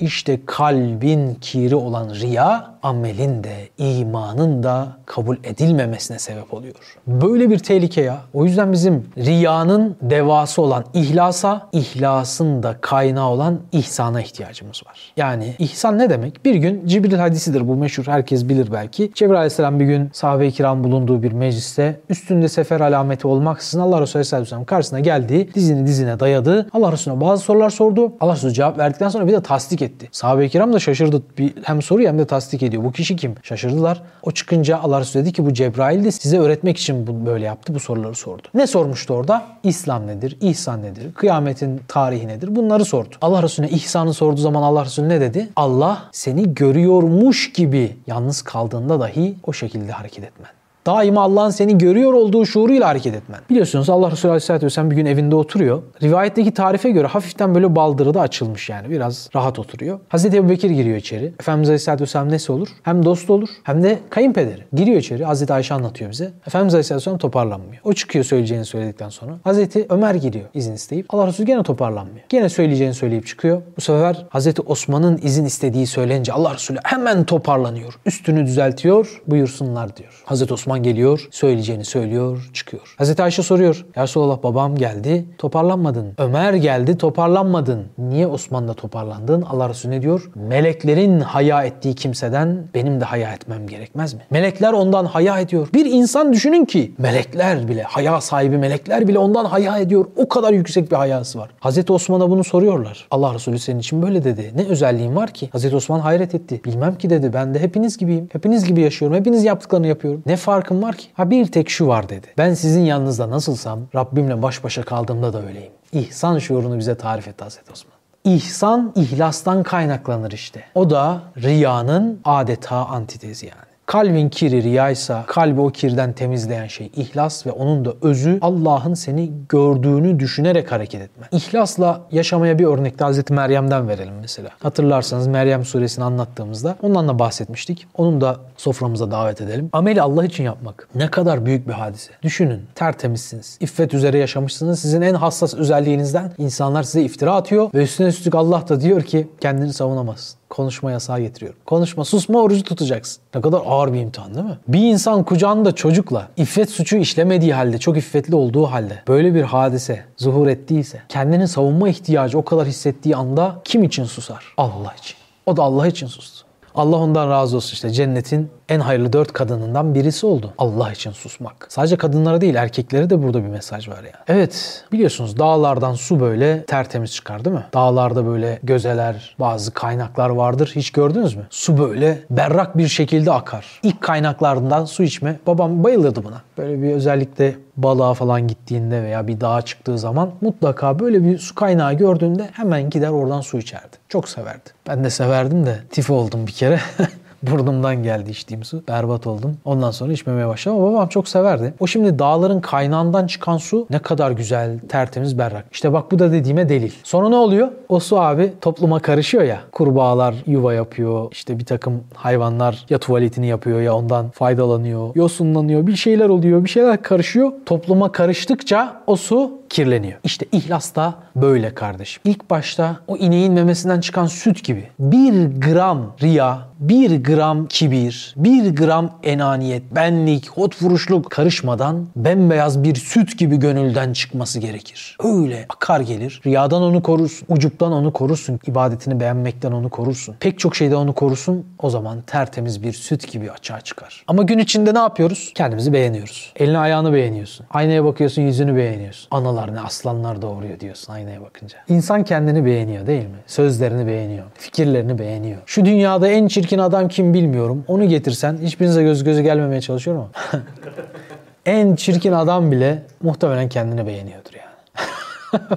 İşte 0.00 0.40
kalbin 0.46 1.34
kiri 1.34 1.76
olan 1.76 2.10
riya 2.14 2.77
amelin 2.82 3.44
de 3.44 3.68
imanın 3.78 4.62
da 4.62 4.88
kabul 5.06 5.36
edilmemesine 5.44 6.18
sebep 6.18 6.54
oluyor. 6.54 6.74
Böyle 7.06 7.50
bir 7.50 7.58
tehlike 7.58 8.00
ya. 8.00 8.18
O 8.34 8.44
yüzden 8.44 8.72
bizim 8.72 9.06
riyanın 9.16 9.96
devası 10.02 10.62
olan 10.62 10.84
ihlasa, 10.94 11.68
ihlasın 11.72 12.62
da 12.62 12.76
kaynağı 12.80 13.28
olan 13.28 13.60
ihsana 13.72 14.20
ihtiyacımız 14.20 14.82
var. 14.86 15.12
Yani 15.16 15.54
ihsan 15.58 15.98
ne 15.98 16.10
demek? 16.10 16.44
Bir 16.44 16.54
gün 16.54 16.86
Cibril 16.86 17.14
hadisidir 17.14 17.68
bu 17.68 17.76
meşhur 17.76 18.06
herkes 18.06 18.48
bilir 18.48 18.68
belki. 18.72 19.12
Cebrail 19.14 19.36
aleyhisselam 19.36 19.80
bir 19.80 19.84
gün 19.84 20.10
sahabe-i 20.12 20.52
kiram 20.52 20.84
bulunduğu 20.84 21.22
bir 21.22 21.32
mecliste 21.32 22.00
üstünde 22.08 22.48
sefer 22.48 22.80
alameti 22.80 23.26
olmaksızın 23.26 23.80
Allah 23.80 24.00
Resulü 24.00 24.22
aleyhisselam 24.32 24.64
karşısına 24.64 25.00
geldi. 25.00 25.54
Dizini 25.54 25.86
dizine 25.86 26.20
dayadı. 26.20 26.68
Allah 26.72 26.92
Resulüne 26.92 27.20
bazı 27.20 27.42
sorular 27.42 27.70
sordu. 27.70 28.12
Allah 28.20 28.32
Resulü 28.32 28.52
cevap 28.52 28.78
verdikten 28.78 29.08
sonra 29.08 29.26
bir 29.26 29.32
de 29.32 29.42
tasdik 29.42 29.82
etti. 29.82 30.08
Sahabe-i 30.12 30.48
kiram 30.48 30.72
da 30.72 30.78
şaşırdı. 30.78 31.22
Bir, 31.38 31.52
hem 31.62 31.82
soruyor 31.82 32.08
hem 32.08 32.18
de 32.18 32.24
tasdik 32.24 32.62
ediyor. 32.68 32.84
Bu 32.84 32.92
kişi 32.92 33.16
kim? 33.16 33.34
Şaşırdılar. 33.42 34.02
O 34.22 34.30
çıkınca 34.30 34.78
Allah 34.78 35.00
Resulü 35.00 35.22
dedi 35.22 35.32
ki 35.32 35.46
bu 35.46 35.54
Cebrail 35.54 36.10
size 36.10 36.38
öğretmek 36.38 36.78
için 36.78 37.26
böyle 37.26 37.44
yaptı. 37.44 37.74
Bu 37.74 37.80
soruları 37.80 38.14
sordu. 38.14 38.42
Ne 38.54 38.66
sormuştu 38.66 39.14
orada? 39.14 39.46
İslam 39.62 40.06
nedir? 40.06 40.36
İhsan 40.40 40.82
nedir? 40.82 41.14
Kıyametin 41.14 41.80
tarihi 41.88 42.28
nedir? 42.28 42.56
Bunları 42.56 42.84
sordu. 42.84 43.14
Allah 43.20 43.42
Resulüne 43.42 43.70
ihsanı 43.70 44.14
sorduğu 44.14 44.40
zaman 44.40 44.62
Allah 44.62 44.84
Resulü 44.84 45.08
ne 45.08 45.20
dedi? 45.20 45.48
Allah 45.56 46.02
seni 46.12 46.54
görüyormuş 46.54 47.52
gibi 47.52 47.96
yalnız 48.06 48.42
kaldığında 48.42 49.00
dahi 49.00 49.34
o 49.46 49.52
şekilde 49.52 49.92
hareket 49.92 50.24
etmen. 50.24 50.57
Daima 50.88 51.22
Allah'ın 51.22 51.50
seni 51.50 51.78
görüyor 51.78 52.12
olduğu 52.12 52.46
şuuruyla 52.46 52.88
hareket 52.88 53.14
etmen. 53.14 53.40
Biliyorsunuz 53.50 53.90
Allah 53.90 54.10
Resulü 54.10 54.30
Aleyhisselatü 54.30 54.66
Vesselam 54.66 54.90
bir 54.90 54.96
gün 54.96 55.06
evinde 55.06 55.34
oturuyor. 55.34 55.82
Rivayetteki 56.02 56.54
tarife 56.54 56.90
göre 56.90 57.06
hafiften 57.06 57.54
böyle 57.54 57.76
baldırı 57.76 58.14
da 58.14 58.20
açılmış 58.20 58.68
yani. 58.68 58.90
Biraz 58.90 59.28
rahat 59.36 59.58
oturuyor. 59.58 60.00
Hazreti 60.08 60.36
Ebu 60.36 60.48
Bekir 60.48 60.70
giriyor 60.70 60.96
içeri. 60.96 61.24
Efendimiz 61.40 61.68
Aleyhisselatü 61.68 62.02
Vesselam 62.02 62.30
nesi 62.30 62.52
olur? 62.52 62.68
Hem 62.82 63.04
dostu 63.04 63.32
olur 63.32 63.48
hem 63.62 63.82
de 63.82 63.98
kayınpederi. 64.10 64.62
Giriyor 64.72 65.00
içeri. 65.00 65.24
Hazreti 65.24 65.52
Ayşe 65.52 65.74
anlatıyor 65.74 66.10
bize. 66.10 66.32
Efendimiz 66.46 66.74
Aleyhisselatü 66.74 67.00
Vesselam 67.00 67.18
toparlanmıyor. 67.18 67.82
O 67.84 67.92
çıkıyor 67.92 68.24
söyleyeceğini 68.24 68.64
söyledikten 68.64 69.08
sonra. 69.08 69.32
Hazreti 69.44 69.86
Ömer 69.90 70.14
giriyor 70.14 70.44
izin 70.54 70.72
isteyip. 70.72 71.14
Allah 71.14 71.26
Resulü 71.26 71.46
gene 71.46 71.62
toparlanmıyor. 71.62 72.26
Gene 72.28 72.48
söyleyeceğini 72.48 72.94
söyleyip 72.94 73.26
çıkıyor. 73.26 73.62
Bu 73.76 73.80
sefer 73.80 74.26
Hazreti 74.28 74.62
Osman'ın 74.62 75.20
izin 75.22 75.44
istediği 75.44 75.86
söylenince 75.86 76.32
Allah 76.32 76.54
Resulü 76.54 76.78
hemen 76.84 77.24
toparlanıyor. 77.24 77.94
Üstünü 78.06 78.46
düzeltiyor. 78.46 79.22
Buyursunlar 79.26 79.96
diyor. 79.96 80.22
Hazreti 80.24 80.54
Osman 80.54 80.77
geliyor, 80.78 81.28
söyleyeceğini 81.30 81.84
söylüyor, 81.84 82.50
çıkıyor. 82.52 82.94
Hazreti 82.98 83.22
Ayşe 83.22 83.42
soruyor. 83.42 83.86
Ya 83.96 84.02
Resulallah 84.02 84.42
babam 84.42 84.76
geldi, 84.76 85.24
toparlanmadın. 85.38 86.12
Ömer 86.18 86.54
geldi, 86.54 86.98
toparlanmadın. 86.98 87.86
Niye 87.98 88.26
Osman'da 88.26 88.74
toparlandın? 88.74 89.42
Allah 89.42 89.68
Resulü 89.68 89.92
ne 89.92 90.02
diyor? 90.02 90.30
Meleklerin 90.34 91.20
haya 91.20 91.62
ettiği 91.62 91.94
kimseden 91.94 92.64
benim 92.74 93.00
de 93.00 93.04
haya 93.04 93.32
etmem 93.34 93.66
gerekmez 93.66 94.14
mi? 94.14 94.20
Melekler 94.30 94.72
ondan 94.72 95.04
haya 95.04 95.38
ediyor. 95.40 95.68
Bir 95.74 95.86
insan 95.86 96.32
düşünün 96.32 96.64
ki 96.64 96.92
melekler 96.98 97.68
bile, 97.68 97.82
haya 97.82 98.20
sahibi 98.20 98.58
melekler 98.58 99.08
bile 99.08 99.18
ondan 99.18 99.44
haya 99.44 99.78
ediyor. 99.78 100.06
O 100.16 100.28
kadar 100.28 100.52
yüksek 100.52 100.90
bir 100.90 100.96
hayası 100.96 101.38
var. 101.38 101.50
Hazreti 101.60 101.92
Osman'a 101.92 102.30
bunu 102.30 102.44
soruyorlar. 102.44 103.06
Allah 103.10 103.34
Resulü 103.34 103.58
senin 103.58 103.78
için 103.78 104.02
böyle 104.02 104.24
dedi. 104.24 104.52
Ne 104.56 104.64
özelliğin 104.64 105.16
var 105.16 105.30
ki? 105.30 105.48
Hazreti 105.52 105.76
Osman 105.76 106.00
hayret 106.00 106.34
etti. 106.34 106.60
Bilmem 106.64 106.98
ki 106.98 107.10
dedi. 107.10 107.32
Ben 107.32 107.54
de 107.54 107.58
hepiniz 107.58 107.98
gibiyim. 107.98 108.28
Hepiniz 108.32 108.64
gibi 108.64 108.80
yaşıyorum. 108.80 109.16
Hepiniz 109.16 109.44
yaptıklarını 109.44 109.86
yapıyorum. 109.86 110.22
Ne 110.26 110.36
farkım 110.68 110.82
var 110.82 110.96
ki? 110.96 111.08
Ha 111.14 111.30
bir 111.30 111.46
tek 111.46 111.70
şu 111.70 111.86
var 111.86 112.08
dedi. 112.08 112.26
Ben 112.38 112.54
sizin 112.54 112.84
yanınızda 112.84 113.30
nasılsam 113.30 113.80
Rabbimle 113.94 114.42
baş 114.42 114.64
başa 114.64 114.82
kaldığımda 114.82 115.32
da 115.32 115.46
öyleyim. 115.46 115.72
İhsan 115.92 116.38
şuurunu 116.38 116.78
bize 116.78 116.94
tarif 116.94 117.28
etti 117.28 117.44
Hazreti 117.44 117.72
Osman. 117.72 117.94
İhsan 118.24 118.92
ihlastan 118.94 119.62
kaynaklanır 119.62 120.32
işte. 120.32 120.64
O 120.74 120.90
da 120.90 121.20
riyanın 121.36 122.20
adeta 122.24 122.76
antitezi 122.76 123.46
yani. 123.46 123.67
Kalbin 123.88 124.28
kiri 124.28 124.62
riyaysa 124.62 125.24
kalbi 125.26 125.60
o 125.60 125.68
kirden 125.68 126.12
temizleyen 126.12 126.66
şey 126.66 126.90
ihlas 126.96 127.46
ve 127.46 127.52
onun 127.52 127.84
da 127.84 127.92
özü 128.02 128.38
Allah'ın 128.40 128.94
seni 128.94 129.32
gördüğünü 129.48 130.18
düşünerek 130.18 130.72
hareket 130.72 131.02
etme. 131.02 131.26
İhlasla 131.32 132.00
yaşamaya 132.12 132.58
bir 132.58 132.64
örnek 132.64 132.98
de 132.98 133.04
Hazreti 133.04 133.32
Meryem'den 133.32 133.88
verelim 133.88 134.14
mesela. 134.20 134.50
Hatırlarsanız 134.62 135.26
Meryem 135.26 135.64
suresini 135.64 136.04
anlattığımızda 136.04 136.76
ondan 136.82 137.08
da 137.08 137.18
bahsetmiştik. 137.18 137.86
Onun 137.94 138.20
da 138.20 138.36
soframıza 138.56 139.10
davet 139.10 139.40
edelim. 139.40 139.70
Ameli 139.72 140.02
Allah 140.02 140.24
için 140.24 140.44
yapmak 140.44 140.88
ne 140.94 141.10
kadar 141.10 141.46
büyük 141.46 141.68
bir 141.68 141.72
hadise. 141.72 142.12
Düşünün 142.22 142.62
tertemizsiniz. 142.74 143.58
İffet 143.60 143.94
üzere 143.94 144.18
yaşamışsınız. 144.18 144.80
Sizin 144.80 145.02
en 145.02 145.14
hassas 145.14 145.54
özelliğinizden 145.54 146.32
insanlar 146.38 146.82
size 146.82 147.02
iftira 147.02 147.34
atıyor 147.34 147.70
ve 147.74 147.82
üstüne 147.82 148.06
üstlük 148.06 148.34
Allah 148.34 148.68
da 148.68 148.80
diyor 148.80 149.02
ki 149.02 149.28
kendini 149.40 149.72
savunamazsın 149.72 150.38
konuşma 150.50 150.90
yasağı 150.90 151.20
getiriyorum. 151.20 151.60
Konuşma, 151.66 152.04
susma, 152.04 152.40
orucu 152.40 152.64
tutacaksın. 152.64 153.22
Ne 153.34 153.40
kadar 153.40 153.62
ağır 153.66 153.92
bir 153.92 154.00
imtihan 154.00 154.34
değil 154.34 154.46
mi? 154.46 154.58
Bir 154.68 154.80
insan 154.80 155.22
kucağında 155.22 155.72
çocukla 155.74 156.28
iffet 156.36 156.70
suçu 156.70 156.96
işlemediği 156.96 157.54
halde, 157.54 157.78
çok 157.78 157.96
iffetli 157.96 158.34
olduğu 158.34 158.66
halde 158.66 159.02
böyle 159.08 159.34
bir 159.34 159.42
hadise 159.42 160.04
zuhur 160.16 160.46
ettiyse, 160.46 161.02
kendini 161.08 161.48
savunma 161.48 161.88
ihtiyacı 161.88 162.38
o 162.38 162.44
kadar 162.44 162.66
hissettiği 162.66 163.16
anda 163.16 163.60
kim 163.64 163.82
için 163.82 164.04
susar? 164.04 164.54
Allah 164.56 164.94
için. 164.98 165.16
O 165.46 165.56
da 165.56 165.62
Allah 165.62 165.86
için 165.86 166.06
sustu. 166.06 166.46
Allah 166.74 166.96
ondan 166.96 167.30
razı 167.30 167.56
olsun 167.56 167.72
işte 167.72 167.90
cennetin 167.90 168.50
en 168.68 168.80
hayırlı 168.80 169.12
dört 169.12 169.32
kadınından 169.32 169.94
birisi 169.94 170.26
oldu. 170.26 170.52
Allah 170.58 170.92
için 170.92 171.10
susmak. 171.10 171.66
Sadece 171.68 171.96
kadınlara 171.96 172.40
değil 172.40 172.54
erkeklere 172.54 173.10
de 173.10 173.22
burada 173.22 173.44
bir 173.44 173.48
mesaj 173.48 173.88
var 173.88 173.96
yani. 173.96 174.24
Evet 174.28 174.84
biliyorsunuz 174.92 175.38
dağlardan 175.38 175.94
su 175.94 176.20
böyle 176.20 176.64
tertemiz 176.64 177.12
çıkar 177.12 177.44
değil 177.44 177.56
mi? 177.56 177.64
Dağlarda 177.74 178.26
böyle 178.26 178.58
gözeler, 178.62 179.36
bazı 179.40 179.74
kaynaklar 179.74 180.30
vardır. 180.30 180.72
Hiç 180.76 180.90
gördünüz 180.90 181.36
mü? 181.36 181.46
Su 181.50 181.78
böyle 181.78 182.18
berrak 182.30 182.78
bir 182.78 182.88
şekilde 182.88 183.32
akar. 183.32 183.80
İlk 183.82 184.00
kaynaklarından 184.00 184.84
su 184.84 185.02
içme. 185.02 185.36
Babam 185.46 185.84
bayılırdı 185.84 186.24
buna. 186.24 186.42
Böyle 186.58 186.82
bir 186.82 186.92
özellikle 186.92 187.56
balığa 187.76 188.14
falan 188.14 188.48
gittiğinde 188.48 189.02
veya 189.02 189.28
bir 189.28 189.40
dağa 189.40 189.62
çıktığı 189.62 189.98
zaman 189.98 190.30
mutlaka 190.40 190.98
böyle 190.98 191.24
bir 191.24 191.38
su 191.38 191.54
kaynağı 191.54 191.94
gördüğünde 191.94 192.48
hemen 192.52 192.90
gider 192.90 193.08
oradan 193.08 193.40
su 193.40 193.58
içerdi. 193.58 193.96
Çok 194.08 194.28
severdi. 194.28 194.70
Ben 194.88 195.04
de 195.04 195.10
severdim 195.10 195.66
de 195.66 195.78
tifo 195.90 196.14
oldum 196.14 196.46
bir 196.46 196.52
kere. 196.52 196.80
Burnumdan 197.42 198.02
geldi 198.02 198.30
içtiğim 198.30 198.64
su. 198.64 198.82
Berbat 198.88 199.26
oldum. 199.26 199.56
Ondan 199.64 199.90
sonra 199.90 200.12
içmemeye 200.12 200.48
başladım 200.48 200.78
ama 200.78 200.92
babam 200.92 201.08
çok 201.08 201.28
severdi. 201.28 201.74
O 201.80 201.86
şimdi 201.86 202.18
dağların 202.18 202.60
kaynağından 202.60 203.26
çıkan 203.26 203.56
su 203.56 203.86
ne 203.90 203.98
kadar 203.98 204.30
güzel, 204.30 204.78
tertemiz, 204.88 205.38
berrak. 205.38 205.64
İşte 205.72 205.92
bak 205.92 206.12
bu 206.12 206.18
da 206.18 206.32
dediğime 206.32 206.68
delil. 206.68 206.92
Sonra 207.02 207.28
ne 207.28 207.36
oluyor? 207.36 207.68
O 207.88 208.00
su 208.00 208.20
abi 208.20 208.52
topluma 208.60 208.98
karışıyor 208.98 209.44
ya. 209.44 209.60
Kurbağalar 209.72 210.34
yuva 210.46 210.74
yapıyor. 210.74 211.28
İşte 211.32 211.58
bir 211.58 211.64
takım 211.64 212.04
hayvanlar 212.14 212.86
ya 212.90 212.98
tuvaletini 212.98 213.46
yapıyor 213.46 213.80
ya 213.80 213.94
ondan 213.96 214.30
faydalanıyor. 214.30 215.14
Yosunlanıyor. 215.14 215.86
Bir 215.86 215.96
şeyler 215.96 216.28
oluyor. 216.28 216.64
Bir 216.64 216.68
şeyler 216.68 217.02
karışıyor. 217.02 217.52
Topluma 217.66 218.12
karıştıkça 218.12 219.02
o 219.06 219.16
su 219.16 219.57
kirleniyor. 219.70 220.18
İşte 220.24 220.46
ihlas 220.52 220.94
da 220.94 221.14
böyle 221.36 221.74
kardeşim. 221.74 222.22
İlk 222.24 222.50
başta 222.50 222.96
o 223.06 223.16
ineğin 223.16 223.52
memesinden 223.52 224.00
çıkan 224.00 224.26
süt 224.26 224.64
gibi 224.64 224.88
bir 224.98 225.60
gram 225.60 226.14
riya, 226.22 226.68
bir 226.80 227.24
gram 227.24 227.66
kibir, 227.66 228.34
bir 228.36 228.76
gram 228.76 229.18
enaniyet, 229.22 229.82
benlik, 229.94 230.50
hot 230.50 230.82
vuruşluk 230.82 231.30
karışmadan 231.30 232.06
bembeyaz 232.16 232.84
bir 232.84 232.94
süt 232.94 233.38
gibi 233.38 233.56
gönülden 233.56 234.12
çıkması 234.12 234.58
gerekir. 234.58 235.16
Öyle 235.24 235.66
akar 235.68 236.00
gelir. 236.00 236.40
Riyadan 236.46 236.82
onu 236.82 237.02
korursun. 237.02 237.46
Ucuptan 237.48 237.92
onu 237.92 238.12
korursun. 238.12 238.60
ibadetini 238.66 239.20
beğenmekten 239.20 239.72
onu 239.72 239.88
korursun. 239.88 240.36
Pek 240.40 240.58
çok 240.58 240.76
şeyde 240.76 240.96
onu 240.96 241.12
korursun. 241.12 241.66
O 241.78 241.90
zaman 241.90 242.22
tertemiz 242.26 242.82
bir 242.82 242.92
süt 242.92 243.32
gibi 243.32 243.50
açığa 243.52 243.80
çıkar. 243.80 244.24
Ama 244.26 244.42
gün 244.42 244.58
içinde 244.58 244.94
ne 244.94 244.98
yapıyoruz? 244.98 245.52
Kendimizi 245.54 245.92
beğeniyoruz. 245.92 246.52
Elini 246.56 246.78
ayağını 246.78 247.12
beğeniyorsun. 247.12 247.66
Aynaya 247.70 248.04
bakıyorsun 248.04 248.42
yüzünü 248.42 248.76
beğeniyorsun. 248.76 249.28
Analar 249.30 249.57
ne 249.66 249.80
aslanlar 249.80 250.42
doğuruyor 250.42 250.80
diyorsun 250.80 251.12
aynaya 251.12 251.40
bakınca. 251.42 251.78
İnsan 251.88 252.24
kendini 252.24 252.64
beğeniyor 252.64 253.06
değil 253.06 253.24
mi? 253.24 253.36
Sözlerini 253.46 254.06
beğeniyor. 254.06 254.44
Fikirlerini 254.54 255.18
beğeniyor. 255.18 255.58
Şu 255.66 255.84
dünyada 255.84 256.28
en 256.28 256.48
çirkin 256.48 256.78
adam 256.78 257.08
kim 257.08 257.34
bilmiyorum. 257.34 257.84
Onu 257.88 258.08
getirsen 258.08 258.58
hiçbirinize 258.62 259.02
göz 259.02 259.24
gözü 259.24 259.42
gelmemeye 259.42 259.80
çalışıyorum 259.80 260.22
ama. 260.22 260.62
en 261.66 261.96
çirkin 261.96 262.32
adam 262.32 262.72
bile 262.72 263.02
muhtemelen 263.22 263.68
kendini 263.68 264.06
beğeniyordur 264.06 264.52
yani. 264.52 264.68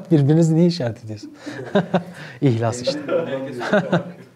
Birbirinizi 0.11 0.55
niye 0.55 0.67
işaret 0.67 1.05
ediyorsun? 1.05 1.33
İhlas 2.41 2.81
işte. 2.81 2.99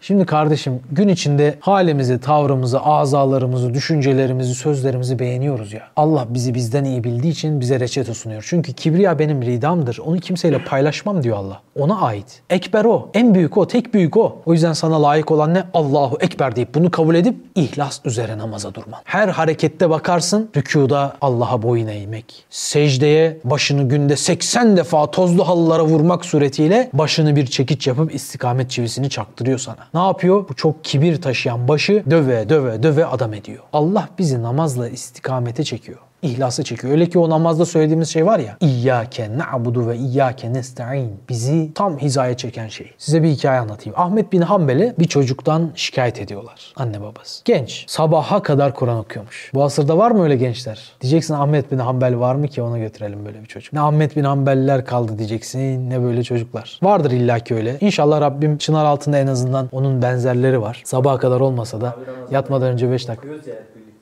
Şimdi 0.08 0.26
kardeşim 0.26 0.80
gün 0.92 1.08
içinde 1.08 1.58
halimizi, 1.60 2.20
tavrımızı, 2.20 2.82
azalarımızı, 2.82 3.74
düşüncelerimizi, 3.74 4.56
sözlerimizi 4.56 5.20
beğeniyoruz 5.20 5.74
ya. 5.74 5.82
Allah 5.96 6.26
bizi 6.30 6.54
bizden 6.54 6.84
iyi 6.84 7.04
bildiği 7.04 7.32
için 7.32 7.62
bize 7.62 7.80
reçete 7.80 8.14
sunuyor. 8.14 8.46
Çünkü 8.48 8.74
kibriya 8.74 9.20
benim 9.20 9.42
ridamdır. 9.42 10.00
Onu 10.06 10.20
kimseyle 10.20 10.64
paylaşmam 10.64 11.24
diyor 11.24 11.38
Allah. 11.38 11.62
Ona 11.80 12.02
ait. 12.02 12.42
Ekber 12.50 12.86
o. 12.86 13.10
En 13.14 13.36
büyük 13.36 13.58
o. 13.58 13.68
Tek 13.68 13.94
büyük 13.94 14.18
o. 14.18 14.42
O 14.46 14.54
yüzden 14.54 14.74
sana 14.74 15.04
layık 15.04 15.32
olan 15.32 15.54
ne? 15.54 15.64
Allahu 15.74 16.18
Ekber 16.20 16.56
deyip 16.56 16.76
bunu 16.76 16.92
kabul 16.92 17.16
edip 17.16 17.36
ihlas 17.56 18.00
üzere 18.06 18.38
namaza 18.38 18.74
durman. 18.74 19.00
Her 19.04 19.28
harekette 19.28 19.90
bakarsın 19.90 20.50
rükuda 20.58 21.14
Allah'a 21.22 21.62
boyun 21.62 21.88
eğmek. 21.88 22.46
Secdeye 22.50 23.38
başını 23.44 23.90
günde 23.90 24.16
80 24.16 24.78
defa 24.78 25.12
tozlu 25.12 25.48
halılara 25.48 25.86
vurmak 25.86 26.26
suretiyle 26.26 26.90
başını 26.94 27.36
bir 27.36 27.46
çekiç 27.46 27.88
yapıp 27.88 28.16
istikamet 28.16 28.72
çivisini 28.72 29.10
çaktırıyor 29.10 29.60
sana. 29.60 29.78
Ne 29.96 30.02
yapıyor? 30.02 30.50
Bu 30.50 30.54
çok 30.54 30.84
kibir 30.84 31.22
taşıyan 31.22 31.68
başı 31.68 32.04
döve 32.10 32.50
döve 32.50 32.84
döve 32.84 33.06
adam 33.06 33.34
ediyor. 33.34 33.64
Allah 33.74 34.10
bizi 34.20 34.44
namazla 34.44 34.90
istikamete 34.90 35.64
çekiyor 35.64 36.00
ihlası 36.26 36.64
çekiyor. 36.64 36.94
Öyle 36.94 37.10
ki 37.10 37.20
o 37.20 37.30
namazda 37.30 37.66
söylediğimiz 37.66 38.10
şey 38.10 38.26
var 38.26 38.40
ya. 38.40 38.58
İyyâke 38.60 39.38
na'budu 39.38 39.88
ve 39.88 39.98
iyyâke 39.98 40.54
nesta'in. 40.54 41.12
Bizi 41.30 41.72
tam 41.76 41.98
hizaya 41.98 42.38
çeken 42.38 42.68
şey. 42.68 42.92
Size 42.98 43.24
bir 43.24 43.28
hikaye 43.28 43.60
anlatayım. 43.60 44.00
Ahmet 44.00 44.32
bin 44.32 44.42
Hanbel'e 44.42 44.96
bir 45.00 45.06
çocuktan 45.06 45.72
şikayet 45.76 46.20
ediyorlar. 46.20 46.74
Anne 46.76 47.02
babası. 47.02 47.42
Genç. 47.46 47.86
Sabaha 47.88 48.42
kadar 48.44 48.74
Kur'an 48.74 48.98
okuyormuş. 48.98 49.52
Bu 49.54 49.64
asırda 49.64 49.98
var 49.98 50.12
mı 50.12 50.24
öyle 50.24 50.36
gençler? 50.36 50.94
Diyeceksin 51.02 51.34
Ahmet 51.34 51.72
bin 51.72 51.80
Hanbel 51.80 52.20
var 52.20 52.36
mı 52.36 52.48
ki 52.48 52.62
ona 52.62 52.78
götürelim 52.78 53.26
böyle 53.26 53.42
bir 53.42 53.48
çocuk. 53.48 53.74
Ne 53.74 53.80
Ahmet 53.80 54.16
bin 54.16 54.24
Hanbeliler 54.24 54.86
kaldı 54.86 55.18
diyeceksin 55.18 55.90
ne 55.90 56.02
böyle 56.04 56.24
çocuklar. 56.24 56.80
Vardır 56.84 57.12
illaki 57.12 57.56
öyle. 57.56 57.78
İnşallah 57.82 58.22
Rabbim 58.22 58.58
çınar 58.58 58.86
altında 58.86 59.18
en 59.18 59.28
azından 59.28 59.70
onun 59.72 60.02
benzerleri 60.02 60.62
var. 60.62 60.82
Sabaha 60.86 61.18
kadar 61.18 61.40
olmasa 61.40 61.82
da 61.82 61.96
yatmadan 62.32 62.68
önce 62.68 62.92
5 62.92 63.08
dakika. 63.08 63.28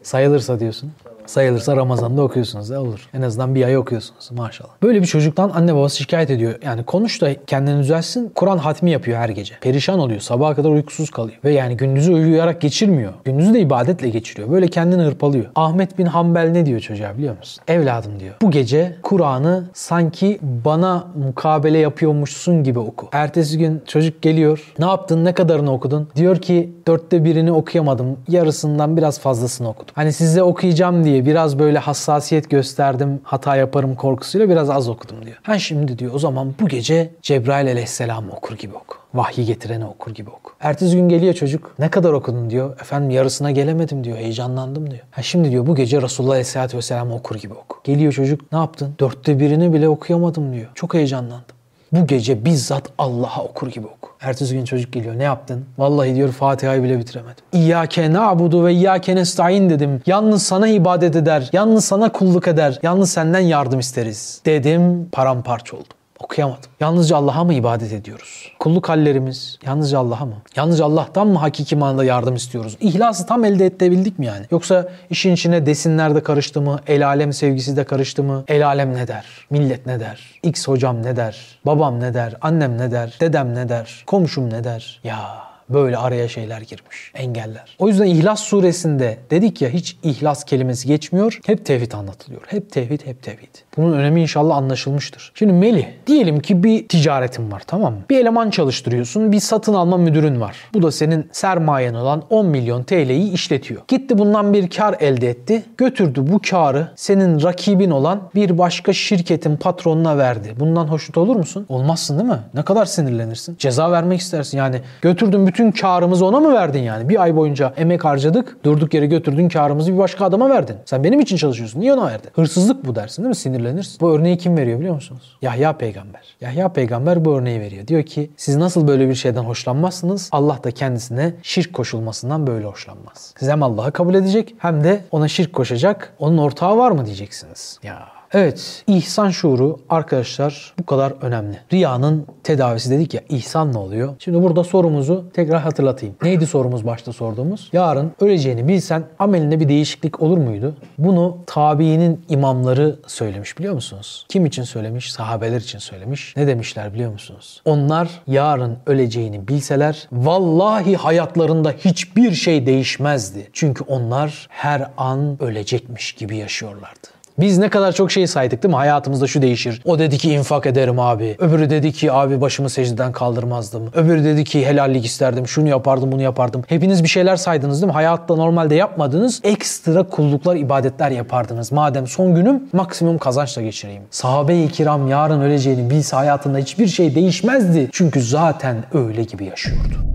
Sayılırsa 0.04 0.60
diyorsun. 0.60 0.92
Sayılırsa 1.26 1.76
Ramazan'da 1.76 2.22
okuyorsunuz 2.22 2.70
da 2.70 2.82
olur. 2.82 3.10
En 3.14 3.22
azından 3.22 3.56
bir 3.56 3.64
ay 3.64 3.78
okuyorsunuz 3.78 4.32
maşallah. 4.32 4.72
Böyle 4.84 5.02
bir 5.02 5.08
çocuktan 5.08 5.50
anne 5.50 5.76
babası 5.76 5.98
şikayet 5.98 6.30
ediyor. 6.30 6.56
Yani 6.66 6.84
konuş 6.84 7.22
da 7.22 7.46
kendini 7.48 7.80
düzelsin. 7.80 8.32
Kur'an 8.36 8.58
hatmi 8.58 8.92
yapıyor 8.92 9.18
her 9.18 9.30
gece. 9.30 9.56
Perişan 9.62 10.00
oluyor. 10.00 10.20
Sabaha 10.20 10.56
kadar 10.56 10.70
uykusuz 10.70 11.10
kalıyor. 11.10 11.38
Ve 11.44 11.52
yani 11.52 11.78
gündüzü 11.78 12.14
uyuyarak 12.14 12.62
geçirmiyor. 12.62 13.14
Gündüzü 13.26 13.54
de 13.54 13.60
ibadetle 13.60 14.10
geçiriyor. 14.10 14.52
Böyle 14.52 14.68
kendini 14.68 15.02
hırpalıyor. 15.02 15.46
Ahmet 15.56 15.98
bin 15.98 16.06
Hanbel 16.06 16.50
ne 16.50 16.66
diyor 16.66 16.80
çocuğa 16.80 17.18
biliyor 17.18 17.38
musun? 17.38 17.64
Evladım 17.68 18.20
diyor. 18.20 18.36
Bu 18.42 18.52
gece 18.52 18.96
Kur'an'ı 19.04 19.64
sanki 19.74 20.40
bana 20.42 21.08
mukabele 21.16 21.78
yapıyormuşsun 21.78 22.64
gibi 22.64 22.80
oku. 22.80 23.08
Ertesi 23.12 23.58
gün 23.58 23.82
çocuk 23.88 24.22
geliyor. 24.22 24.74
Ne 24.80 24.86
yaptın? 24.86 25.26
Ne 25.26 25.34
kadarını 25.34 25.74
okudun? 25.74 26.08
Diyor 26.16 26.38
ki 26.38 26.74
dörtte 26.88 27.24
birini 27.24 27.52
okuyamadım. 27.52 28.18
Yarısından 28.28 28.98
biraz 28.98 29.20
fazlasını 29.20 29.70
okudum. 29.70 29.94
Hani 29.96 30.14
size 30.14 30.44
okuyacağım 30.44 31.04
diye 31.04 31.23
biraz 31.26 31.60
böyle 31.60 31.80
hassasiyet 31.80 32.50
gösterdim. 32.50 33.22
Hata 33.24 33.56
yaparım 33.56 33.96
korkusuyla 33.96 34.50
biraz 34.50 34.70
az 34.70 34.90
okudum 34.90 35.26
diyor. 35.26 35.38
Ha 35.44 35.60
şimdi 35.60 36.00
diyor 36.00 36.14
o 36.14 36.20
zaman 36.20 36.54
bu 36.60 36.68
gece 36.68 37.10
Cebrail 37.22 37.68
aleyhisselam 37.68 38.30
okur 38.30 38.58
gibi 38.58 38.76
oku. 38.76 38.98
Vahyi 39.14 39.46
getireni 39.46 39.86
okur 39.86 40.12
gibi 40.12 40.30
oku. 40.30 40.52
Ertesi 40.60 40.96
gün 40.96 41.10
geliyor 41.10 41.34
çocuk. 41.34 41.76
Ne 41.80 41.90
kadar 41.90 42.14
okudun 42.14 42.50
diyor. 42.50 42.80
Efendim 42.82 43.10
yarısına 43.10 43.52
gelemedim 43.52 44.04
diyor. 44.04 44.18
Heyecanlandım 44.18 44.92
diyor. 44.92 45.02
Ha 45.12 45.22
şimdi 45.22 45.52
diyor 45.52 45.68
bu 45.68 45.76
gece 45.76 46.02
Resulullah 46.02 46.32
aleyhisselatü 46.32 46.78
vesselam 46.78 47.12
okur 47.12 47.36
gibi 47.36 47.54
oku. 47.54 47.78
Geliyor 47.84 48.14
çocuk 48.14 48.52
ne 48.52 48.58
yaptın? 48.58 48.96
Dörtte 49.00 49.40
birini 49.40 49.74
bile 49.74 49.90
okuyamadım 49.90 50.54
diyor. 50.54 50.68
Çok 50.76 50.94
heyecanlandım. 50.94 51.56
Bu 51.94 52.08
gece 52.08 52.46
bizzat 52.46 52.84
Allah'a 52.98 53.44
okur 53.44 53.68
gibi 53.68 53.88
oku. 53.88 54.10
Ertesi 54.22 54.54
gün 54.54 54.66
çocuk 54.66 54.94
geliyor. 54.94 55.20
Ne 55.20 55.24
yaptın? 55.24 55.66
Vallahi 55.78 56.16
diyor 56.16 56.32
Fatiha'yı 56.32 56.84
bile 56.84 57.00
bitiremedim. 57.00 57.46
İyyâke 57.54 58.14
na'budu 58.14 58.66
ve 58.66 58.74
iyyâke 58.74 59.16
nesta'in 59.16 59.70
dedim. 59.70 60.02
Yalnız 60.06 60.44
sana 60.44 60.68
ibadet 60.68 61.16
eder. 61.16 61.50
Yalnız 61.54 61.86
sana 61.86 62.12
kulluk 62.12 62.48
eder. 62.48 62.80
Yalnız 62.84 63.12
senden 63.12 63.40
yardım 63.40 63.80
isteriz. 63.80 64.42
Dedim 64.46 65.10
paramparça 65.12 65.76
oldum. 65.78 65.88
Okuyamadım. 66.24 66.72
Yalnızca 66.80 67.18
Allah'a 67.18 67.44
mı 67.44 67.54
ibadet 67.54 67.94
ediyoruz? 67.94 68.52
Kulluk 68.60 68.90
hallerimiz 68.90 69.60
yalnızca 69.66 70.00
Allah'a 70.00 70.26
mı? 70.26 70.36
Yalnızca 70.56 70.86
Allah'tan 70.86 71.28
mı 71.28 71.40
hakiki 71.40 71.76
manada 71.76 72.04
yardım 72.04 72.36
istiyoruz? 72.36 72.78
İhlası 72.80 73.26
tam 73.26 73.46
elde 73.46 73.66
edebildik 73.66 74.20
mi 74.20 74.26
yani? 74.26 74.46
Yoksa 74.52 74.90
işin 75.10 75.34
içine 75.34 75.66
desinler 75.66 76.16
de 76.16 76.24
karıştı 76.24 76.62
mı? 76.62 76.80
El 76.88 77.08
alem 77.08 77.34
sevgisi 77.34 77.78
de 77.78 77.84
karıştı 77.84 78.24
mı? 78.24 78.44
El 78.48 78.68
alem 78.68 78.94
ne 78.94 79.08
der? 79.08 79.26
Millet 79.50 79.86
ne 79.86 80.00
der? 80.00 80.40
X 80.44 80.68
hocam 80.68 81.04
ne 81.04 81.16
der? 81.16 81.60
Babam 81.66 82.00
ne 82.00 82.14
der? 82.14 82.36
Annem 82.42 82.78
ne 82.78 82.92
der? 82.92 83.18
Dedem 83.20 83.56
ne 83.56 83.70
der? 83.70 84.04
Komşum 84.08 84.50
ne 84.50 84.64
der? 84.64 85.00
Ya 85.04 85.53
böyle 85.70 85.98
araya 85.98 86.28
şeyler 86.28 86.62
girmiş. 86.62 87.12
Engeller. 87.16 87.76
O 87.80 87.88
yüzden 87.88 88.06
İhlas 88.06 88.40
suresinde 88.40 89.18
dedik 89.30 89.62
ya 89.62 89.70
hiç 89.70 89.98
ihlas 90.04 90.44
kelimesi 90.44 90.88
geçmiyor. 90.88 91.40
Hep 91.46 91.66
tevhid 91.66 91.92
anlatılıyor. 91.92 92.42
Hep 92.48 92.72
tevhid, 92.72 93.06
hep 93.06 93.24
tevhid. 93.24 93.56
Bunun 93.78 93.94
önemi 93.94 94.22
inşallah 94.22 94.58
anlaşılmıştır. 94.58 95.32
Şimdi 95.36 95.54
Melih, 95.54 95.86
diyelim 96.08 96.40
ki 96.40 96.64
bir 96.64 96.88
ticaretin 96.88 97.52
var 97.52 97.62
tamam 97.68 97.94
mı? 97.94 98.00
Bir 98.10 98.20
eleman 98.20 98.50
çalıştırıyorsun, 98.50 99.32
bir 99.32 99.40
satın 99.40 99.74
alma 99.74 99.98
müdürün 99.98 100.42
var. 100.42 100.58
Bu 100.74 100.82
da 100.82 100.92
senin 100.92 101.30
sermayen 101.32 101.94
olan 101.94 102.24
10 102.30 102.46
milyon 102.46 102.84
TL'yi 102.84 103.32
işletiyor. 103.32 103.82
Gitti 103.88 104.18
bundan 104.18 104.54
bir 104.54 104.70
kar 104.70 104.96
elde 105.00 105.30
etti. 105.30 105.64
Götürdü 105.78 106.24
bu 106.28 106.40
karı 106.50 106.88
senin 106.96 107.44
rakibin 107.44 107.92
olan 107.92 108.30
bir 108.36 108.58
başka 108.58 108.94
şirketin 108.94 109.58
patronuna 109.58 110.18
verdi. 110.18 110.56
Bundan 110.60 110.88
hoşnut 110.88 111.18
olur 111.18 111.36
musun? 111.36 111.66
Olmazsın 111.70 112.20
değil 112.20 112.30
mi? 112.30 112.40
Ne 112.54 112.64
kadar 112.64 112.86
sinirlenirsin? 112.86 113.56
Ceza 113.60 113.92
vermek 113.92 114.20
istersin. 114.20 114.58
Yani 114.58 114.82
götürdün 115.02 115.48
bütün 115.48 115.53
karımızı 115.72 116.26
ona 116.26 116.40
mı 116.40 116.54
verdin 116.54 116.82
yani? 116.82 117.10
Bir 117.10 117.22
ay 117.22 117.36
boyunca 117.36 117.74
emek 117.78 118.06
harcadık. 118.06 118.58
Durduk 118.64 118.94
yere 118.94 119.06
götürdün 119.06 119.50
karımızı 119.50 119.94
bir 119.94 119.98
başka 119.98 120.26
adama 120.26 120.50
verdin. 120.50 120.76
Sen 120.86 121.04
benim 121.04 121.20
için 121.20 121.38
çalışıyorsun. 121.38 121.80
Niye 121.80 121.94
ona 121.94 122.06
verdin? 122.06 122.30
Hırsızlık 122.36 122.86
bu 122.86 122.96
dersin 122.96 123.24
değil 123.24 123.30
mi? 123.30 123.36
Sinirlenirsin. 123.36 124.00
Bu 124.02 124.16
örneği 124.16 124.38
kim 124.38 124.58
veriyor 124.58 124.80
biliyor 124.80 124.96
musunuz? 124.96 125.38
Yahya 125.42 125.74
peygamber. 125.74 126.22
Yahya 126.42 126.70
peygamber 126.70 127.26
bu 127.26 127.38
örneği 127.38 127.60
veriyor. 127.60 127.88
Diyor 127.88 128.04
ki 128.04 128.32
siz 128.38 128.56
nasıl 128.56 128.88
böyle 128.88 129.10
bir 129.10 129.16
şeyden 129.16 129.44
hoşlanmazsınız? 129.44 130.30
Allah 130.32 130.60
da 130.64 130.72
kendisine 130.72 131.34
şirk 131.42 131.74
koşulmasından 131.74 132.48
böyle 132.48 132.66
hoşlanmaz. 132.66 133.34
Siz 133.40 133.50
hem 133.50 133.64
Allah'ı 133.64 133.92
kabul 133.92 134.16
edecek 134.16 134.56
hem 134.58 134.84
de 134.84 135.02
ona 135.12 135.28
şirk 135.28 135.54
koşacak. 135.54 136.14
Onun 136.20 136.38
ortağı 136.38 136.78
var 136.78 136.92
mı 136.92 137.06
diyeceksiniz. 137.06 137.80
Ya 137.84 138.13
Evet, 138.34 138.84
ihsan 138.88 139.30
şuuru 139.30 139.80
arkadaşlar 139.90 140.74
bu 140.80 140.86
kadar 140.86 141.14
önemli. 141.22 141.58
Riyanın 141.74 142.28
tedavisi 142.44 142.90
dedik 142.90 143.14
ya, 143.14 143.22
ihsan 143.30 143.74
ne 143.74 143.78
oluyor? 143.78 144.16
Şimdi 144.20 144.44
burada 144.44 144.64
sorumuzu 144.64 145.26
tekrar 145.34 145.62
hatırlatayım. 145.62 146.16
Neydi 146.24 146.48
sorumuz 146.48 146.86
başta 146.86 147.14
sorduğumuz? 147.14 147.70
Yarın 147.74 148.12
öleceğini 148.20 148.68
bilsen 148.68 149.04
amelinde 149.20 149.60
bir 149.60 149.70
değişiklik 149.70 150.22
olur 150.22 150.38
muydu? 150.38 150.76
Bunu 150.98 151.38
tabiinin 151.46 152.26
imamları 152.30 153.00
söylemiş 153.08 153.58
biliyor 153.58 153.74
musunuz? 153.74 154.26
Kim 154.30 154.46
için 154.46 154.64
söylemiş? 154.64 155.12
Sahabeler 155.12 155.62
için 155.62 155.80
söylemiş. 155.80 156.34
Ne 156.38 156.48
demişler 156.48 156.94
biliyor 156.94 157.12
musunuz? 157.12 157.62
Onlar 157.66 158.10
yarın 158.28 158.78
öleceğini 158.86 159.48
bilseler 159.48 160.08
vallahi 160.12 160.96
hayatlarında 160.96 161.72
hiçbir 161.72 162.32
şey 162.32 162.66
değişmezdi. 162.66 163.50
Çünkü 163.54 163.84
onlar 163.84 164.48
her 164.50 164.92
an 164.98 165.38
ölecekmiş 165.40 166.14
gibi 166.14 166.38
yaşıyorlardı. 166.38 167.13
Biz 167.40 167.58
ne 167.58 167.70
kadar 167.70 167.92
çok 167.92 168.12
şey 168.12 168.28
saydık 168.28 168.64
değil 168.64 168.74
mi? 168.74 168.78
Hayatımızda 168.78 169.28
şu 169.28 169.42
değişir. 169.42 169.82
O 169.86 170.00
dedi 170.00 170.18
ki 170.18 170.34
infak 170.34 170.66
ederim 170.66 171.00
abi. 171.00 171.36
Öbürü 171.40 171.70
dedi 171.70 171.92
ki 171.92 172.12
abi 172.12 172.42
başımı 172.42 172.70
secdeden 172.70 173.12
kaldırmazdım. 173.12 173.90
Öbürü 173.94 174.24
dedi 174.24 174.44
ki 174.44 174.66
helallik 174.66 175.06
isterdim. 175.06 175.48
Şunu 175.48 175.70
yapardım 175.70 176.12
bunu 176.12 176.22
yapardım. 176.22 176.64
Hepiniz 176.68 177.04
bir 177.04 177.10
şeyler 177.10 177.36
saydınız 177.36 177.82
değil 177.82 177.88
mi? 177.88 177.94
Hayatta 177.94 178.36
normalde 178.36 178.76
yapmadığınız 178.76 179.42
ekstra 179.44 180.04
kulluklar, 180.04 180.56
ibadetler 180.56 181.12
yapardınız. 181.12 181.72
Madem 181.72 182.08
son 182.08 182.36
günüm 182.36 182.64
maksimum 182.74 183.18
kazançla 183.18 183.62
geçireyim. 183.62 184.04
Sahabe-i 184.12 184.70
kiram 184.70 185.08
yarın 185.08 185.42
öleceğini 185.42 185.90
bilse 185.90 186.16
hayatında 186.16 186.58
hiçbir 186.58 186.88
şey 186.88 187.16
değişmezdi. 187.16 187.90
Çünkü 187.92 188.22
zaten 188.22 188.76
öyle 188.94 189.24
gibi 189.24 189.46
yaşıyordu. 189.46 190.13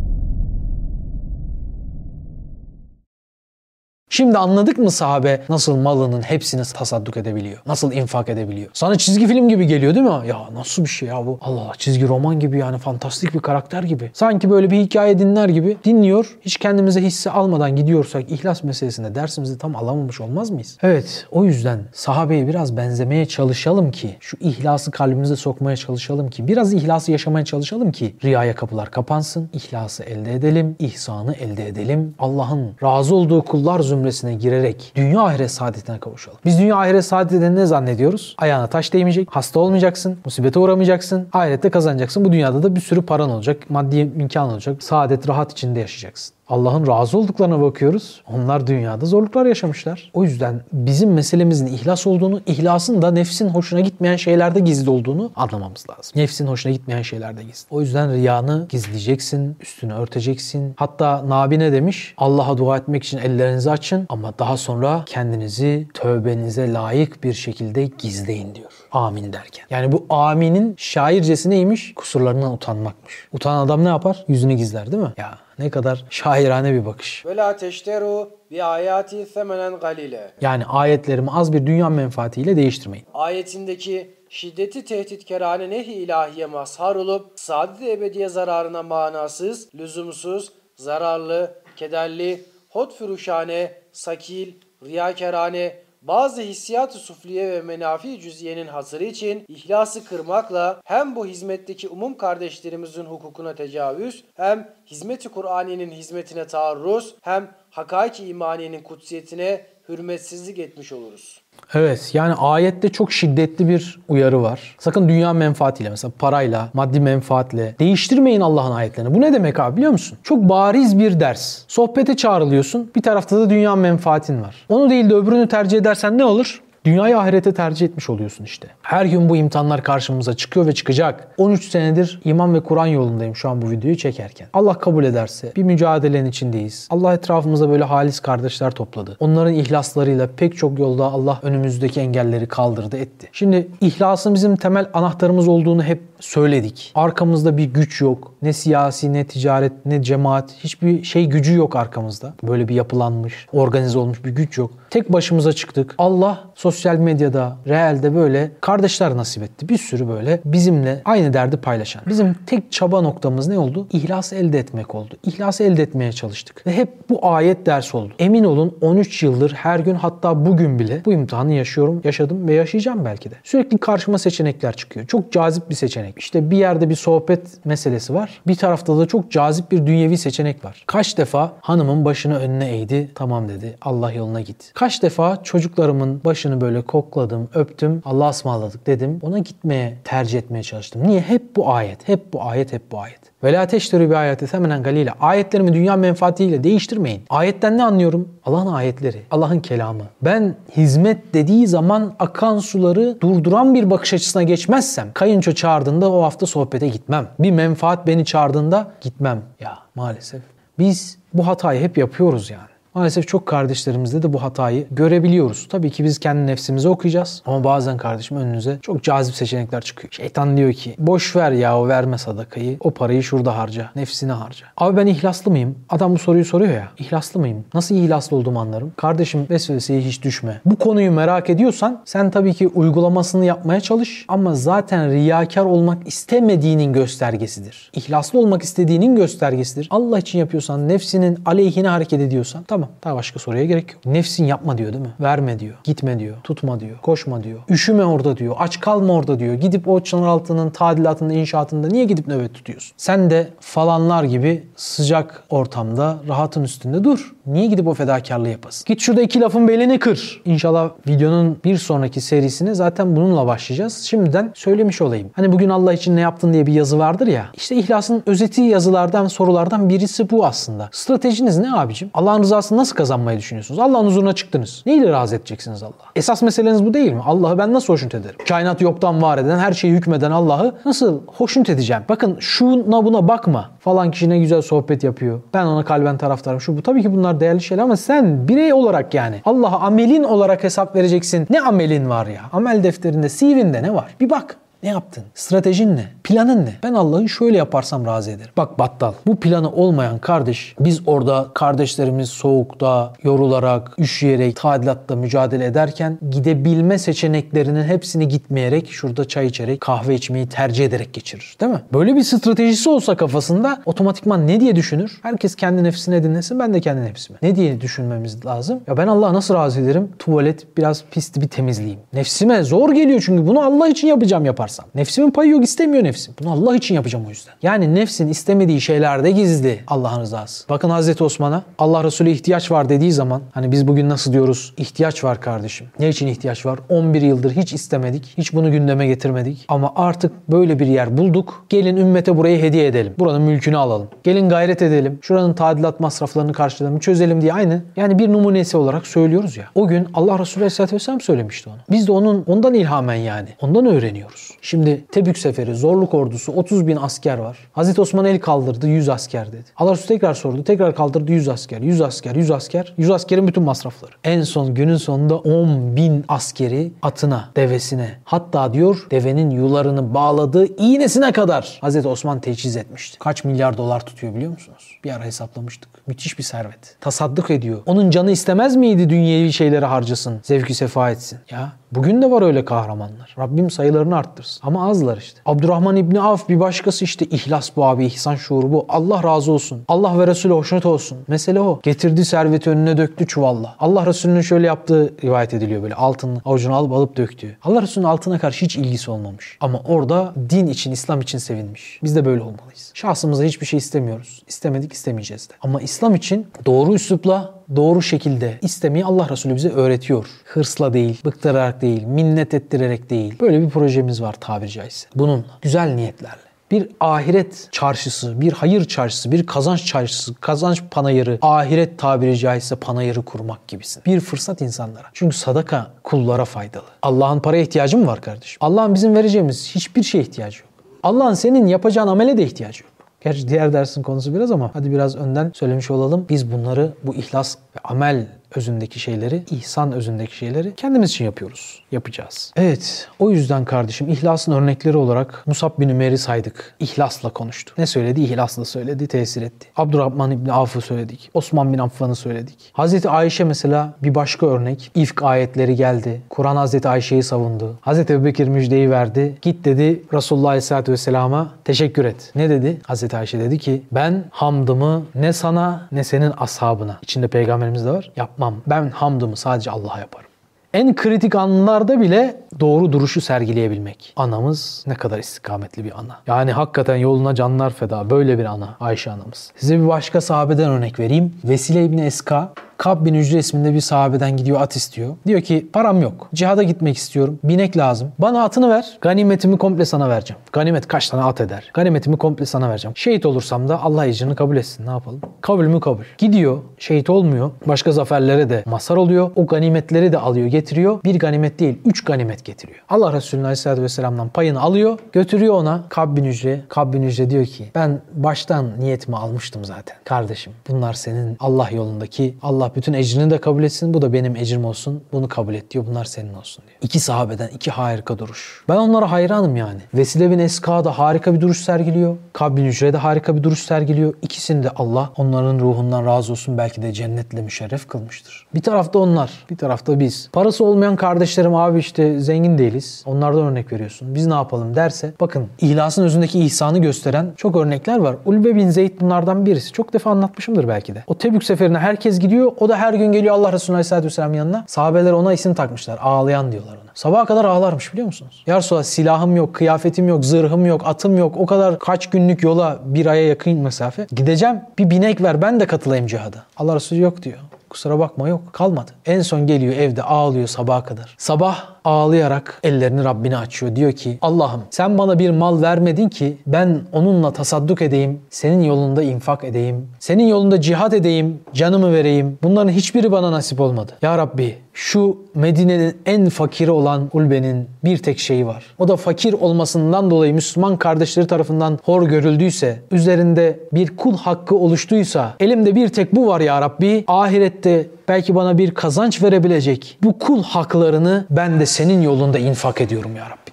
Şimdi 4.11 4.39
anladık 4.39 4.79
mı 4.79 4.91
sahabe 4.91 5.43
nasıl 5.49 5.77
malının 5.77 6.23
hepsini 6.23 6.63
tasadduk 6.63 7.17
edebiliyor? 7.17 7.59
Nasıl 7.67 7.93
infak 7.93 8.29
edebiliyor? 8.29 8.69
Sana 8.73 8.99
çizgi 8.99 9.27
film 9.27 9.49
gibi 9.49 9.67
geliyor 9.67 9.95
değil 9.95 10.07
mi? 10.07 10.29
Ya 10.29 10.39
nasıl 10.55 10.85
bir 10.85 10.89
şey 10.89 11.09
ya 11.09 11.27
bu? 11.27 11.39
Allah 11.41 11.59
Allah 11.69 11.73
çizgi 11.79 12.09
roman 12.09 12.41
gibi 12.41 12.59
yani 12.59 12.79
fantastik 12.79 13.35
bir 13.35 13.41
karakter 13.41 13.83
gibi. 13.83 14.11
Sanki 14.15 14.51
böyle 14.51 14.71
bir 14.71 14.81
hikaye 14.81 15.19
dinler 15.19 15.49
gibi 15.49 15.77
dinliyor. 15.85 16.37
Hiç 16.41 16.57
kendimize 16.57 17.03
hisse 17.03 17.31
almadan 17.31 17.77
gidiyorsak 17.77 18.31
ihlas 18.31 18.65
meselesinde 18.65 19.15
dersimizi 19.15 19.59
tam 19.59 19.77
alamamış 19.77 20.21
olmaz 20.21 20.51
mıyız? 20.51 20.79
Evet 20.83 21.27
o 21.31 21.45
yüzden 21.45 21.81
sahabeye 21.93 22.47
biraz 22.49 22.77
benzemeye 22.77 23.27
çalışalım 23.27 23.91
ki 23.91 24.17
şu 24.21 24.37
ihlası 24.41 24.91
kalbimize 24.91 25.37
sokmaya 25.37 25.77
çalışalım 25.77 26.31
ki 26.31 26.49
biraz 26.49 26.75
ihlası 26.75 27.13
yaşamaya 27.13 27.45
çalışalım 27.45 27.93
ki 27.93 28.17
riyaya 28.25 28.55
kapılar 28.55 28.91
kapansın. 28.91 29.51
İhlası 29.53 30.05
elde 30.05 30.33
edelim. 30.33 30.77
ihsanı 30.79 31.35
elde 31.35 31.69
edelim. 31.69 32.15
Allah'ın 32.19 32.71
razı 32.83 33.15
olduğu 33.15 33.45
kullar 33.45 33.81
zümresi 33.81 33.97
zümresine 33.99 34.34
girerek 34.34 34.92
dünya 34.94 35.20
ahiret 35.20 35.51
saadetine 35.51 35.99
kavuşalım. 35.99 36.38
Biz 36.44 36.59
dünya 36.59 36.76
ahiret 36.76 37.05
saadetini 37.05 37.57
ne 37.57 37.66
zannediyoruz? 37.66 38.34
Ayağına 38.38 38.66
taş 38.66 38.92
değmeyecek, 38.92 39.28
hasta 39.30 39.61
olmayacaksın, 39.61 40.18
musibete 40.24 40.59
uğramayacaksın, 40.59 41.28
ahirette 41.32 41.70
kazanacaksın. 41.70 42.24
Bu 42.24 42.32
dünyada 42.32 42.62
da 42.62 42.76
bir 42.76 42.80
sürü 42.80 43.03
paran 43.03 43.30
olacak, 43.30 43.70
maddi 43.70 43.96
imkan 43.96 44.51
olacak, 44.51 44.82
saadet, 44.82 45.28
rahat 45.28 45.53
içinde 45.53 45.80
yaşayacaksın. 45.80 46.38
Allah'ın 46.49 46.86
razı 46.86 47.18
olduklarına 47.18 47.61
bakıyoruz. 47.61 48.22
Onlar 48.32 48.66
dünyada 48.66 49.07
zorluklar 49.07 49.46
yaşamışlar. 49.46 50.11
O 50.14 50.24
yüzden 50.24 50.61
bizim 50.72 51.12
meselemizin 51.12 51.66
ihlas 51.66 52.07
olduğunu, 52.07 52.40
ihlasın 52.46 53.03
da 53.03 53.11
nefsin 53.11 53.49
hoşuna 53.49 53.80
gitmeyen 53.80 54.16
şeylerde 54.16 54.61
gizli 54.61 54.90
olduğunu 54.90 55.32
anlamamız 55.36 55.86
lazım. 55.90 56.12
Nefsin 56.16 56.46
hoşuna 56.46 56.72
gitmeyen 56.72 57.03
şeylerde 57.03 57.42
gizli. 57.42 57.66
O 57.70 57.80
yüzden 57.80 58.12
riyanı 58.12 58.66
gizleyeceksin, 58.68 59.57
üstünü 59.61 59.92
örteceksin. 59.92 60.74
Hatta 60.76 61.28
Nabi 61.28 61.59
ne 61.59 61.72
demiş? 61.72 62.14
Allah'a 62.18 62.59
dua 62.59 62.76
etmek 62.76 63.05
için 63.05 63.18
ellerinizi 63.18 63.70
açın 63.70 64.07
ama 64.09 64.38
daha 64.38 64.57
sonra 64.57 65.03
kendinizi 65.07 65.88
tövbenize 65.94 66.72
layık 66.72 67.24
bir 67.24 67.32
şekilde 67.32 67.86
gizleyin 67.86 68.55
diyor. 68.55 68.70
Amin 68.92 69.32
derken. 69.32 69.66
Yani 69.70 69.92
bu 69.92 70.07
aminin 70.11 70.74
şaircesi 70.78 71.51
neymiş? 71.51 71.94
Kusurlarından 71.94 72.53
utanmakmış. 72.53 73.28
Utanan 73.32 73.66
adam 73.66 73.84
ne 73.84 73.88
yapar? 73.88 74.24
Yüzünü 74.28 74.55
gizler 74.55 74.92
değil 74.92 75.03
mi? 75.03 75.12
Ya 75.16 75.38
ne 75.59 75.71
kadar 75.71 76.05
şairane 76.11 76.75
bir 76.75 76.87
bakış. 76.87 77.27
Ve 77.27 77.37
la 77.37 77.57
teşteru 77.57 78.31
bi 78.51 78.65
ayati 78.65 79.27
semenen 79.27 79.79
galile. 79.79 80.33
Yani 80.41 80.65
ayetlerimi 80.67 81.31
az 81.33 81.53
bir 81.53 81.67
dünya 81.67 81.89
menfaatiyle 81.89 82.57
değiştirmeyin. 82.57 83.07
Ayetindeki 83.15 84.11
şiddeti 84.29 84.85
tehditkerane 84.85 85.71
nehi 85.71 85.93
ilahiye 85.93 86.47
mazhar 86.47 86.97
olup 86.97 87.33
saadet 87.37 87.83
ebediye 87.83 88.29
zararına 88.29 88.83
manasız, 88.83 89.75
lüzumsuz, 89.75 90.53
zararlı, 90.77 91.55
kederli, 91.77 92.45
hotfuruşane, 92.69 93.73
sakil, 93.93 94.53
riyakerane, 94.85 95.77
bazı 96.03 96.42
hissiyat-ı 96.42 96.99
sufliye 96.99 97.51
ve 97.51 97.62
menafi 97.62 98.20
cüziyenin 98.20 98.66
hasırı 98.66 99.05
için 99.05 99.44
ihlası 99.49 100.05
kırmakla 100.05 100.80
hem 100.84 101.16
bu 101.16 101.26
hizmetteki 101.26 101.88
umum 101.88 102.16
kardeşlerimizin 102.16 103.05
hukukuna 103.05 103.55
tecavüz, 103.55 104.24
hem 104.34 104.74
hizmeti 104.86 105.28
Kur'ani'nin 105.28 105.90
hizmetine 105.90 106.46
taarruz, 106.46 107.14
hem 107.20 107.55
hakaiki 107.70 108.26
imaniyenin 108.26 108.82
kutsiyetine 108.82 109.66
hürmetsizlik 109.88 110.59
etmiş 110.59 110.92
oluruz. 110.92 111.47
Evet 111.75 112.11
yani 112.15 112.35
ayette 112.35 112.89
çok 112.89 113.13
şiddetli 113.13 113.69
bir 113.69 114.01
uyarı 114.09 114.43
var. 114.43 114.77
Sakın 114.79 115.09
dünya 115.09 115.33
menfaatiyle 115.33 115.91
mesela 115.91 116.13
parayla, 116.19 116.69
maddi 116.75 117.01
menfaatle 117.01 117.75
değiştirmeyin 117.79 118.41
Allah'ın 118.41 118.73
ayetlerini. 118.73 119.15
Bu 119.15 119.21
ne 119.21 119.33
demek 119.33 119.61
abi 119.61 119.77
biliyor 119.77 119.93
musun? 119.93 120.19
Çok 120.23 120.39
bariz 120.49 120.99
bir 120.99 121.21
ders. 121.21 121.63
Sohbete 121.69 122.17
çağrılıyorsun. 122.17 122.91
Bir 122.97 123.03
tarafta 123.03 123.39
da 123.41 123.51
dünya 123.51 123.77
menfaatin 123.77 124.43
var. 124.43 124.67
Onu 124.69 124.91
değil 124.91 125.11
de 125.11 125.15
öbürünü 125.15 125.49
tercih 125.49 125.79
edersen 125.79 126.19
ne 126.19 126.25
olur? 126.25 126.63
Dünyayı 126.89 127.18
ahirete 127.18 127.55
tercih 127.55 127.86
etmiş 127.86 128.11
oluyorsun 128.11 128.45
işte. 128.45 128.68
Her 128.82 129.05
gün 129.05 129.28
bu 129.28 129.36
imtihanlar 129.36 129.82
karşımıza 129.82 130.34
çıkıyor 130.34 130.66
ve 130.66 130.72
çıkacak. 130.72 131.28
13 131.39 131.68
senedir 131.68 132.20
iman 132.24 132.55
ve 132.55 132.61
Kur'an 132.61 132.86
yolundayım 132.86 133.36
şu 133.36 133.49
an 133.49 133.62
bu 133.62 133.70
videoyu 133.70 133.97
çekerken. 133.97 134.49
Allah 134.53 134.74
kabul 134.74 135.05
ederse 135.05 135.53
bir 135.57 135.62
mücadelenin 135.62 136.28
içindeyiz. 136.28 136.89
Allah 136.91 137.14
etrafımıza 137.14 137.70
böyle 137.70 137.84
halis 137.84 138.20
kardeşler 138.20 138.70
topladı. 138.70 139.16
Onların 139.20 139.55
ihlaslarıyla 139.55 140.28
pek 140.36 140.57
çok 140.57 140.78
yolda 140.78 141.05
Allah 141.05 141.39
önümüzdeki 141.43 142.01
engelleri 142.01 142.47
kaldırdı 142.47 142.97
etti. 142.97 143.28
Şimdi 143.32 143.68
ihlasın 143.80 144.34
bizim 144.34 144.57
temel 144.57 144.86
anahtarımız 144.95 145.49
olduğunu 145.49 145.82
hep 145.82 146.03
söyledik. 146.20 146.93
Arkamızda 146.95 147.57
bir 147.57 147.64
güç 147.64 148.01
yok. 148.01 148.32
Ne 148.43 148.53
siyasi, 148.53 149.12
ne 149.12 149.24
ticaret, 149.24 149.72
ne 149.86 150.03
cemaat. 150.03 150.55
Hiçbir 150.59 151.05
şey 151.05 151.26
gücü 151.26 151.57
yok 151.57 151.76
arkamızda. 151.76 152.34
Böyle 152.43 152.68
bir 152.68 152.74
yapılanmış, 152.74 153.47
organize 153.53 153.99
olmuş 153.99 154.24
bir 154.24 154.30
güç 154.30 154.59
yok. 154.59 154.70
Tek 154.91 155.12
başımıza 155.12 155.53
çıktık. 155.53 155.95
Allah 155.99 156.45
sosyal 156.55 156.97
medyada, 156.97 157.57
realde 157.68 158.14
böyle 158.14 158.51
kardeşler 158.61 159.16
nasip 159.16 159.43
etti. 159.43 159.68
Bir 159.68 159.78
sürü 159.78 160.09
böyle 160.09 160.41
bizimle 160.45 161.03
aynı 161.05 161.32
derdi 161.32 161.57
paylaşan. 161.57 162.03
Bizim 162.09 162.34
tek 162.47 162.72
çaba 162.72 163.01
noktamız 163.01 163.49
ne 163.49 163.59
oldu? 163.59 163.86
İhlası 163.93 164.36
elde 164.36 164.59
etmek 164.59 164.95
oldu. 164.95 165.14
İhlası 165.24 165.64
elde 165.64 165.82
etmeye 165.82 166.12
çalıştık. 166.12 166.66
Ve 166.66 166.72
hep 166.72 167.11
bu 167.11 167.26
ayet 167.26 167.66
ders 167.66 167.95
oldu. 167.95 168.12
Emin 168.18 168.45
olun 168.45 168.78
13 168.80 169.22
yıldır 169.22 169.53
her 169.53 169.80
gün 169.80 169.95
hatta 169.95 170.47
bugün 170.47 170.78
bile 170.78 171.03
bu 171.05 171.12
imtihanı 171.12 171.53
yaşıyorum, 171.53 172.01
yaşadım 172.05 172.49
ve 172.49 172.55
yaşayacağım 172.55 173.05
belki 173.05 173.30
de. 173.30 173.34
Sürekli 173.45 173.78
karşıma 173.78 174.18
seçenekler 174.18 174.72
çıkıyor. 174.72 175.07
Çok 175.07 175.32
cazip 175.32 175.70
bir 175.70 175.74
seçenek. 175.74 176.18
İşte 176.18 176.51
bir 176.51 176.57
yerde 176.57 176.91
bir 176.91 176.95
sohbet 176.95 177.66
meselesi 177.66 178.14
var. 178.14 178.41
Bir 178.47 178.55
tarafta 178.55 178.99
da 178.99 179.07
çok 179.07 179.30
cazip 179.30 179.72
bir 179.72 179.86
dünyevi 179.86 180.18
seçenek 180.18 180.64
var. 180.64 180.84
Kaç 180.86 181.18
defa 181.18 181.53
hanımın 181.61 182.05
başını 182.05 182.39
önüne 182.39 182.76
eğdi. 182.76 183.11
Tamam 183.14 183.49
dedi. 183.49 183.76
Allah 183.82 184.12
yoluna 184.12 184.41
git. 184.41 184.72
Kaç 184.79 185.03
defa 185.03 185.43
çocuklarımın 185.43 186.20
başını 186.24 186.61
böyle 186.61 186.83
kokladım, 186.83 187.49
öptüm. 187.55 188.03
Allah'a 188.05 188.31
ısmarladık 188.31 188.87
dedim. 188.87 189.18
Ona 189.22 189.39
gitmeye 189.39 189.99
tercih 190.05 190.39
etmeye 190.39 190.62
çalıştım. 190.62 191.03
Niye? 191.07 191.20
Hep 191.20 191.57
bu 191.57 191.72
ayet. 191.72 192.09
Hep 192.09 192.33
bu 192.33 192.43
ayet. 192.43 192.72
Hep 192.72 192.93
bu 192.93 193.01
ayet. 193.01 193.20
Ve 193.45 193.53
la 193.53 193.66
teşterü 193.66 194.11
bi 194.11 194.16
ayeti 194.16 194.47
semenen 194.47 194.83
galile. 194.83 195.12
Ayetlerimi 195.20 195.72
dünya 195.72 195.97
menfaatiyle 195.97 196.64
değiştirmeyin. 196.64 197.22
Ayetten 197.31 197.79
ne 197.79 197.85
anlıyorum? 197.85 198.29
Allah'ın 198.45 198.72
ayetleri, 198.72 199.22
Allah'ın 199.31 199.61
kelamı. 199.61 200.05
Ben 200.22 200.55
hizmet 200.76 201.35
dediği 201.35 201.66
zaman 201.66 202.14
akan 202.18 202.59
suları 202.59 203.20
durduran 203.20 203.74
bir 203.74 203.91
bakış 203.91 204.14
açısına 204.14 204.43
geçmezsem, 204.43 205.11
kayınço 205.14 205.53
çağırdığında 205.53 206.12
o 206.12 206.22
hafta 206.22 206.47
sohbete 206.47 206.89
gitmem. 206.89 207.29
Bir 207.39 207.51
menfaat 207.51 208.07
beni 208.07 208.24
çağırdığında 208.24 208.91
gitmem. 209.01 209.43
Ya 209.61 209.79
maalesef 209.95 210.43
biz 210.79 211.18
bu 211.35 211.47
hatayı 211.47 211.81
hep 211.81 211.99
yapıyoruz 211.99 212.51
yani. 212.51 212.78
Maalesef 212.95 213.28
çok 213.28 213.47
kardeşlerimizde 213.47 214.22
de 214.22 214.32
bu 214.32 214.43
hatayı 214.43 214.86
görebiliyoruz. 214.91 215.66
Tabii 215.68 215.91
ki 215.91 216.05
biz 216.05 216.18
kendi 216.18 216.47
nefsimize 216.47 216.89
okuyacağız. 216.89 217.43
Ama 217.47 217.64
bazen 217.64 217.97
kardeşim 217.97 218.36
önünüze 218.36 218.78
çok 218.82 219.03
cazip 219.03 219.34
seçenekler 219.34 219.80
çıkıyor. 219.80 220.12
Şeytan 220.12 220.57
diyor 220.57 220.72
ki 220.72 220.95
boş 220.99 221.36
ver 221.36 221.53
ya 221.53 221.78
o 221.78 221.89
verme 221.89 222.18
sadakayı. 222.18 222.76
O 222.80 222.91
parayı 222.91 223.22
şurada 223.22 223.59
harca. 223.59 223.91
Nefsine 223.97 224.32
harca. 224.32 224.66
Abi 224.76 224.97
ben 224.97 225.07
ihlaslı 225.07 225.51
mıyım? 225.51 225.78
Adam 225.89 226.14
bu 226.14 226.18
soruyu 226.18 226.45
soruyor 226.45 226.72
ya. 226.72 226.89
İhlaslı 226.99 227.41
mıyım? 227.41 227.64
Nasıl 227.74 227.95
ihlaslı 227.95 228.36
olduğumu 228.36 228.61
anlarım. 228.61 228.93
Kardeşim 228.97 229.47
vesveseye 229.51 230.01
hiç 230.01 230.22
düşme. 230.22 230.61
Bu 230.64 230.76
konuyu 230.76 231.12
merak 231.12 231.51
ediyorsan 231.51 232.03
sen 232.05 232.30
tabii 232.30 232.55
ki 232.55 232.68
uygulamasını 232.68 233.45
yapmaya 233.45 233.80
çalış. 233.80 234.24
Ama 234.28 234.55
zaten 234.55 235.11
riyakar 235.11 235.64
olmak 235.64 236.09
istemediğinin 236.09 236.93
göstergesidir. 236.93 237.91
İhlaslı 237.95 238.39
olmak 238.39 238.62
istediğinin 238.62 239.16
göstergesidir. 239.16 239.89
Allah 239.91 240.18
için 240.18 240.39
yapıyorsan, 240.39 240.89
nefsinin 240.89 241.39
aleyhine 241.47 241.89
hareket 241.89 242.20
ediyorsan 242.20 242.62
tamam 242.79 242.97
daha 243.05 243.16
başka 243.16 243.39
soruya 243.39 243.64
gerek 243.64 243.93
yok. 243.93 244.07
Nefsin 244.07 244.45
yapma 244.45 244.79
diyor 244.79 244.93
değil 244.93 245.05
mi? 245.05 245.12
Verme 245.20 245.59
diyor. 245.59 245.74
Gitme 245.85 246.18
diyor. 246.18 246.37
Tutma 246.45 246.81
diyor. 246.81 246.99
Koşma 247.03 247.45
diyor. 247.45 247.61
Üşüme 247.68 248.05
orada 248.05 248.37
diyor. 248.37 248.57
Aç 248.59 248.81
kalma 248.81 249.12
orada 249.12 249.39
diyor. 249.39 249.55
Gidip 249.55 249.89
o 249.89 250.01
çınar 250.01 250.26
altının 250.26 250.70
tadilatında, 250.70 251.33
inşaatında 251.33 251.89
niye 251.89 252.05
gidip 252.05 252.26
nöbet 252.26 252.55
tutuyorsun? 252.55 252.93
Sen 252.97 253.31
de 253.31 253.49
falanlar 253.61 254.24
gibi 254.24 254.68
sıcak 254.76 255.43
ortamda 255.51 256.18
rahatın 256.29 256.62
üstünde 256.62 257.05
dur. 257.05 257.35
Niye 257.47 257.66
gidip 257.66 257.87
o 257.89 257.95
fedakarlığı 257.95 258.49
yapasın? 258.49 258.85
Git 258.89 259.01
şurada 259.01 259.22
iki 259.22 259.41
lafın 259.41 259.68
belini 259.68 259.99
kır. 259.99 260.43
İnşallah 260.45 260.91
videonun 261.09 261.59
bir 261.64 261.76
sonraki 261.76 262.20
serisine 262.20 262.74
zaten 262.74 263.16
bununla 263.16 263.47
başlayacağız. 263.47 263.99
Şimdiden 263.99 264.51
söylemiş 264.55 265.03
olayım. 265.03 265.31
Hani 265.33 265.53
bugün 265.53 265.68
Allah 265.68 265.93
için 265.93 266.16
ne 266.16 266.20
yaptın 266.20 266.53
diye 266.53 266.66
bir 266.66 266.72
yazı 266.72 266.99
vardır 266.99 267.26
ya. 267.26 267.47
İşte 267.55 267.76
ihlasın 267.76 268.22
özeti 268.26 268.61
yazılardan, 268.61 269.26
sorulardan 269.26 269.89
birisi 269.89 270.31
bu 270.31 270.47
aslında. 270.47 270.89
Stratejiniz 270.93 271.59
ne 271.59 271.74
abicim? 271.74 272.11
Allah'ın 272.14 272.43
rızasını 272.69 272.79
nasıl 272.79 272.97
kazanmayı 272.97 273.39
düşünüyorsunuz? 273.39 273.81
Allah'ın 273.81 274.07
huzuruna 274.07 274.33
çıktınız. 274.33 274.83
Neyle 274.87 275.11
razı 275.11 275.37
edeceksiniz 275.37 275.83
Allah'ı? 275.83 276.12
Esas 276.16 276.43
meseleniz 276.43 276.85
bu 276.85 276.95
değil 276.95 277.12
mi? 277.12 277.23
Allah'ı 277.27 277.59
ben 277.59 277.73
nasıl 277.73 277.93
hoşnut 277.93 278.14
ederim? 278.14 278.37
Kainat 278.49 278.81
yoktan 278.81 279.23
var 279.23 279.39
eden, 279.39 279.59
her 279.59 279.73
şeyi 279.73 279.93
hükmeden 279.93 280.31
Allah'ı 280.31 280.75
nasıl 280.85 281.21
hoşnut 281.27 281.71
edeceğim? 281.71 282.03
Bakın 282.09 282.37
şuna 282.41 283.05
buna 283.05 283.29
bakma. 283.29 283.71
Falan 283.81 284.11
kişi 284.11 284.29
ne 284.29 284.39
güzel 284.39 284.62
sohbet 284.62 285.05
yapıyor. 285.05 285.41
Ben 285.55 285.66
ona 285.66 285.85
kalben 285.85 286.19
taraftarım. 286.19 286.61
Şu 286.61 286.77
bu. 286.77 286.83
Tabii 286.83 287.03
ki 287.03 287.12
bunlar 287.12 287.41
değerli 287.41 287.61
şeyler 287.61 287.83
ama 287.83 287.97
sen 287.97 288.49
birey 288.49 288.73
olarak 288.73 289.14
yani 289.14 289.41
Allah'a 289.45 289.81
amelin 289.81 290.25
olarak 290.25 290.64
hesap 290.64 290.97
vereceksin. 290.97 291.47
Ne 291.51 291.61
amelin 291.61 292.09
var 292.09 292.27
ya? 292.27 292.41
Amel 292.53 292.83
defterinde, 292.83 293.29
CV'nde 293.29 293.83
ne 293.83 293.95
var? 293.95 294.14
Bir 294.21 294.31
bak. 294.31 294.57
Ne 294.83 294.89
yaptın? 294.89 295.24
Stratejin 295.35 295.97
ne? 295.97 296.05
Planın 296.24 296.66
ne? 296.66 296.74
Ben 296.83 296.95
Allah'ı 296.95 297.29
şöyle 297.29 297.57
yaparsam 297.57 298.07
razı 298.07 298.31
ederim. 298.31 298.51
Bak 298.57 298.79
battal. 298.79 299.12
Bu 299.26 299.37
planı 299.37 299.72
olmayan 299.72 300.18
kardeş 300.18 300.74
biz 300.81 301.01
orada 301.07 301.47
kardeşlerimiz 301.55 302.29
soğukta, 302.29 303.12
yorularak, 303.22 303.95
üşüyerek, 303.99 304.57
tadilatta 304.57 305.16
mücadele 305.16 305.64
ederken 305.64 306.18
gidebilme 306.31 306.99
seçeneklerinin 306.99 307.85
hepsini 307.85 308.29
gitmeyerek 308.29 308.91
şurada 308.91 309.24
çay 309.24 309.47
içerek, 309.47 309.81
kahve 309.81 310.14
içmeyi 310.14 310.49
tercih 310.49 310.85
ederek 310.85 311.12
geçirir. 311.12 311.57
Değil 311.61 311.72
mi? 311.72 311.81
Böyle 311.93 312.16
bir 312.16 312.22
stratejisi 312.22 312.89
olsa 312.89 313.16
kafasında 313.16 313.83
otomatikman 313.87 314.47
ne 314.47 314.61
diye 314.61 314.76
düşünür? 314.76 315.18
Herkes 315.22 315.55
kendi 315.55 315.85
nefsine 315.85 316.22
dinlesin 316.22 316.59
ben 316.59 316.74
de 316.74 316.81
kendi 316.81 317.03
nefsime. 317.03 317.39
Ne 317.43 317.57
diye 317.57 317.81
düşünmemiz 317.81 318.47
lazım? 318.47 318.81
Ya 318.87 318.97
ben 318.97 319.07
Allah'a 319.07 319.35
nasıl 319.35 319.55
razı 319.55 319.81
ederim? 319.81 320.09
Tuvalet 320.18 320.76
biraz 320.76 321.05
pisti 321.11 321.41
bir 321.41 321.49
temizleyeyim. 321.49 322.01
Nefsime 322.12 322.62
zor 322.62 322.93
geliyor 322.93 323.22
çünkü 323.26 323.47
bunu 323.47 323.61
Allah 323.61 323.89
için 323.89 324.09
yapacağım 324.09 324.45
yapar 324.45 324.68
yaparsam. 324.69 324.87
Nefsimin 324.95 325.31
payı 325.31 325.51
yok 325.51 325.64
istemiyor 325.64 326.05
nefsim. 326.05 326.35
Bunu 326.43 326.53
Allah 326.53 326.77
için 326.77 326.95
yapacağım 326.95 327.25
o 327.27 327.29
yüzden. 327.29 327.55
Yani 327.62 327.95
nefsin 327.95 328.29
istemediği 328.29 328.81
şeylerde 328.81 329.31
gizli 329.31 329.81
Allah'ın 329.87 330.21
rızası. 330.21 330.69
Bakın 330.69 330.91
Hazreti 330.91 331.25
Osman'a 331.25 331.62
Allah 331.79 332.05
Resulü 332.05 332.31
ihtiyaç 332.31 332.71
var 332.71 332.89
dediği 332.89 333.12
zaman 333.12 333.43
hani 333.53 333.73
biz 333.73 333.89
bugün 333.89 334.09
nasıl 334.09 334.33
diyoruz? 334.33 334.75
İhtiyaç 334.77 335.25
var 335.25 335.41
kardeşim. 335.41 335.87
Ne 335.99 336.09
için 336.09 336.27
ihtiyaç 336.27 336.66
var? 336.66 336.79
11 336.89 337.23
yıldır 337.23 337.53
hiç 337.53 337.73
istemedik. 337.73 338.35
Hiç 338.39 338.53
bunu 338.53 338.73
gündeme 338.73 339.07
getirmedik. 339.07 339.64
Ama 339.69 339.93
artık 339.97 340.33
böyle 340.49 340.79
bir 340.79 340.87
yer 340.87 341.16
bulduk. 341.16 341.64
Gelin 341.69 341.97
ümmete 341.97 342.37
burayı 342.37 342.62
hediye 342.62 342.87
edelim. 342.87 343.14
Buranın 343.19 343.43
mülkünü 343.43 343.77
alalım. 343.77 344.09
Gelin 344.25 344.49
gayret 344.49 344.83
edelim. 344.83 345.19
Şuranın 345.23 345.55
tadilat 345.55 346.01
masraflarını 346.01 346.53
karşılayalım. 346.53 347.01
Çözelim 347.01 347.41
diye 347.41 347.53
aynı. 347.53 347.83
Yani 347.97 348.19
bir 348.19 348.29
numunesi 348.29 348.77
olarak 348.77 349.07
söylüyoruz 349.07 349.57
ya. 349.57 349.64
O 349.75 349.89
gün 349.89 350.09
Allah 350.14 350.39
Resulü 350.39 350.62
Aleyhisselatü 350.62 350.95
Vesselam 350.95 351.21
söylemişti 351.21 351.71
onu. 351.71 351.79
Biz 351.91 352.07
de 352.07 352.12
onun 352.12 352.45
ondan 352.47 352.75
ilhamen 352.75 353.14
yani. 353.14 353.49
Ondan 353.61 353.87
öğreniyoruz. 353.87 354.51
Şimdi 354.63 355.05
Tebük 355.13 355.39
seferi, 355.39 355.75
zorluk 355.75 356.15
ordusu 356.15 356.53
30 356.53 356.87
bin 356.87 356.97
asker 356.97 357.39
var. 357.39 357.59
Hazreti 357.73 358.01
Osman 358.01 358.25
el 358.25 358.41
kaldırdı 358.41 358.89
100 358.89 359.09
asker 359.09 359.53
dedi. 359.53 359.65
Allah 359.77 359.93
Resulü 359.93 360.09
tekrar 360.09 360.35
sordu. 360.35 360.65
Tekrar 360.65 360.95
kaldırdı 360.95 361.33
100 361.33 361.49
asker, 361.49 361.81
100 361.81 362.01
asker, 362.01 362.35
100 362.35 362.51
asker. 362.51 362.95
100 362.99 363.11
askerin 363.11 363.49
bütün 363.49 363.63
masrafları. 363.63 364.13
En 364.25 364.43
son 364.43 364.75
günün 364.75 364.97
sonunda 364.97 365.37
10 365.37 365.97
bin 365.97 366.25
askeri 366.29 366.93
atına, 367.03 367.51
devesine 367.57 368.19
hatta 368.25 368.75
diyor 368.75 369.07
devenin 369.11 369.51
yularını 369.51 370.15
bağladığı 370.15 370.67
iğnesine 370.77 371.33
kadar 371.33 371.79
Hazreti 371.81 372.09
Osman 372.09 372.41
teçhiz 372.41 372.77
etmişti. 372.77 373.19
Kaç 373.19 373.45
milyar 373.45 373.77
dolar 373.77 374.07
tutuyor 374.07 374.35
biliyor 374.35 374.53
musunuz? 374.53 374.99
Bir 375.05 375.11
ara 375.11 375.25
hesaplamıştık. 375.25 375.91
Müthiş 376.07 376.39
bir 376.39 376.45
servet. 376.45 376.97
Tasadduk 377.01 377.51
ediyor. 377.51 377.79
Onun 377.87 378.11
canı 378.11 378.31
istemez 378.31 378.77
miydi 378.77 379.11
dünyevi 379.11 379.53
şeyleri 379.53 379.85
harcasın, 379.85 380.41
zevki 380.43 380.75
sefa 380.75 381.11
etsin? 381.11 381.39
Ya 381.51 381.73
bugün 381.93 382.22
de 382.22 382.30
var 382.30 382.43
öyle 382.43 382.64
kahramanlar. 382.64 383.34
Rabbim 383.39 383.70
sayılarını 383.70 384.16
arttırsın. 384.16 384.61
Ama 384.66 384.89
azlar 384.89 385.16
işte. 385.16 385.41
Abdurrahman 385.47 385.97
İbni 385.97 386.20
Avf 386.20 386.49
bir 386.49 386.61
başkası 386.61 387.05
işte 387.05 387.24
ihlas 387.24 387.76
bu 387.76 387.84
abi, 387.84 388.07
ihsan 388.07 388.34
şuuru 388.34 388.72
bu. 388.72 388.86
Allah 388.89 389.22
razı 389.22 389.53
olsun. 389.53 389.82
Allah 389.89 390.18
ve 390.18 390.26
Resulü 390.26 390.53
hoşnut 390.53 390.86
olsun. 390.86 391.18
Mesele 391.28 391.61
o. 391.61 391.80
Getirdi 391.82 392.24
serveti 392.24 392.70
önüne 392.70 392.97
döktü 392.97 393.26
çuvalla. 393.26 393.76
Allah 393.80 394.07
Resulü'nün 394.07 394.41
şöyle 394.41 394.66
yaptığı 394.66 395.14
rivayet 395.24 395.55
ediliyor 395.55 395.82
böyle 395.82 395.95
altın 395.95 396.41
avucunu 396.45 396.74
alıp 396.74 396.93
alıp 396.93 397.16
döktü. 397.16 397.57
Allah 397.64 397.82
Resulü'nün 397.82 398.09
altına 398.09 398.39
karşı 398.39 398.64
hiç 398.64 398.76
ilgisi 398.76 399.11
olmamış. 399.11 399.59
Ama 399.61 399.80
orada 399.89 400.32
din 400.51 400.66
için, 400.66 400.93
İslam 400.93 401.20
için 401.20 401.39
sevinmiş. 401.39 402.01
Biz 402.03 402.16
de 402.16 402.24
böyle 402.24 402.41
olmalıyız. 402.41 402.91
Şahsımıza 402.95 403.45
hiçbir 403.45 403.66
şey 403.66 403.78
istemiyoruz. 403.78 404.43
İstemedik 404.47 404.93
istemeyeceğiz 404.93 405.51
de. 405.51 405.53
Ama 405.62 405.80
İslam 405.80 406.14
için 406.14 406.47
doğru 406.66 406.95
üslupla, 406.95 407.58
doğru 407.77 408.03
şekilde 408.03 408.59
istemeyi 408.62 409.05
Allah 409.05 409.29
Resulü 409.29 409.57
bize 409.57 409.69
öğretiyor. 409.69 410.27
Hırsla 410.45 410.93
değil, 410.93 411.21
bıktırarak 411.25 411.83
değil, 411.83 412.03
minnet 412.03 412.55
ettirerek 412.55 413.11
değil. 413.11 413.41
Böyle 413.41 413.61
bir 413.61 413.71
projemiz 413.71 414.23
var 414.23 414.37
tabiri 414.41 414.71
caizse. 414.71 415.09
Bununla, 415.14 415.45
güzel 415.62 415.95
niyetlerle 415.95 416.49
bir 416.71 416.89
ahiret 417.01 417.69
çarşısı, 417.73 418.41
bir 418.41 418.53
hayır 418.53 418.85
çarşısı, 418.85 419.33
bir 419.33 419.47
kazanç 419.47 419.87
çarşısı, 419.87 420.35
kazanç 420.35 420.83
panayırı, 420.91 421.39
ahiret 421.43 421.99
tabiri 421.99 422.39
caizse 422.39 422.77
panayırı 422.77 423.23
kurmak 423.23 423.69
gibisin. 423.69 424.03
Bir 424.07 424.21
fırsat 424.21 424.61
insanlara. 424.61 425.07
Çünkü 425.12 425.37
sadaka 425.37 425.91
kullara 426.05 426.45
faydalı. 426.45 426.85
Allah'ın 427.03 427.41
paraya 427.41 427.62
ihtiyacı 427.62 427.99
mı 427.99 428.07
var 428.07 428.21
kardeşim? 428.21 428.59
Allah'ın 428.61 428.95
bizim 428.95 429.14
vereceğimiz 429.14 429.75
hiçbir 429.75 430.03
şeye 430.03 430.21
ihtiyacı 430.21 430.59
yok. 430.59 430.69
Allah'ın 431.03 431.35
senin 431.35 431.66
yapacağın 431.66 432.09
amele 432.09 432.39
de 432.39 432.43
ihtiyacı 432.43 432.85
yok. 432.85 432.93
Gerçi 433.21 433.49
diğer 433.49 433.73
dersin 433.73 434.03
konusu 434.03 434.35
biraz 434.35 434.51
ama 434.51 434.71
hadi 434.75 434.91
biraz 434.91 435.16
önden 435.16 435.51
söylemiş 435.55 435.91
olalım. 435.91 436.27
Biz 436.29 436.53
bunları 436.53 436.93
bu 437.03 437.14
ihlas 437.14 437.57
ve 437.57 437.81
amel 437.85 438.27
özündeki 438.55 439.01
şeyleri, 439.01 439.42
ihsan 439.51 439.92
özündeki 439.92 440.36
şeyleri 440.36 440.74
kendimiz 440.74 441.11
için 441.11 441.24
yapıyoruz. 441.24 441.82
Yapacağız. 441.92 442.53
Evet. 442.57 443.09
O 443.18 443.30
yüzden 443.30 443.64
kardeşim 443.64 444.09
ihlasın 444.09 444.53
örnekleri 444.53 444.96
olarak 444.96 445.42
Musab 445.46 445.78
bin 445.78 445.88
Ümer'i 445.88 446.18
saydık. 446.18 446.74
İhlasla 446.80 447.30
konuştu. 447.30 447.74
Ne 447.78 447.86
söyledi? 447.86 448.20
İhlasla 448.20 448.64
söyledi, 448.64 449.07
tesir 449.07 449.42
etti. 449.42 449.68
Abdurrahman 449.76 450.30
İbni 450.30 450.53
Avf'ı 450.53 450.80
söyledik. 450.80 451.30
Osman 451.34 451.72
bin 451.72 451.78
Affan'ı 451.78 452.16
söyledik. 452.16 452.70
Hazreti 452.72 453.09
Ayşe 453.09 453.44
mesela 453.44 453.94
bir 454.03 454.14
başka 454.14 454.46
örnek. 454.46 454.90
İfk 454.94 455.22
ayetleri 455.22 455.76
geldi. 455.76 456.22
Kur'an 456.30 456.57
Hazreti 456.57 456.88
Ayşe'yi 456.88 457.22
savundu. 457.22 457.78
Hazreti 457.80 458.12
Ebubekir 458.12 458.49
müjdeyi 458.49 458.90
verdi. 458.90 459.38
Git 459.42 459.64
dedi 459.64 460.03
Resulullah 460.12 460.49
Aleyhisselatü 460.49 460.92
Vesselam'a 460.92 461.55
teşekkür 461.64 462.05
et. 462.05 462.32
Ne 462.34 462.51
dedi? 462.51 462.80
Hazreti 462.86 463.16
Ayşe 463.16 463.40
dedi 463.40 463.59
ki 463.59 463.82
ben 463.92 464.24
hamdımı 464.30 465.03
ne 465.14 465.32
sana 465.32 465.88
ne 465.92 466.05
senin 466.05 466.32
ashabına. 466.38 466.99
İçinde 467.03 467.28
peygamberimiz 467.28 467.84
de 467.84 467.90
var. 467.90 468.11
Yapmam. 468.39 468.55
Ben 468.66 468.91
hamdımı 468.91 469.36
sadece 469.36 469.70
Allah'a 469.70 469.99
yaparım. 469.99 470.26
En 470.74 470.95
kritik 470.95 471.34
anlarda 471.34 472.01
bile 472.01 472.41
doğru 472.61 472.93
duruşu 472.93 473.20
sergileyebilmek. 473.20 474.12
Anamız 474.16 474.84
ne 474.86 474.95
kadar 474.95 475.18
istikametli 475.18 475.84
bir 475.84 475.99
ana. 475.99 476.20
Yani 476.26 476.53
hakikaten 476.53 476.97
yoluna 476.97 477.34
canlar 477.34 477.70
feda. 477.70 478.11
Böyle 478.11 478.39
bir 478.39 478.45
ana 478.45 478.76
Ayşe 478.80 479.11
anamız. 479.11 479.53
Size 479.57 479.80
bir 479.80 479.89
başka 479.89 480.20
sahabeden 480.20 480.70
örnek 480.70 481.01
vereyim. 481.01 481.34
Vesile 481.45 481.84
İbni 481.84 482.05
Eska 482.05 482.53
Kab 482.79 483.05
bin 483.05 483.14
Ücre 483.14 483.39
isminde 483.39 483.74
bir 483.74 483.81
sahabeden 483.81 484.37
gidiyor 484.37 484.61
at 484.61 484.76
istiyor. 484.76 485.16
Diyor 485.26 485.41
ki 485.41 485.66
param 485.72 486.03
yok. 486.03 486.29
Cihada 486.35 486.62
gitmek 486.62 486.97
istiyorum. 486.97 487.39
Binek 487.45 487.76
lazım. 487.76 488.12
Bana 488.18 488.45
atını 488.45 488.70
ver. 488.70 488.99
Ganimetimi 489.01 489.59
komple 489.59 489.85
sana 489.85 490.09
vereceğim. 490.09 490.41
Ganimet 490.53 490.89
kaç 490.89 491.09
tane 491.09 491.22
at 491.22 491.41
eder? 491.41 491.70
Ganimetimi 491.74 492.16
komple 492.16 492.47
sana 492.47 492.68
vereceğim. 492.70 492.97
Şehit 492.97 493.26
olursam 493.26 493.68
da 493.68 493.83
Allah 493.83 494.07
icrini 494.07 494.35
kabul 494.35 494.57
etsin. 494.57 494.87
Ne 494.87 494.91
yapalım? 494.91 495.20
Kabul 495.41 495.64
mü 495.64 495.81
kabul. 495.81 496.03
Gidiyor. 496.18 496.59
Şehit 496.79 497.11
olmuyor. 497.11 497.51
Başka 497.66 497.93
zaferlere 497.93 498.51
de 498.51 498.62
mazhar 498.66 498.97
oluyor. 498.97 499.31
O 499.37 499.47
ganimetleri 499.47 500.12
de 500.12 500.18
alıyor 500.18 500.47
getiriyor. 500.47 501.05
Bir 501.05 501.18
ganimet 501.18 501.61
değil. 501.61 501.79
Üç 501.85 502.05
ganimet 502.05 502.45
getiriyor. 502.45 502.79
Allah 502.89 503.12
Resulü 503.12 503.41
Aleyhisselatü 503.41 503.83
Vesselam'dan 503.83 504.29
payını 504.29 504.61
alıyor. 504.61 504.99
Götürüyor 505.12 505.55
ona 505.55 505.85
Kab 505.89 506.16
bin 506.16 506.24
Ücre. 506.24 506.61
Kab 506.68 506.93
bin 506.93 507.03
Ücre 507.03 507.31
diyor 507.31 507.47
ki 507.47 507.70
ben 507.74 508.01
baştan 508.12 508.81
niyetimi 508.81 509.16
almıştım 509.16 509.64
zaten. 509.64 509.97
Kardeşim 510.05 510.53
bunlar 510.68 510.93
senin 510.93 511.37
Allah 511.41 511.70
yolundaki 511.70 512.35
Allah 512.43 512.68
bütün 512.75 512.93
ecrini 512.93 513.31
de 513.31 513.39
kabul 513.39 513.62
etsin. 513.62 513.95
Bu 513.95 514.03
da 514.03 514.12
benim 514.12 514.37
ecrim 514.37 514.64
olsun. 514.64 515.03
Bunu 515.12 515.29
kabul 515.29 515.55
et 515.55 515.71
diyor. 515.71 515.87
Bunlar 515.87 516.05
senin 516.05 516.35
olsun 516.35 516.64
diyor. 516.66 516.79
İki 516.83 517.01
sahabeden 517.01 517.49
iki 517.49 517.71
harika 517.71 518.19
duruş. 518.19 518.64
Ben 518.69 518.77
onlara 518.77 519.11
hayranım 519.11 519.57
yani. 519.57 519.81
Vesile 519.95 520.31
bin 520.31 520.39
Eska 520.39 520.85
da 520.85 520.99
harika 520.99 521.35
bir 521.35 521.41
duruş 521.41 521.59
sergiliyor. 521.59 522.16
Kab 522.33 522.57
bin 522.57 522.64
Ücre 522.64 522.93
de 522.93 522.97
harika 522.97 523.37
bir 523.37 523.43
duruş 523.43 523.62
sergiliyor. 523.62 524.14
İkisini 524.23 524.62
de 524.62 524.71
Allah 524.71 525.12
onların 525.16 525.59
ruhundan 525.59 526.07
razı 526.07 526.33
olsun. 526.33 526.59
Belki 526.59 526.83
de 526.83 526.93
cennetle 526.93 527.43
müşerref 527.43 527.89
kılmıştır. 527.89 528.47
Bir 528.55 528.62
tarafta 528.62 528.99
onlar, 528.99 529.47
bir 529.51 529.57
tarafta 529.57 530.01
biz. 530.01 530.29
Parası 530.33 530.64
olmayan 530.64 530.97
kardeşlerim 530.97 531.55
abi 531.55 531.79
işte 531.79 532.21
zengin 532.21 532.59
değiliz. 532.59 533.03
Onlardan 533.07 533.43
örnek 533.43 533.73
veriyorsun. 533.73 534.14
Biz 534.14 534.27
ne 534.27 534.35
yapalım 534.35 534.77
derse 534.77 535.12
bakın 535.21 535.47
ihlasın 535.61 536.05
özündeki 536.05 536.45
ihsanı 536.45 536.79
gösteren 536.79 537.33
çok 537.37 537.57
örnekler 537.57 537.99
var. 537.99 538.16
Ulbe 538.25 538.57
bin 538.57 538.71
Zeyd 538.71 539.01
bunlardan 539.01 539.47
birisi. 539.47 539.73
Çok 539.73 539.93
defa 539.93 540.11
anlatmışımdır 540.11 540.69
belki 540.69 540.95
de. 540.95 541.05
O 541.07 541.14
Tebük 541.19 541.45
seferine 541.45 541.79
herkes 541.79 542.19
gidiyor. 542.19 542.53
O 542.61 542.69
da 542.69 542.77
her 542.77 542.95
gün 542.95 543.13
geliyor 543.13 543.35
Allah 543.35 543.53
Resulü 543.53 543.75
Aleyhisselatü 543.75 544.07
Vesselam 544.07 544.35
yanına. 544.35 544.65
Sahabeler 544.67 545.13
ona 545.13 545.33
isim 545.33 545.55
takmışlar. 545.55 545.99
Ağlayan 546.03 546.53
diyorlar 546.53 546.73
ona. 546.73 546.91
Sabaha 546.95 547.25
kadar 547.25 547.45
ağlarmış 547.45 547.93
biliyor 547.93 548.07
musunuz? 548.07 548.43
Ya 548.47 548.57
Resulallah 548.57 548.85
silahım 548.85 549.37
yok, 549.37 549.55
kıyafetim 549.55 550.09
yok, 550.09 550.25
zırhım 550.25 550.67
yok, 550.67 550.83
atım 550.85 551.19
yok. 551.19 551.35
O 551.39 551.47
kadar 551.47 551.79
kaç 551.79 552.11
günlük 552.11 552.43
yola 552.43 552.79
bir 552.85 553.07
aya 553.07 553.29
yakın 553.29 553.59
mesafe. 553.59 554.07
Gideceğim 554.13 554.61
bir 554.79 554.91
binek 554.91 555.23
ver 555.23 555.43
ben 555.43 555.61
de 555.61 555.67
katılayım 555.67 556.07
cihada. 556.07 556.37
Allah 556.57 556.75
Resulü 556.75 557.01
yok 557.01 557.23
diyor. 557.23 557.39
Kusura 557.71 557.99
bakma 557.99 558.29
yok 558.29 558.53
kalmadı. 558.53 558.91
En 559.07 559.23
son 559.23 559.47
geliyor 559.47 559.75
evde 559.75 560.03
ağlıyor 560.03 560.49
sabaha 560.49 560.85
kadar. 560.85 561.14
Sabah 561.19 561.64
ağlayarak 561.85 562.61
ellerini 562.62 563.05
Rabbine 563.05 563.37
açıyor. 563.37 563.77
Diyor 563.77 563.93
ki 563.93 564.19
Allah'ım 564.23 564.62
sen 564.71 564.99
bana 564.99 565.19
bir 565.19 565.31
mal 565.31 565.62
vermedin 565.62 566.09
ki 566.09 566.39
ben 566.47 566.81
onunla 566.93 567.33
tasadduk 567.33 567.83
edeyim, 567.83 568.21
senin 568.31 568.64
yolunda 568.64 569.03
infak 569.03 569.45
edeyim, 569.45 569.89
senin 569.99 570.27
yolunda 570.27 570.61
cihat 570.61 570.95
edeyim, 570.95 571.41
canımı 571.53 571.93
vereyim. 571.93 572.39
Bunların 572.43 572.71
hiçbiri 572.73 573.12
bana 573.12 573.33
nasip 573.33 573.61
olmadı. 573.61 573.93
Ya 574.03 574.19
Rabbi 574.19 574.59
şu 574.79 575.18
Medine'nin 575.35 575.97
en 576.07 576.29
fakiri 576.29 576.70
olan 576.70 577.11
Ulbe'nin 577.12 577.68
bir 577.85 577.99
tek 577.99 578.18
şeyi 578.18 578.47
var. 578.47 578.64
O 578.79 578.89
da 578.89 578.97
fakir 578.97 579.33
olmasından 579.33 580.11
dolayı 580.11 580.35
Müslüman 580.35 580.76
kardeşleri 580.76 581.26
tarafından 581.26 581.79
hor 581.83 582.03
görüldüyse, 582.03 582.83
üzerinde 582.91 583.61
bir 583.72 583.97
kul 583.97 584.16
hakkı 584.16 584.55
oluştuysa, 584.55 585.35
elimde 585.41 585.74
bir 585.74 585.89
tek 585.89 586.14
bu 586.14 586.26
var 586.26 586.41
ya 586.41 586.61
Rabbi, 586.61 587.05
ahirette 587.07 587.87
belki 588.09 588.35
bana 588.35 588.59
bir 588.59 588.70
kazanç 588.70 589.22
verebilecek 589.22 589.99
bu 590.03 590.18
kul 590.18 590.43
haklarını 590.43 591.26
ben 591.31 591.61
de 591.61 591.66
senin 591.66 592.03
yolunda 592.03 592.39
infak 592.39 592.81
ediyorum 592.81 593.16
ya 593.16 593.24
Rabbi. 593.24 593.47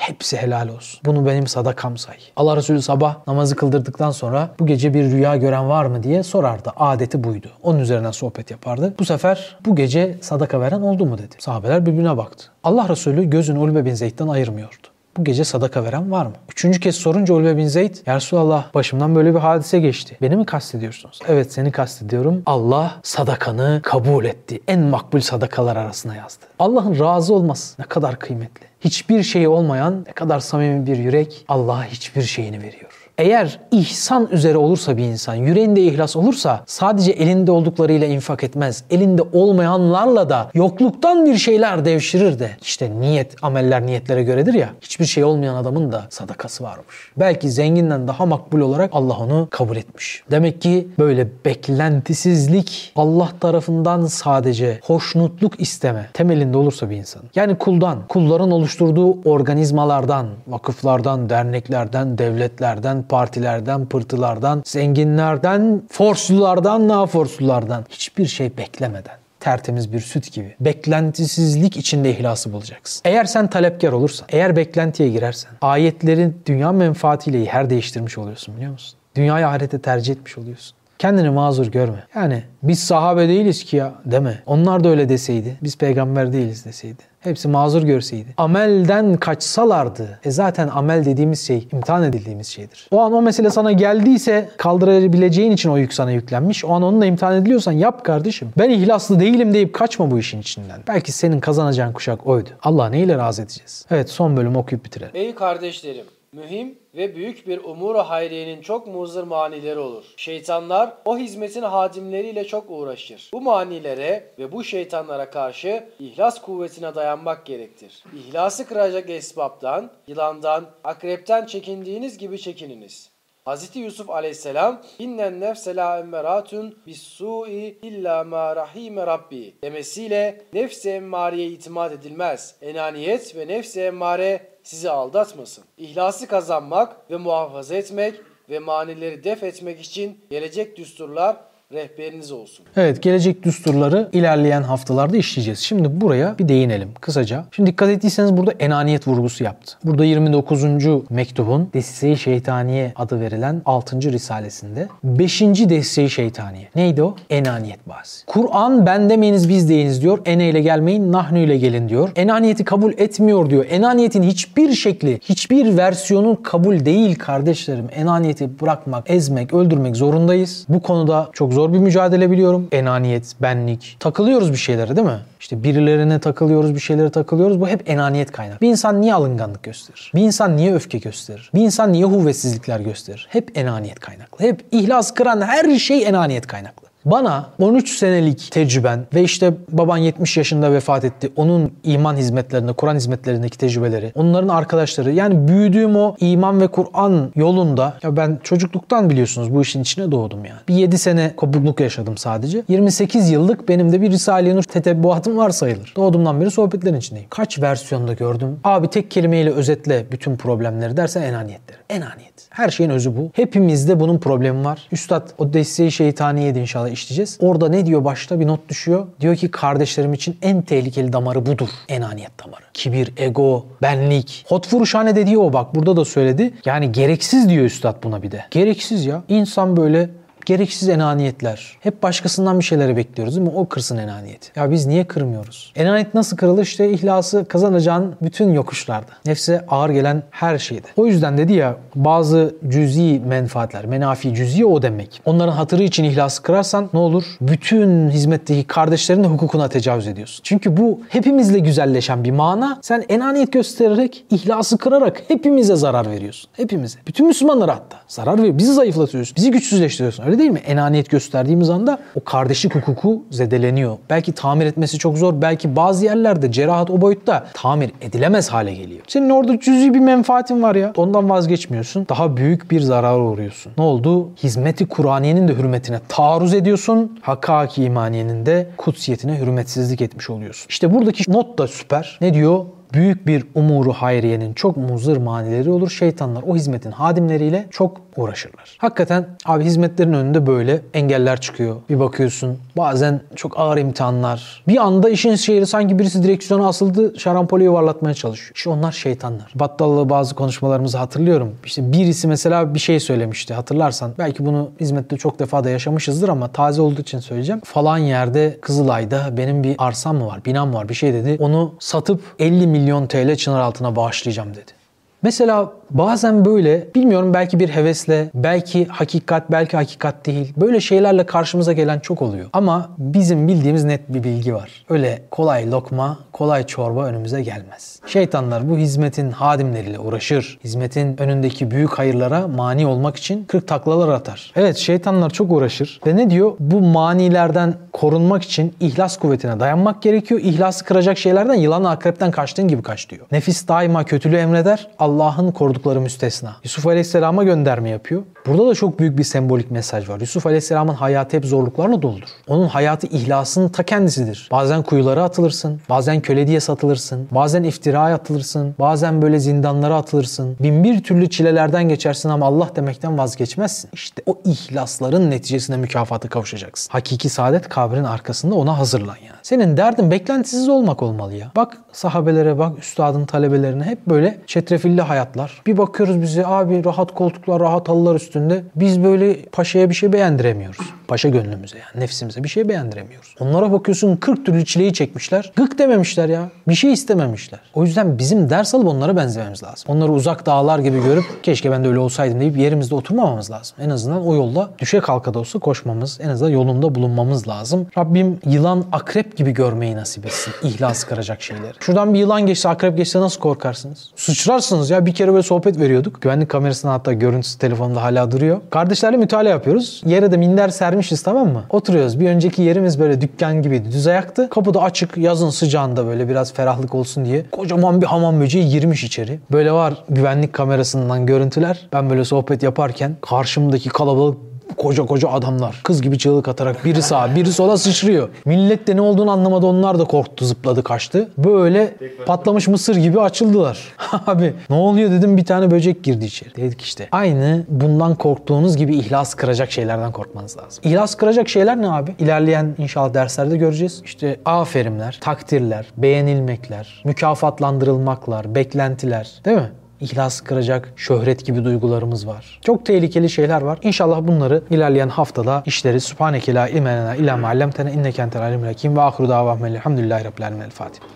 Hepsi 0.00 0.36
helal 0.36 0.68
olsun. 0.68 1.00
Bunu 1.04 1.26
benim 1.26 1.46
sadakam 1.46 1.98
say. 1.98 2.16
Allah 2.36 2.56
Resulü 2.56 2.82
sabah 2.82 3.16
namazı 3.26 3.56
kıldırdıktan 3.56 4.10
sonra 4.10 4.50
bu 4.60 4.66
gece 4.66 4.94
bir 4.94 5.04
rüya 5.04 5.36
gören 5.36 5.68
var 5.68 5.84
mı 5.84 6.02
diye 6.02 6.22
sorardı. 6.22 6.72
Adeti 6.76 7.24
buydu. 7.24 7.50
Onun 7.62 7.78
üzerinden 7.78 8.10
sohbet 8.10 8.50
yapardı. 8.50 8.94
Bu 8.98 9.04
sefer 9.04 9.56
bu 9.66 9.76
gece 9.76 10.18
sadaka 10.20 10.60
veren 10.60 10.80
oldu 10.80 11.06
mu 11.06 11.18
dedi. 11.18 11.34
Sahabeler 11.38 11.86
birbirine 11.86 12.16
baktı. 12.16 12.44
Allah 12.64 12.88
Resulü 12.88 13.30
gözünü 13.30 13.58
Ulbe 13.58 13.84
bin 13.84 13.94
Zeyd'den 13.94 14.28
ayırmıyordu. 14.28 14.89
Bu 15.16 15.24
gece 15.24 15.44
sadaka 15.44 15.84
veren 15.84 16.10
var 16.10 16.26
mı? 16.26 16.32
Üçüncü 16.52 16.80
kez 16.80 16.96
sorunca 16.96 17.34
Ulve 17.34 17.56
bin 17.56 17.66
Zeyd, 17.66 17.94
Ya 18.06 18.16
Resulallah 18.16 18.74
başımdan 18.74 19.14
böyle 19.14 19.34
bir 19.34 19.38
hadise 19.38 19.80
geçti. 19.80 20.16
Beni 20.22 20.36
mi 20.36 20.46
kastediyorsunuz? 20.46 21.18
Evet 21.28 21.52
seni 21.52 21.72
kastediyorum. 21.72 22.42
Allah 22.46 22.94
sadakanı 23.02 23.80
kabul 23.82 24.24
etti. 24.24 24.60
En 24.68 24.80
makbul 24.80 25.20
sadakalar 25.20 25.76
arasına 25.76 26.16
yazdı. 26.16 26.44
Allah'ın 26.58 26.98
razı 26.98 27.34
olması 27.34 27.82
ne 27.82 27.86
kadar 27.86 28.18
kıymetli. 28.18 28.66
Hiçbir 28.80 29.22
şey 29.22 29.48
olmayan 29.48 30.04
ne 30.06 30.12
kadar 30.12 30.40
samimi 30.40 30.86
bir 30.86 30.96
yürek 30.96 31.44
Allah'a 31.48 31.84
hiçbir 31.84 32.22
şeyini 32.22 32.62
veriyor. 32.62 32.99
Eğer 33.18 33.60
ihsan 33.70 34.28
üzere 34.32 34.58
olursa 34.58 34.96
bir 34.96 35.04
insan, 35.04 35.34
yüreğinde 35.34 35.82
ihlas 35.82 36.16
olursa 36.16 36.62
sadece 36.66 37.12
elinde 37.12 37.50
olduklarıyla 37.50 38.06
infak 38.06 38.44
etmez. 38.44 38.84
Elinde 38.90 39.22
olmayanlarla 39.32 40.30
da 40.30 40.50
yokluktan 40.54 41.26
bir 41.26 41.36
şeyler 41.36 41.84
devşirir 41.84 42.38
de. 42.38 42.50
İşte 42.62 43.00
niyet, 43.00 43.36
ameller 43.42 43.86
niyetlere 43.86 44.22
göredir 44.22 44.54
ya. 44.54 44.70
Hiçbir 44.80 45.04
şey 45.04 45.24
olmayan 45.24 45.54
adamın 45.54 45.92
da 45.92 46.06
sadakası 46.10 46.64
varmış. 46.64 47.12
Belki 47.16 47.50
zenginden 47.50 48.08
daha 48.08 48.26
makbul 48.26 48.60
olarak 48.60 48.90
Allah 48.92 49.16
onu 49.18 49.48
kabul 49.50 49.76
etmiş. 49.76 50.22
Demek 50.30 50.62
ki 50.62 50.88
böyle 50.98 51.28
beklentisizlik 51.44 52.92
Allah 52.96 53.28
tarafından 53.40 54.06
sadece 54.06 54.80
hoşnutluk 54.82 55.60
isteme 55.60 56.10
temelinde 56.12 56.58
olursa 56.58 56.90
bir 56.90 56.96
insan. 56.96 57.22
Yani 57.34 57.58
kuldan, 57.58 57.98
kulların 58.08 58.50
oluşturduğu 58.50 59.22
organizmalardan, 59.22 60.26
vakıflardan, 60.48 61.30
derneklerden, 61.30 62.18
devletlerden, 62.18 63.04
partilerden, 63.10 63.86
pırtılardan, 63.86 64.62
zenginlerden, 64.66 65.82
forslulardan, 65.90 66.88
naforslulardan 66.88 67.84
hiçbir 67.88 68.26
şey 68.26 68.56
beklemeden 68.56 69.20
tertemiz 69.40 69.92
bir 69.92 70.00
süt 70.00 70.32
gibi. 70.32 70.54
Beklentisizlik 70.60 71.76
içinde 71.76 72.10
ihlası 72.10 72.52
bulacaksın. 72.52 73.02
Eğer 73.04 73.24
sen 73.24 73.46
talepkar 73.46 73.92
olursan, 73.92 74.26
eğer 74.30 74.56
beklentiye 74.56 75.08
girersen, 75.08 75.50
ayetlerin 75.60 76.42
dünya 76.46 76.72
menfaatiyle 76.72 77.44
her 77.44 77.70
değiştirmiş 77.70 78.18
oluyorsun 78.18 78.56
biliyor 78.56 78.72
musun? 78.72 78.98
Dünyayı 79.16 79.48
ahirete 79.48 79.78
tercih 79.78 80.12
etmiş 80.12 80.38
oluyorsun. 80.38 80.76
Kendini 80.98 81.30
mazur 81.30 81.66
görme. 81.66 82.04
Yani 82.14 82.42
biz 82.62 82.78
sahabe 82.78 83.28
değiliz 83.28 83.64
ki 83.64 83.76
ya 83.76 83.94
deme. 84.04 84.42
Onlar 84.46 84.84
da 84.84 84.88
öyle 84.88 85.08
deseydi. 85.08 85.58
Biz 85.62 85.78
peygamber 85.78 86.32
değiliz 86.32 86.64
deseydi. 86.64 87.02
Hepsi 87.20 87.48
mazur 87.48 87.82
görseydi. 87.82 88.34
Amelden 88.36 89.16
kaçsalardı. 89.16 90.18
E 90.24 90.30
zaten 90.30 90.68
amel 90.68 91.04
dediğimiz 91.04 91.46
şey 91.46 91.68
imtihan 91.72 92.02
edildiğimiz 92.02 92.46
şeydir. 92.46 92.88
O 92.90 93.00
an 93.00 93.12
o 93.12 93.22
mesele 93.22 93.50
sana 93.50 93.72
geldiyse 93.72 94.48
kaldırabileceğin 94.56 95.50
için 95.50 95.70
o 95.70 95.76
yük 95.76 95.94
sana 95.94 96.10
yüklenmiş. 96.10 96.64
O 96.64 96.72
an 96.72 96.82
onunla 96.82 97.06
imtihan 97.06 97.36
ediliyorsan 97.36 97.72
yap 97.72 98.04
kardeşim. 98.04 98.48
Ben 98.58 98.70
ihlaslı 98.70 99.20
değilim 99.20 99.54
deyip 99.54 99.74
kaçma 99.74 100.10
bu 100.10 100.18
işin 100.18 100.40
içinden. 100.40 100.80
Belki 100.88 101.12
senin 101.12 101.40
kazanacağın 101.40 101.92
kuşak 101.92 102.26
oydu. 102.26 102.48
Allah 102.62 102.88
neyle 102.88 103.18
razı 103.18 103.42
edeceğiz? 103.42 103.86
Evet 103.90 104.10
son 104.10 104.36
bölüm 104.36 104.56
okuyup 104.56 104.84
bitirelim. 104.84 105.12
Ey 105.14 105.34
kardeşlerim! 105.34 106.04
Mühim 106.32 106.74
ve 106.94 107.16
büyük 107.16 107.46
bir 107.46 107.64
umuru 107.64 107.98
hayriyenin 107.98 108.62
çok 108.62 108.86
muzır 108.86 109.24
manileri 109.24 109.78
olur. 109.78 110.04
Şeytanlar 110.16 110.92
o 111.04 111.18
hizmetin 111.18 111.62
hadimleriyle 111.62 112.44
çok 112.44 112.64
uğraşır. 112.68 113.30
Bu 113.32 113.40
manilere 113.40 114.24
ve 114.38 114.52
bu 114.52 114.64
şeytanlara 114.64 115.30
karşı 115.30 115.84
ihlas 116.00 116.40
kuvvetine 116.40 116.94
dayanmak 116.94 117.46
gerektir. 117.46 118.04
İhlası 118.16 118.66
kıracak 118.66 119.10
esbaptan, 119.10 119.90
yılandan, 120.06 120.66
akrepten 120.84 121.46
çekindiğiniz 121.46 122.18
gibi 122.18 122.38
çekininiz. 122.38 123.10
Hz. 123.46 123.76
Yusuf 123.76 124.10
aleyhisselam 124.10 124.82
innen 124.98 125.40
nefse 125.40 125.76
la 125.76 125.98
emmeratun 125.98 126.78
bis 126.86 127.02
su'i 127.02 127.78
illa 127.82 128.24
ma 128.24 128.56
rahime 128.56 129.06
rabbi 129.06 129.54
demesiyle 129.62 130.42
nefse 130.52 130.90
emmareye 130.90 131.46
itimat 131.46 131.92
edilmez. 131.92 132.54
Enaniyet 132.62 133.36
ve 133.36 133.48
nefse 133.48 133.82
emmare 133.82 134.40
sizi 134.70 134.90
aldatmasın. 134.90 135.64
İhlası 135.78 136.26
kazanmak 136.26 137.10
ve 137.10 137.16
muhafaza 137.16 137.74
etmek 137.74 138.14
ve 138.50 138.58
manileri 138.58 139.24
def 139.24 139.42
etmek 139.42 139.80
için 139.80 140.20
gelecek 140.30 140.76
düsturlar 140.76 141.36
rehberiniz 141.72 142.32
olsun. 142.32 142.64
Evet 142.76 143.02
gelecek 143.02 143.42
düsturları 143.42 144.08
ilerleyen 144.12 144.62
haftalarda 144.62 145.16
işleyeceğiz. 145.16 145.58
Şimdi 145.58 146.00
buraya 146.00 146.38
bir 146.38 146.48
değinelim 146.48 146.88
kısaca. 147.00 147.44
Şimdi 147.50 147.70
dikkat 147.70 147.88
ettiyseniz 147.88 148.36
burada 148.36 148.52
enaniyet 148.52 149.08
vurgusu 149.08 149.44
yaptı. 149.44 149.76
Burada 149.84 150.04
29. 150.04 150.64
mektubun 151.10 151.70
Desize-i 151.74 152.16
Şeytaniye 152.16 152.92
adı 152.96 153.20
verilen 153.20 153.62
6. 153.64 154.12
risalesinde 154.12 154.88
5. 155.04 155.40
Desize-i 155.40 156.10
Şeytaniye. 156.10 156.68
Neydi 156.76 157.02
o? 157.02 157.16
Enaniyet 157.30 157.88
bahsi. 157.88 158.26
Kur'an 158.26 158.86
ben 158.86 159.10
demeyiniz 159.10 159.48
biz 159.48 159.68
deyiniz 159.68 160.02
diyor. 160.02 160.18
Ene 160.24 160.48
ile 160.48 160.60
gelmeyin 160.60 161.12
nahnü 161.12 161.44
ile 161.44 161.56
gelin 161.56 161.88
diyor. 161.88 162.10
Enaniyeti 162.16 162.64
kabul 162.64 162.92
etmiyor 162.92 163.50
diyor. 163.50 163.66
Enaniyetin 163.70 164.22
hiçbir 164.22 164.72
şekli, 164.72 165.20
hiçbir 165.22 165.76
versiyonu 165.76 166.42
kabul 166.42 166.84
değil 166.84 167.18
kardeşlerim. 167.18 167.88
Enaniyeti 167.94 168.60
bırakmak, 168.60 169.10
ezmek, 169.10 169.54
öldürmek 169.54 169.96
zorundayız. 169.96 170.66
Bu 170.68 170.82
konuda 170.82 171.30
çok 171.32 171.52
zor 171.52 171.59
bir 171.72 171.78
mücadele 171.78 172.30
biliyorum. 172.30 172.68
Enaniyet, 172.72 173.34
benlik. 173.42 173.96
Takılıyoruz 174.00 174.52
bir 174.52 174.56
şeylere 174.56 174.96
değil 174.96 175.06
mi? 175.06 175.20
İşte 175.40 175.62
birilerine 175.62 176.18
takılıyoruz, 176.18 176.74
bir 176.74 176.80
şeylere 176.80 177.10
takılıyoruz. 177.10 177.60
Bu 177.60 177.68
hep 177.68 177.90
enaniyet 177.90 178.32
kaynak. 178.32 178.62
Bir 178.62 178.68
insan 178.68 179.00
niye 179.00 179.14
alınganlık 179.14 179.62
gösterir? 179.62 180.12
Bir 180.14 180.20
insan 180.20 180.56
niye 180.56 180.74
öfke 180.74 180.98
gösterir? 180.98 181.50
Bir 181.54 181.60
insan 181.60 181.92
niye 181.92 182.04
kuvvetsizlikler 182.04 182.80
gösterir? 182.80 183.28
Hep 183.30 183.58
enaniyet 183.58 184.00
kaynaklı. 184.00 184.44
Hep 184.44 184.64
ihlas 184.72 185.14
kıran 185.14 185.40
her 185.40 185.78
şey 185.78 186.06
enaniyet 186.06 186.46
kaynaklı. 186.46 186.89
Bana 187.04 187.46
13 187.58 187.98
senelik 187.98 188.52
tecrüben 188.52 189.06
ve 189.14 189.22
işte 189.22 189.54
baban 189.68 189.96
70 189.96 190.36
yaşında 190.36 190.72
vefat 190.72 191.04
etti. 191.04 191.32
Onun 191.36 191.72
iman 191.84 192.16
hizmetlerinde, 192.16 192.72
Kur'an 192.72 192.96
hizmetlerindeki 192.96 193.58
tecrübeleri, 193.58 194.12
onların 194.14 194.48
arkadaşları 194.48 195.12
yani 195.12 195.48
büyüdüğüm 195.48 195.96
o 195.96 196.16
iman 196.20 196.60
ve 196.60 196.66
Kur'an 196.66 197.32
yolunda 197.36 197.94
ya 198.02 198.16
ben 198.16 198.38
çocukluktan 198.42 199.10
biliyorsunuz 199.10 199.54
bu 199.54 199.62
işin 199.62 199.82
içine 199.82 200.12
doğdum 200.12 200.44
yani. 200.44 200.60
Bir 200.68 200.74
7 200.74 200.98
sene 200.98 201.36
kopukluk 201.36 201.80
yaşadım 201.80 202.16
sadece. 202.16 202.62
28 202.68 203.30
yıllık 203.30 203.68
benim 203.68 203.92
de 203.92 204.00
bir 204.02 204.10
Risale-i 204.10 204.56
Nur 204.56 204.62
tetebbuatım 204.62 205.36
var 205.36 205.50
sayılır. 205.50 205.92
Doğduğumdan 205.96 206.40
beri 206.40 206.50
sohbetlerin 206.50 206.96
içindeyim. 206.96 207.28
Kaç 207.30 207.62
versiyonda 207.62 208.12
gördüm. 208.12 208.60
Abi 208.64 208.88
tek 208.88 209.10
kelimeyle 209.10 209.50
özetle 209.50 210.06
bütün 210.12 210.36
problemleri 210.36 210.96
dersen 210.96 211.22
enaniyet 211.22 211.68
derim. 211.68 211.80
Enaniyet. 211.88 212.29
Her 212.50 212.68
şeyin 212.68 212.90
özü 212.90 213.16
bu. 213.16 213.30
Hepimizde 213.34 214.00
bunun 214.00 214.18
problemi 214.18 214.64
var. 214.64 214.88
Üstad 214.92 215.28
o 215.38 215.52
desteği 215.52 215.92
şeytaniyedi 215.92 216.58
inşallah 216.58 216.88
işleyeceğiz. 216.88 217.38
Orada 217.40 217.68
ne 217.68 217.86
diyor 217.86 218.04
başta 218.04 218.40
bir 218.40 218.46
not 218.46 218.68
düşüyor. 218.68 219.06
Diyor 219.20 219.36
ki 219.36 219.50
kardeşlerim 219.50 220.14
için 220.14 220.36
en 220.42 220.62
tehlikeli 220.62 221.12
damarı 221.12 221.46
budur. 221.46 221.68
Enaniyet 221.88 222.44
damarı. 222.44 222.62
Kibir, 222.74 223.12
ego, 223.16 223.66
benlik. 223.82 224.44
Hotfuruşhane 224.48 225.16
dediği 225.16 225.38
o 225.38 225.52
bak 225.52 225.74
burada 225.74 225.96
da 225.96 226.04
söyledi. 226.04 226.52
Yani 226.64 226.92
gereksiz 226.92 227.48
diyor 227.48 227.64
üstad 227.64 228.02
buna 228.02 228.22
bir 228.22 228.30
de. 228.30 228.44
Gereksiz 228.50 229.06
ya. 229.06 229.22
İnsan 229.28 229.76
böyle 229.76 230.10
gereksiz 230.50 230.88
enaniyetler. 230.88 231.76
Hep 231.80 232.02
başkasından 232.02 232.58
bir 232.58 232.64
şeyleri 232.64 232.96
bekliyoruz 232.96 233.36
değil 233.36 233.48
mi? 233.48 233.52
O 233.56 233.68
kırsın 233.68 233.96
enaniyeti. 233.96 234.60
Ya 234.60 234.70
biz 234.70 234.86
niye 234.86 235.04
kırmıyoruz? 235.04 235.72
Enaniyet 235.76 236.14
nasıl 236.14 236.36
kırılır? 236.36 236.62
İşte 236.62 236.90
ihlası 236.90 237.44
kazanacağın 237.48 238.14
bütün 238.22 238.52
yokuşlarda. 238.52 239.10
Nefse 239.26 239.64
ağır 239.68 239.90
gelen 239.90 240.22
her 240.30 240.58
şeyde. 240.58 240.86
O 240.96 241.06
yüzden 241.06 241.38
dedi 241.38 241.52
ya 241.52 241.76
bazı 241.94 242.54
cüzi 242.68 243.20
menfaatler, 243.26 243.86
menafi 243.86 244.34
cüzi 244.34 244.66
o 244.66 244.82
demek. 244.82 245.22
Onların 245.24 245.52
hatırı 245.52 245.82
için 245.82 246.04
ihlası 246.04 246.42
kırarsan 246.42 246.90
ne 246.92 246.98
olur? 246.98 247.24
Bütün 247.40 248.10
hizmetteki 248.10 248.64
kardeşlerin 248.64 249.24
de 249.24 249.28
hukukuna 249.28 249.68
tecavüz 249.68 250.06
ediyorsun. 250.06 250.40
Çünkü 250.44 250.76
bu 250.76 251.00
hepimizle 251.08 251.58
güzelleşen 251.58 252.24
bir 252.24 252.30
mana. 252.30 252.78
Sen 252.82 253.04
enaniyet 253.08 253.52
göstererek, 253.52 254.24
ihlası 254.30 254.78
kırarak 254.78 255.22
hepimize 255.28 255.76
zarar 255.76 256.10
veriyorsun. 256.10 256.50
Hepimize. 256.52 256.98
Bütün 257.06 257.26
Müslümanlara 257.26 257.74
hatta 257.74 257.96
zarar 258.08 258.38
veriyor. 258.38 258.58
Bizi 258.58 258.72
zayıflatıyorsun. 258.72 259.36
Bizi 259.36 259.50
güçsüzleştiriyorsun. 259.50 260.24
Öyle 260.24 260.39
değil 260.40 260.50
mi? 260.50 260.58
Enaniyet 260.58 261.10
gösterdiğimiz 261.10 261.70
anda 261.70 261.98
o 262.14 262.24
kardeşlik 262.24 262.74
hukuku 262.74 263.22
zedeleniyor. 263.30 263.96
Belki 264.10 264.32
tamir 264.32 264.66
etmesi 264.66 264.98
çok 264.98 265.18
zor. 265.18 265.42
Belki 265.42 265.76
bazı 265.76 266.04
yerlerde 266.04 266.52
cerahat 266.52 266.90
o 266.90 267.00
boyutta 267.00 267.46
tamir 267.54 267.90
edilemez 268.00 268.48
hale 268.48 268.74
geliyor. 268.74 269.00
Senin 269.08 269.30
orada 269.30 269.60
cüzi 269.60 269.94
bir 269.94 270.00
menfaatin 270.00 270.62
var 270.62 270.74
ya. 270.74 270.92
Ondan 270.96 271.30
vazgeçmiyorsun. 271.30 272.06
Daha 272.08 272.36
büyük 272.36 272.70
bir 272.70 272.80
zarara 272.80 273.18
uğruyorsun. 273.18 273.72
Ne 273.78 273.84
oldu? 273.84 274.28
Hizmeti 274.42 274.86
Kur'aniyenin 274.86 275.48
de 275.48 275.54
hürmetine 275.54 276.00
taarruz 276.08 276.54
ediyorsun. 276.54 277.18
Hakkaki 277.22 277.84
imaniyenin 277.84 278.46
de 278.46 278.68
kutsiyetine 278.76 279.38
hürmetsizlik 279.38 280.00
etmiş 280.00 280.30
oluyorsun. 280.30 280.66
İşte 280.68 280.94
buradaki 280.94 281.32
not 281.32 281.58
da 281.58 281.66
süper. 281.66 282.18
Ne 282.20 282.34
diyor? 282.34 282.64
Büyük 282.94 283.26
bir 283.26 283.44
umuru 283.54 283.92
hayriyenin 283.92 284.52
çok 284.52 284.76
muzır 284.76 285.16
manileri 285.16 285.70
olur. 285.70 285.90
Şeytanlar 285.90 286.42
o 286.46 286.56
hizmetin 286.56 286.90
hadimleriyle 286.90 287.66
çok 287.70 288.00
uğraşırlar. 288.16 288.76
Hakikaten 288.78 289.26
abi 289.44 289.64
hizmetlerin 289.64 290.12
önünde 290.12 290.46
böyle 290.46 290.80
engeller 290.94 291.40
çıkıyor. 291.40 291.76
Bir 291.90 292.00
bakıyorsun 292.00 292.58
bazen 292.76 293.20
çok 293.36 293.58
ağır 293.58 293.78
imtihanlar. 293.78 294.62
Bir 294.68 294.76
anda 294.76 295.08
işin 295.10 295.34
şehri 295.34 295.66
sanki 295.66 295.98
birisi 295.98 296.22
direksiyona 296.22 296.68
asıldı 296.68 297.18
şarampole 297.18 297.64
yuvarlatmaya 297.64 298.14
çalışıyor. 298.14 298.52
İşte 298.54 298.70
onlar 298.70 298.92
şeytanlar. 298.92 299.52
Battallı 299.54 300.10
bazı 300.10 300.34
konuşmalarımızı 300.34 300.98
hatırlıyorum. 300.98 301.54
İşte 301.64 301.92
birisi 301.92 302.28
mesela 302.28 302.74
bir 302.74 302.78
şey 302.78 303.00
söylemişti 303.00 303.54
hatırlarsan. 303.54 304.12
Belki 304.18 304.46
bunu 304.46 304.70
hizmette 304.80 305.16
çok 305.16 305.38
defa 305.38 305.64
da 305.64 305.70
yaşamışızdır 305.70 306.28
ama 306.28 306.48
taze 306.48 306.82
olduğu 306.82 307.00
için 307.00 307.18
söyleyeceğim. 307.18 307.60
Falan 307.64 307.98
yerde 307.98 308.58
Kızılay'da 308.60 309.36
benim 309.36 309.64
bir 309.64 309.74
arsam 309.78 310.16
mı 310.16 310.26
var, 310.26 310.44
binam 310.44 310.74
var 310.74 310.88
bir 310.88 310.94
şey 310.94 311.14
dedi. 311.14 311.36
Onu 311.40 311.74
satıp 311.78 312.20
50 312.38 312.66
milyon 312.66 312.79
TL 313.06 313.36
çınar 313.36 313.60
altına 313.60 313.96
bağışlayacağım 313.96 314.54
dedi. 314.54 314.79
Mesela 315.22 315.72
bazen 315.90 316.44
böyle 316.44 316.88
bilmiyorum 316.94 317.34
belki 317.34 317.60
bir 317.60 317.68
hevesle, 317.68 318.30
belki 318.34 318.86
hakikat, 318.86 319.50
belki 319.50 319.76
hakikat 319.76 320.26
değil. 320.26 320.52
Böyle 320.56 320.80
şeylerle 320.80 321.26
karşımıza 321.26 321.72
gelen 321.72 321.98
çok 321.98 322.22
oluyor. 322.22 322.46
Ama 322.52 322.90
bizim 322.98 323.48
bildiğimiz 323.48 323.84
net 323.84 324.08
bir 324.08 324.24
bilgi 324.24 324.54
var. 324.54 324.84
Öyle 324.88 325.22
kolay 325.30 325.70
lokma, 325.70 326.18
kolay 326.32 326.66
çorba 326.66 327.04
önümüze 327.04 327.42
gelmez. 327.42 328.00
Şeytanlar 328.06 328.70
bu 328.70 328.76
hizmetin 328.76 329.30
hadimleriyle 329.30 329.98
uğraşır. 329.98 330.58
Hizmetin 330.64 331.22
önündeki 331.22 331.70
büyük 331.70 331.98
hayırlara 331.98 332.48
mani 332.48 332.86
olmak 332.86 333.16
için 333.16 333.44
kırk 333.44 333.68
taklalar 333.68 334.08
atar. 334.08 334.52
Evet 334.56 334.76
şeytanlar 334.76 335.30
çok 335.30 335.52
uğraşır 335.52 336.00
ve 336.06 336.16
ne 336.16 336.30
diyor? 336.30 336.52
Bu 336.60 336.80
manilerden 336.80 337.74
korunmak 337.92 338.42
için 338.42 338.74
ihlas 338.80 339.16
kuvvetine 339.16 339.60
dayanmak 339.60 340.02
gerekiyor. 340.02 340.40
İhlası 340.44 340.84
kıracak 340.84 341.18
şeylerden 341.18 341.54
yılan 341.54 341.84
akrepten 341.84 342.30
kaçtığın 342.30 342.68
gibi 342.68 342.82
kaç 342.82 343.10
diyor. 343.10 343.26
Nefis 343.32 343.68
daima 343.68 344.04
kötülüğü 344.04 344.36
emreder. 344.36 344.88
Allah'ın 345.10 345.50
korudukları 345.50 346.00
müstesna. 346.00 346.56
Yusuf 346.64 346.86
Aleyhisselam'a 346.86 347.44
gönderme 347.44 347.90
yapıyor. 347.90 348.22
Burada 348.46 348.66
da 348.68 348.74
çok 348.74 348.98
büyük 348.98 349.18
bir 349.18 349.24
sembolik 349.24 349.70
mesaj 349.70 350.08
var. 350.08 350.20
Yusuf 350.20 350.46
Aleyhisselam'ın 350.46 350.94
hayatı 350.94 351.36
hep 351.36 351.44
zorluklarla 351.44 352.02
doludur. 352.02 352.28
Onun 352.48 352.68
hayatı 352.68 353.06
ihlasın 353.06 353.68
ta 353.68 353.82
kendisidir. 353.82 354.48
Bazen 354.52 354.82
kuyulara 354.82 355.24
atılırsın, 355.24 355.80
bazen 355.88 356.20
köle 356.20 356.46
diye 356.46 356.60
satılırsın, 356.60 357.28
bazen 357.30 357.62
iftiraya 357.62 358.14
atılırsın, 358.14 358.74
bazen 358.78 359.22
böyle 359.22 359.38
zindanlara 359.38 359.96
atılırsın. 359.96 360.56
Bin 360.60 360.84
bir 360.84 361.02
türlü 361.02 361.30
çilelerden 361.30 361.88
geçersin 361.88 362.28
ama 362.28 362.46
Allah 362.46 362.70
demekten 362.76 363.18
vazgeçmezsin. 363.18 363.90
İşte 363.92 364.22
o 364.26 364.38
ihlasların 364.44 365.30
neticesinde 365.30 365.76
mükafatı 365.76 366.28
kavuşacaksın. 366.28 366.92
Hakiki 366.92 367.28
saadet 367.28 367.68
kabrin 367.68 368.04
arkasında 368.04 368.54
ona 368.54 368.78
hazırlan 368.78 369.16
yani. 369.26 369.38
Senin 369.42 369.76
derdin 369.76 370.10
beklentisiz 370.10 370.68
olmak 370.68 371.02
olmalı 371.02 371.34
ya. 371.34 371.50
Bak 371.56 371.76
sahabelere 371.92 372.58
bak, 372.58 372.78
üstadın 372.78 373.24
talebelerine 373.24 373.84
hep 373.84 374.06
böyle 374.06 374.38
çetrefilli 374.46 375.00
hayatlar. 375.00 375.62
Bir 375.66 375.78
bakıyoruz 375.78 376.22
bize 376.22 376.46
abi 376.46 376.84
rahat 376.84 377.14
koltuklar, 377.14 377.60
rahat 377.60 377.88
halılar 377.88 378.14
üstünde. 378.14 378.62
Biz 378.76 379.04
böyle 379.04 379.42
paşaya 379.42 379.90
bir 379.90 379.94
şey 379.94 380.12
beğendiremiyoruz. 380.12 380.86
Paşa 381.08 381.28
gönlümüze 381.28 381.78
yani 381.78 382.04
nefsimize 382.04 382.44
bir 382.44 382.48
şey 382.48 382.68
beğendiremiyoruz. 382.68 383.34
Onlara 383.40 383.72
bakıyorsun 383.72 384.16
40 384.16 384.46
türlü 384.46 384.64
çileyi 384.64 384.92
çekmişler. 384.92 385.52
Gık 385.56 385.78
dememişler 385.78 386.28
ya. 386.28 386.50
Bir 386.68 386.74
şey 386.74 386.92
istememişler. 386.92 387.60
O 387.74 387.84
yüzden 387.84 388.18
bizim 388.18 388.50
ders 388.50 388.74
alıp 388.74 388.88
onlara 388.88 389.16
benzememiz 389.16 389.62
lazım. 389.62 389.84
Onları 389.88 390.12
uzak 390.12 390.46
dağlar 390.46 390.78
gibi 390.78 391.02
görüp 391.02 391.24
keşke 391.42 391.70
ben 391.70 391.84
de 391.84 391.88
öyle 391.88 391.98
olsaydım 391.98 392.40
deyip 392.40 392.58
yerimizde 392.58 392.94
oturmamamız 392.94 393.50
lazım. 393.50 393.76
En 393.80 393.90
azından 393.90 394.26
o 394.26 394.34
yolda 394.34 394.70
düşe 394.78 395.00
kalka 395.00 395.34
da 395.34 395.38
olsa 395.38 395.58
koşmamız, 395.58 396.18
en 396.22 396.28
azından 396.28 396.50
yolunda 396.50 396.94
bulunmamız 396.94 397.48
lazım. 397.48 397.86
Rabbim 397.98 398.38
yılan 398.46 398.84
akrep 398.92 399.36
gibi 399.36 399.50
görmeyi 399.50 399.96
nasip 399.96 400.26
etsin. 400.26 400.54
İhlas 400.62 401.04
kıracak 401.04 401.42
şeyleri. 401.42 401.79
Şuradan 401.80 402.14
bir 402.14 402.18
yılan 402.18 402.46
geçse, 402.46 402.68
akrep 402.68 402.96
geçse 402.96 403.20
nasıl 403.20 403.40
korkarsınız? 403.40 404.10
Sıçrarsınız 404.16 404.90
ya. 404.90 405.06
Bir 405.06 405.14
kere 405.14 405.32
böyle 405.32 405.42
sohbet 405.42 405.78
veriyorduk. 405.80 406.22
Güvenlik 406.22 406.48
kamerasına 406.48 406.92
hatta 406.92 407.12
görüntüsü 407.12 407.58
telefonda 407.58 408.02
hala 408.02 408.30
duruyor. 408.30 408.60
Kardeşlerle 408.70 409.16
mütalaa 409.16 409.50
yapıyoruz. 409.50 410.02
Yere 410.06 410.32
de 410.32 410.36
minder 410.36 410.68
sermişiz 410.68 411.22
tamam 411.22 411.48
mı? 411.48 411.64
Oturuyoruz. 411.70 412.20
Bir 412.20 412.28
önceki 412.28 412.62
yerimiz 412.62 413.00
böyle 413.00 413.20
dükkan 413.20 413.62
gibiydi. 413.62 413.92
Düz 413.92 414.06
ayaktı. 414.06 414.48
Kapı 414.50 414.74
da 414.74 414.82
açık. 414.82 415.16
Yazın 415.16 415.50
sıcağında 415.50 416.06
böyle 416.06 416.28
biraz 416.28 416.52
ferahlık 416.52 416.94
olsun 416.94 417.24
diye. 417.24 417.46
Kocaman 417.50 418.00
bir 418.00 418.06
hamam 418.06 418.40
böceği 418.40 418.68
girmiş 418.68 419.04
içeri. 419.04 419.40
Böyle 419.52 419.72
var 419.72 419.94
güvenlik 420.08 420.52
kamerasından 420.52 421.26
görüntüler. 421.26 421.88
Ben 421.92 422.10
böyle 422.10 422.24
sohbet 422.24 422.62
yaparken 422.62 423.16
karşımdaki 423.20 423.88
kalabalık 423.88 424.49
koca 424.76 425.06
koca 425.06 425.28
adamlar. 425.28 425.80
Kız 425.84 426.02
gibi 426.02 426.18
çığlık 426.18 426.48
atarak 426.48 426.84
biri 426.84 427.02
sağa 427.02 427.34
biri 427.36 427.52
sola 427.52 427.78
sıçrıyor. 427.78 428.28
Millet 428.44 428.86
de 428.86 428.96
ne 428.96 429.00
olduğunu 429.00 429.30
anlamadı 429.30 429.66
onlar 429.66 429.98
da 429.98 430.04
korktu 430.04 430.44
zıpladı 430.44 430.82
kaçtı. 430.82 431.28
Böyle 431.38 431.94
patlamış 432.26 432.68
mısır 432.68 432.96
gibi 432.96 433.20
açıldılar. 433.20 433.78
Abi 434.26 434.54
ne 434.70 434.76
oluyor 434.76 435.10
dedim 435.10 435.36
bir 435.36 435.44
tane 435.44 435.70
böcek 435.70 436.04
girdi 436.04 436.24
içeri. 436.24 436.56
Dedik 436.56 436.80
işte 436.80 437.08
aynı 437.12 437.64
bundan 437.68 438.14
korktuğunuz 438.14 438.76
gibi 438.76 438.96
ihlas 438.96 439.34
kıracak 439.34 439.70
şeylerden 439.70 440.12
korkmanız 440.12 440.58
lazım. 440.58 440.82
İhlas 440.84 441.14
kıracak 441.14 441.48
şeyler 441.48 441.82
ne 441.82 441.90
abi? 441.90 442.14
İlerleyen 442.18 442.74
inşallah 442.78 443.14
derslerde 443.14 443.56
göreceğiz. 443.56 444.02
İşte 444.04 444.40
aferinler, 444.44 445.18
takdirler, 445.20 445.86
beğenilmekler, 445.96 447.02
mükafatlandırılmaklar, 447.04 448.54
beklentiler 448.54 449.40
değil 449.44 449.56
mi? 449.56 449.70
İhlas 450.00 450.40
kıracak 450.40 450.92
şöhret 450.96 451.46
gibi 451.46 451.64
duygularımız 451.64 452.26
var. 452.26 452.60
Çok 452.64 452.86
tehlikeli 452.86 453.30
şeyler 453.30 453.62
var. 453.62 453.78
İnşallah 453.82 454.26
bunları 454.26 454.62
ilerleyen 454.70 455.08
haftada 455.08 455.62
işleri. 455.66 456.00
Subhaneke 456.00 456.54
la 456.54 456.68
ilme 456.68 456.90
lena 456.90 457.14
illa 457.14 457.70
inneke 457.94 458.22
entel 458.22 458.42
alimul 458.42 458.66
hakim 458.66 458.96
ve 458.96 459.00
ahiru 459.00 459.28
davahum 459.28 459.66
elhamdülillahi 459.66 460.24
rabbil 460.24 460.46
alamin. 460.46 460.60
El 460.60 460.70
Fatiha. 460.70 461.06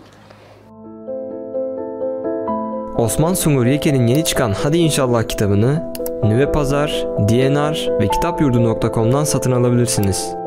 Osman 2.97 3.33
Sungur 3.33 3.65
Yeke'nin 3.65 4.07
yeni 4.07 4.25
çıkan 4.25 4.53
Hadi 4.63 4.77
İnşallah 4.77 5.23
kitabını 5.23 5.93
Nüve 6.23 6.51
Pazar, 6.51 7.05
DNR 7.19 7.99
ve 7.99 8.07
kitapyurdu.com'dan 8.07 9.23
satın 9.23 9.51
alabilirsiniz. 9.51 10.44